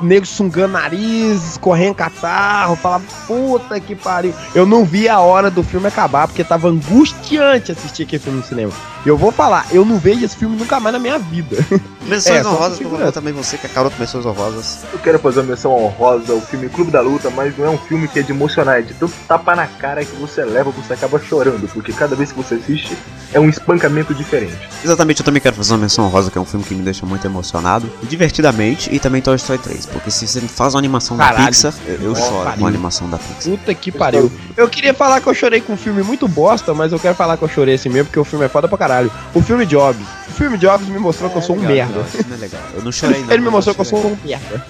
Nego 0.00 0.26
sungando 0.26 0.72
nariz, 0.72 1.56
correndo 1.58 1.94
catarro, 1.94 2.74
falava, 2.74 3.04
puta 3.26 3.78
que 3.78 3.94
pariu. 3.94 4.34
Eu 4.54 4.66
não 4.66 4.84
vi 4.84 5.08
a 5.08 5.20
hora 5.20 5.50
do 5.50 5.62
filme 5.62 5.86
acabar, 5.86 6.26
porque 6.26 6.42
tava 6.42 6.68
angustiante 6.68 7.70
assistir 7.70 8.02
aquele 8.02 8.22
filme 8.22 8.38
no 8.38 8.44
cinema. 8.44 8.72
E 9.04 9.08
eu 9.08 9.16
vou 9.16 9.32
falar, 9.32 9.66
eu 9.72 9.84
não 9.84 9.98
vejo 9.98 10.24
esse 10.24 10.36
filme 10.36 10.56
nunca 10.56 10.78
mais 10.78 10.92
na 10.92 10.98
minha 10.98 11.18
vida. 11.18 11.56
Menções 12.06 12.44
É, 12.44 12.48
honrosas, 12.48 12.78
por 12.78 12.90
favor, 12.90 13.12
também 13.12 13.32
você, 13.32 13.56
que 13.56 13.66
é 13.66 13.68
caroto, 13.68 13.94
menções 13.98 14.26
honrosas. 14.26 14.80
Eu 14.92 14.98
quero 14.98 15.18
fazer 15.20 15.40
uma 15.40 15.46
menção 15.50 15.72
honrosa 15.72 16.32
ao 16.32 16.40
filme 16.40 16.68
Clube 16.68 16.90
da 16.90 17.00
Luta, 17.00 17.30
mas 17.30 17.56
não 17.56 17.64
é 17.66 17.70
um 17.70 17.78
filme 17.78 18.08
que 18.08 18.18
é 18.18 18.22
de 18.22 18.32
emocionar, 18.32 18.78
é 18.78 18.82
de 18.82 18.92
tanto 18.94 19.12
tapa 19.28 19.54
na 19.54 19.66
cara 19.66 20.04
que 20.04 20.14
você 20.16 20.44
leva, 20.44 20.70
você 20.70 20.92
acaba 20.94 21.18
chorando, 21.20 21.68
porque 21.72 21.92
cada 21.92 22.16
vez 22.16 22.32
que 22.32 22.36
você 22.38 22.56
assiste 22.56 22.96
é 23.32 23.38
um 23.38 23.48
espancamento 23.48 24.12
diferente. 24.14 24.68
Exatamente, 24.84 25.20
eu 25.20 25.24
também 25.24 25.40
quero 25.40 25.54
fazer 25.54 25.72
uma 25.72 25.78
menção 25.78 26.04
honrosa, 26.04 26.30
que 26.30 26.36
é 26.38 26.40
um 26.40 26.44
filme 26.44 26.64
que 26.64 26.74
me 26.74 26.82
deixa 26.82 27.06
muito 27.06 27.24
emocionado, 27.24 27.88
divertidamente, 28.02 28.92
e 28.92 28.98
também 28.98 29.22
Toy 29.22 29.36
Story 29.36 29.60
3, 29.62 29.86
porque 29.86 30.10
se 30.10 30.26
você 30.26 30.40
faz 30.40 30.74
uma 30.74 30.80
animação 30.80 31.16
da 31.16 31.24
Caralho. 31.26 31.46
Pixar, 31.46 31.72
eu, 31.86 32.00
eu 32.02 32.16
choro 32.16 32.44
pariu. 32.44 32.58
com 32.58 32.66
a 32.66 32.68
animação 32.68 33.08
da 33.08 33.18
Pixar. 33.18 33.52
Puta 33.52 33.74
que 33.74 33.92
pariu. 33.92 34.30
Eu 34.56 34.68
queria 34.68 34.92
falar 34.92 35.20
que 35.20 35.28
eu 35.28 35.34
chorei 35.34 35.60
com 35.60 35.74
um 35.74 35.76
filme 35.76 36.02
muito 36.02 36.26
bosta, 36.26 36.74
mas 36.74 36.90
eu 36.92 36.98
quero 36.98 37.14
falar 37.14 37.36
que 37.36 37.44
eu 37.44 37.48
chorei 37.48 37.74
assim 37.76 37.88
mesmo, 37.88 38.06
porque 38.06 38.18
o 38.18 38.24
filme 38.24 38.44
é 38.44 38.48
foda 38.48 38.68
pra 38.68 38.76
caralho. 38.76 38.91
O 39.34 39.42
filme 39.42 39.66
Jobs. 39.66 40.00
O 40.28 40.34
filme 40.34 40.56
Jobs 40.56 40.88
me 40.88 40.98
mostrou 40.98 41.28
que 41.28 41.36
eu 41.36 41.42
sou 41.42 41.56
um 41.56 41.60
Legal, 41.60 41.88
merda. 41.88 41.92
legal, 41.92 42.06
esse 42.08 42.16
filme 42.18 42.34
é 42.34 42.38
legal. 42.40 42.60
Eu 42.74 42.82
não 42.82 42.92
chorei, 42.92 43.20
não. 43.22 43.30
Ele 43.32 43.42
me 43.42 43.50
mostrou 43.50 43.74
que 43.74 43.80
eu 43.82 43.84
sou 43.84 44.06
um 44.06 44.16
merda. 44.24 44.64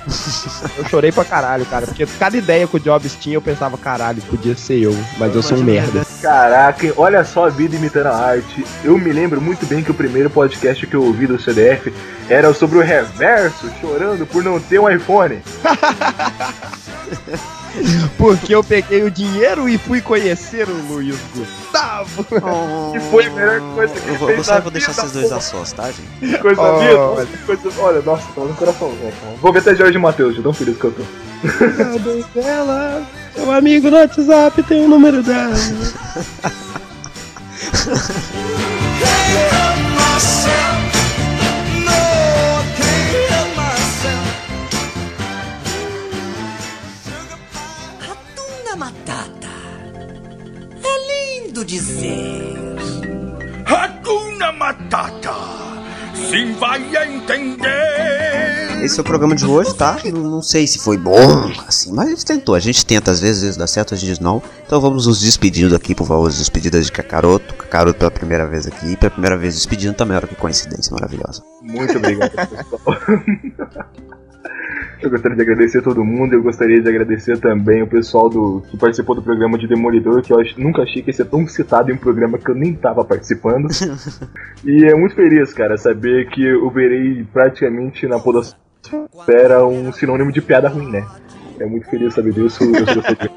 eu 0.77 0.85
chorei 0.89 1.13
pra 1.13 1.25
caralho, 1.25 1.65
cara. 1.67 1.87
Porque 1.87 2.05
cada 2.19 2.37
ideia 2.37 2.67
que 2.67 2.77
o 2.77 2.81
Jobs 2.81 3.17
tinha, 3.21 3.37
eu 3.37 3.43
pensava, 3.43 3.79
caralho, 3.79 4.21
podia 4.23 4.57
ser 4.57 4.81
eu, 4.81 4.97
mas 5.19 5.35
eu 5.35 5.43
sou 5.43 5.59
um 5.59 5.63
merda. 5.63 6.05
Caraca, 6.21 6.93
olha 6.97 7.25
só 7.25 7.47
a 7.47 7.49
vida 7.49 7.77
imitando 7.77 8.07
a 8.09 8.17
arte. 8.17 8.65
Eu 8.83 8.99
me 8.99 9.13
lembro 9.13 9.41
muito 9.41 9.65
bem 9.67 9.83
que 9.85 9.91
o 9.91 9.95
primeiro 9.95 10.29
podcast 10.29 10.85
que 10.87 10.95
eu 10.95 11.05
ouvi 11.05 11.27
do 11.29 11.41
CDF 11.41 11.93
era 12.29 12.53
sobre 12.53 12.79
o 12.79 12.83
reverso, 12.83 13.71
chorando 13.81 14.27
por 14.27 14.43
não 14.43 14.59
ter 14.59 14.81
um 14.81 14.91
iPhone. 14.91 15.41
Porque 18.19 18.55
eu 18.55 18.63
peguei 18.63 19.03
o 19.03 19.11
dinheiro 19.11 19.69
e 19.69 19.79
fui 19.79 20.01
conhecer 20.01 20.69
o 20.69 20.73
Luiz 20.93 21.17
Gustavo. 21.35 22.27
Oh, 22.31 22.93
Que 22.93 23.01
foi 23.01 23.27
a 23.27 23.31
melhor 23.31 23.61
coisa 23.75 23.95
que 23.95 24.09
eu 24.09 24.15
vou, 24.17 24.29
fez 24.29 24.49
eu 24.49 24.61
vou 24.63 24.71
deixar 24.71 24.93
vida, 24.93 25.01
vocês 25.09 25.13
dois 25.13 25.33
a 25.33 25.41
sós, 25.41 25.73
tá, 25.73 25.85
gente? 25.91 26.03
Que 26.33 26.39
coisa 26.39 26.61
Oh, 26.61 27.27
que 27.27 27.39
coisa- 27.39 27.63
Olha, 27.81 28.03
nossa, 28.03 28.25
tô 28.35 28.45
no 28.45 28.55
coração, 28.55 28.91
né? 28.93 29.13
Vou 29.41 29.53
ver 29.53 29.61
até 29.61 29.75
Jorge 29.75 29.99
Matheus, 29.99 30.35
de 30.35 30.43
tão 30.43 30.53
feliz 30.53 30.77
que 30.77 30.85
eu 30.85 30.93
tô. 30.93 31.03
Dela? 32.41 33.03
Seu 33.35 33.51
amigo 33.51 33.91
no 33.91 33.97
WhatsApp 33.97 34.63
tem 34.63 34.85
o 34.85 34.89
número 34.89 35.23
dela. 35.23 35.55
Dizer. 51.73 52.55
Hakuna 53.65 54.53
Matata. 54.53 55.33
Sim, 56.15 56.53
vai 56.53 56.83
entender. 57.07 58.83
Esse 58.83 58.99
é 58.99 59.01
o 59.01 59.05
programa 59.05 59.35
de 59.35 59.47
hoje, 59.47 59.75
tá? 59.75 59.99
Não, 60.13 60.23
não 60.23 60.43
sei 60.43 60.67
se 60.67 60.79
foi 60.79 60.99
bom, 60.99 61.51
assim, 61.67 61.91
mas 61.93 62.09
a 62.09 62.11
gente 62.11 62.27
tentou. 62.27 62.55
A 62.55 62.61
gente 62.61 62.85
tenta, 62.85 63.11
às 63.11 63.21
vezes, 63.21 63.37
às 63.39 63.43
vezes 63.43 63.57
dá 63.57 63.67
certo, 63.67 63.95
às 63.95 64.03
vezes 64.03 64.19
não. 64.19 64.43
Então 64.67 64.81
vamos 64.83 65.07
nos 65.07 65.21
despedindo 65.21 65.75
aqui, 65.75 65.95
por 65.95 66.07
favor, 66.07 66.29
as 66.29 66.37
despedidas 66.37 66.85
de 66.87 66.93
Kakaroto. 66.93 67.55
Kakaroto 67.55 67.99
pela 67.99 68.11
primeira 68.11 68.47
vez 68.47 68.67
aqui, 68.67 68.93
e 68.93 68.97
pela 68.97 69.11
primeira 69.11 69.39
vez 69.39 69.55
despedindo 69.55 69.95
também, 69.95 70.17
olha 70.17 70.27
que 70.27 70.35
coincidência 70.35 70.93
maravilhosa. 70.93 71.43
Muito 71.63 71.97
obrigado, 71.97 72.33
pessoal. 72.33 72.99
Eu 75.03 75.11
gostaria 75.11 75.37
de 75.37 75.43
agradecer 75.43 75.83
todo 75.83 76.05
mundo, 76.05 76.33
eu 76.33 76.43
gostaria 76.43 76.81
de 76.81 76.89
agradecer 76.89 77.37
também 77.41 77.83
o 77.83 77.89
pessoal 77.89 78.29
do 78.29 78.63
que 78.71 78.77
participou 78.77 79.17
do 79.17 79.23
programa 79.23 79.59
de 79.59 79.67
Demolidor, 79.67 80.23
que 80.23 80.33
eu 80.33 80.39
nunca 80.57 80.83
achei 80.83 81.03
que 81.03 81.11
ia 81.11 81.15
ser 81.15 81.25
tão 81.25 81.45
citado 81.49 81.91
em 81.91 81.95
um 81.95 81.99
programa 81.99 82.39
que 82.39 82.49
eu 82.49 82.55
nem 82.55 82.73
tava 82.73 83.05
participando. 83.05 83.67
e 84.65 84.85
é 84.85 84.95
muito 84.95 85.17
feliz, 85.17 85.53
cara, 85.53 85.77
saber 85.77 86.29
que 86.31 86.45
eu 86.45 86.71
verei 86.71 87.27
praticamente 87.33 88.07
na 88.07 88.21
podosfera 88.21 89.67
um 89.67 89.93
sinônimo 89.93 90.31
de 90.31 90.41
piada 90.41 90.69
ruim, 90.69 90.89
né? 90.89 91.05
É 91.59 91.67
muito 91.67 91.91
feliz 91.91 92.15
saber 92.15 92.33
disso. 92.33 92.63
Eu, 92.63 93.33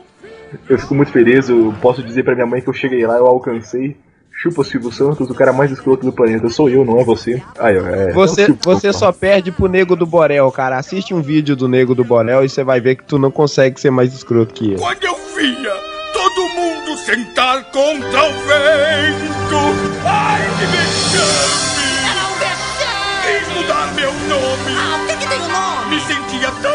eu 0.70 0.78
fico 0.78 0.94
muito 0.94 1.12
feliz, 1.12 1.50
eu 1.50 1.74
posso 1.82 2.04
dizer 2.04 2.24
pra 2.24 2.36
minha 2.36 2.46
mãe 2.46 2.62
que 2.62 2.70
eu 2.70 2.74
cheguei 2.74 3.08
lá, 3.08 3.18
eu 3.18 3.26
alcancei. 3.26 3.98
Chupa 4.38 4.64
Silvio 4.64 4.92
Santos, 4.92 5.30
o 5.30 5.34
cara 5.34 5.54
mais 5.54 5.72
escroto 5.72 6.06
do 6.06 6.12
planeta 6.12 6.50
sou 6.50 6.70
eu, 6.70 6.84
não 6.86 7.00
é 7.00 7.04
você. 7.04 7.42
Aí, 7.58 7.78
ó, 7.80 7.88
é, 7.88 8.12
Você, 8.12 8.44
é 8.44 8.50
o 8.52 8.58
você 8.64 8.92
só 8.94 9.12
perde 9.12 9.52
pro 9.52 9.68
Nego 9.68 9.96
do 9.96 10.06
Borel, 10.06 10.52
cara. 10.52 10.78
Assiste 10.78 11.14
um 11.14 11.22
vídeo 11.22 11.56
do 11.56 11.68
Nego 11.68 11.96
do 11.96 12.04
Borel 12.04 12.44
e 12.44 12.50
você 12.50 12.64
vai 12.64 12.80
ver 12.82 12.96
que 12.96 13.04
tu 13.04 13.18
não 13.18 13.32
consegue 13.32 13.80
ser 13.80 13.90
mais 13.92 14.14
escroto 14.14 14.54
que 14.54 14.72
ele. 14.72 14.78
Quando 14.80 15.04
eu 15.04 15.16
via 15.36 15.74
todo 16.14 16.50
mundo 16.50 16.98
sentar 16.98 17.64
contra 17.72 18.24
o 18.24 18.32
vento. 18.32 20.06
Ai, 20.06 20.42
que 20.60 20.66
vexame! 20.66 21.86
Era 22.12 22.28
um 22.28 22.36
vexame. 22.40 23.40
Quis 23.40 23.56
mudar 23.56 23.94
meu 23.96 24.12
nome. 24.12 24.78
Ah, 24.78 25.02
o 25.02 25.08
que 25.08 25.16
que 25.18 25.28
tem 25.28 25.40
o 25.40 25.48
nome? 25.50 25.96
Me 25.96 26.02
sentia 26.02 26.52
tão 26.62 26.75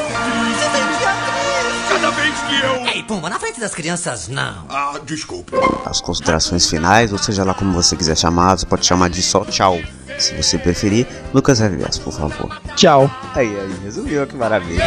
vez 2.30 2.40
que 2.42 2.64
eu. 2.64 2.86
Ei, 2.86 3.02
Pumba, 3.02 3.28
na 3.28 3.38
frente 3.38 3.60
das 3.60 3.74
crianças, 3.74 4.28
não. 4.28 4.64
Ah, 4.68 4.98
desculpe. 5.04 5.52
As 5.84 6.00
considerações 6.00 6.68
finais, 6.68 7.12
ou 7.12 7.18
seja 7.18 7.44
lá 7.44 7.54
como 7.54 7.72
você 7.72 7.96
quiser 7.96 8.16
chamar, 8.16 8.56
você 8.58 8.66
pode 8.66 8.86
chamar 8.86 9.10
de 9.10 9.22
só 9.22 9.44
tchau. 9.44 9.78
Se 10.18 10.34
você 10.34 10.58
preferir, 10.58 11.06
Lucas 11.32 11.60
Revias, 11.60 11.98
por 11.98 12.12
favor. 12.12 12.60
Tchau. 12.76 13.10
Aí, 13.34 13.48
aí, 13.48 13.80
resumiu, 13.82 14.26
que 14.26 14.36
maravilha. 14.36 14.84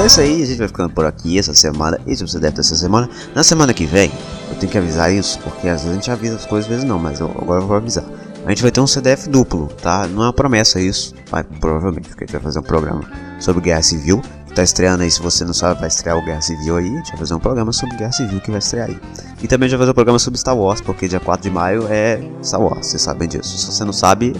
Então 0.00 0.06
é 0.06 0.06
isso 0.06 0.20
aí, 0.22 0.42
a 0.42 0.46
gente 0.46 0.56
vai 0.56 0.68
ficando 0.68 0.94
por 0.94 1.04
aqui 1.04 1.38
essa 1.38 1.52
semana. 1.52 2.00
E 2.06 2.16
se 2.16 2.26
você 2.26 2.40
deve 2.40 2.54
ter 2.54 2.62
essa 2.62 2.74
semana, 2.74 3.06
na 3.34 3.44
semana 3.44 3.74
que 3.74 3.84
vem, 3.84 4.10
eu 4.48 4.56
tenho 4.56 4.72
que 4.72 4.78
avisar 4.78 5.12
isso, 5.12 5.38
porque 5.40 5.68
às 5.68 5.82
vezes 5.82 5.90
a 5.90 5.92
gente 5.92 6.10
avisa 6.10 6.36
as 6.36 6.46
coisas, 6.46 6.64
às 6.64 6.74
vezes 6.74 6.88
não, 6.88 6.98
mas 6.98 7.20
eu, 7.20 7.26
agora 7.26 7.60
eu 7.60 7.66
vou 7.66 7.76
avisar. 7.76 8.04
A 8.46 8.48
gente 8.48 8.62
vai 8.62 8.70
ter 8.70 8.80
um 8.80 8.86
CDF 8.86 9.28
duplo, 9.28 9.66
tá? 9.82 10.06
Não 10.06 10.22
é 10.22 10.26
uma 10.28 10.32
promessa 10.32 10.80
isso, 10.80 11.14
mas 11.30 11.44
provavelmente, 11.60 12.08
porque 12.08 12.24
a 12.24 12.26
gente 12.26 12.32
vai 12.32 12.42
fazer 12.42 12.60
um 12.60 12.62
programa 12.62 13.02
sobre 13.38 13.60
Guerra 13.60 13.82
Civil, 13.82 14.22
que 14.46 14.54
tá 14.54 14.62
estreando 14.62 15.02
aí, 15.02 15.10
se 15.10 15.20
você 15.20 15.44
não 15.44 15.52
sabe, 15.52 15.78
vai 15.80 15.88
estrear 15.88 16.16
o 16.16 16.24
Guerra 16.24 16.40
Civil 16.40 16.78
aí, 16.78 16.88
a 16.88 16.96
gente 16.96 17.10
vai 17.10 17.18
fazer 17.18 17.34
um 17.34 17.38
programa 17.38 17.70
sobre 17.70 17.94
Guerra 17.98 18.12
Civil 18.12 18.40
que 18.40 18.50
vai 18.50 18.60
estrear 18.60 18.88
aí. 18.88 18.98
E 19.42 19.46
também 19.46 19.66
a 19.66 19.68
gente 19.68 19.76
vai 19.76 19.80
fazer 19.80 19.90
um 19.90 19.94
programa 19.94 20.18
sobre 20.18 20.40
Star 20.40 20.56
Wars, 20.56 20.80
porque 20.80 21.08
dia 21.08 21.20
4 21.20 21.42
de 21.42 21.54
maio 21.54 21.86
é 21.90 22.26
Star 22.42 22.62
Wars, 22.62 22.86
vocês 22.86 23.02
sabem 23.02 23.28
disso. 23.28 23.58
Se 23.58 23.66
você 23.66 23.84
não 23.84 23.92
sabe, 23.92 24.34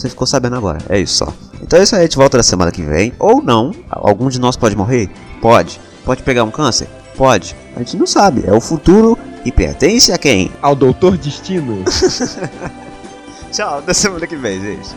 você 0.00 0.08
ficou 0.08 0.26
sabendo 0.26 0.56
agora, 0.56 0.78
é 0.88 0.98
isso 0.98 1.18
só. 1.18 1.32
Então 1.60 1.78
é 1.78 1.82
isso 1.82 1.94
aí, 1.94 2.00
a 2.00 2.04
gente 2.04 2.16
volta 2.16 2.38
na 2.38 2.42
semana 2.42 2.72
que 2.72 2.82
vem. 2.82 3.12
Ou 3.18 3.42
não, 3.42 3.72
algum 3.90 4.28
de 4.28 4.40
nós 4.40 4.56
pode 4.56 4.74
morrer? 4.74 5.10
Pode. 5.42 5.78
Pode 6.04 6.22
pegar 6.22 6.44
um 6.44 6.50
câncer? 6.50 6.88
Pode. 7.16 7.54
A 7.76 7.80
gente 7.80 7.96
não 7.96 8.06
sabe, 8.06 8.42
é 8.46 8.52
o 8.52 8.60
futuro 8.60 9.18
e 9.44 9.52
pertence 9.52 10.12
a 10.12 10.18
quem? 10.18 10.50
Ao 10.62 10.74
Doutor 10.74 11.18
Destino. 11.18 11.84
Tchau, 13.52 13.78
até 13.78 13.92
semana 13.92 14.26
que 14.26 14.36
vem, 14.36 14.60
gente. 14.60 14.88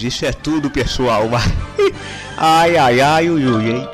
Isso 0.07 0.25
é 0.25 0.31
tudo, 0.31 0.71
pessoal. 0.71 1.29
Ai, 2.39 2.77
ai, 2.77 3.01
ai, 3.01 3.31
ui, 3.31 3.45
ui, 3.45 3.71
hein? 3.71 3.89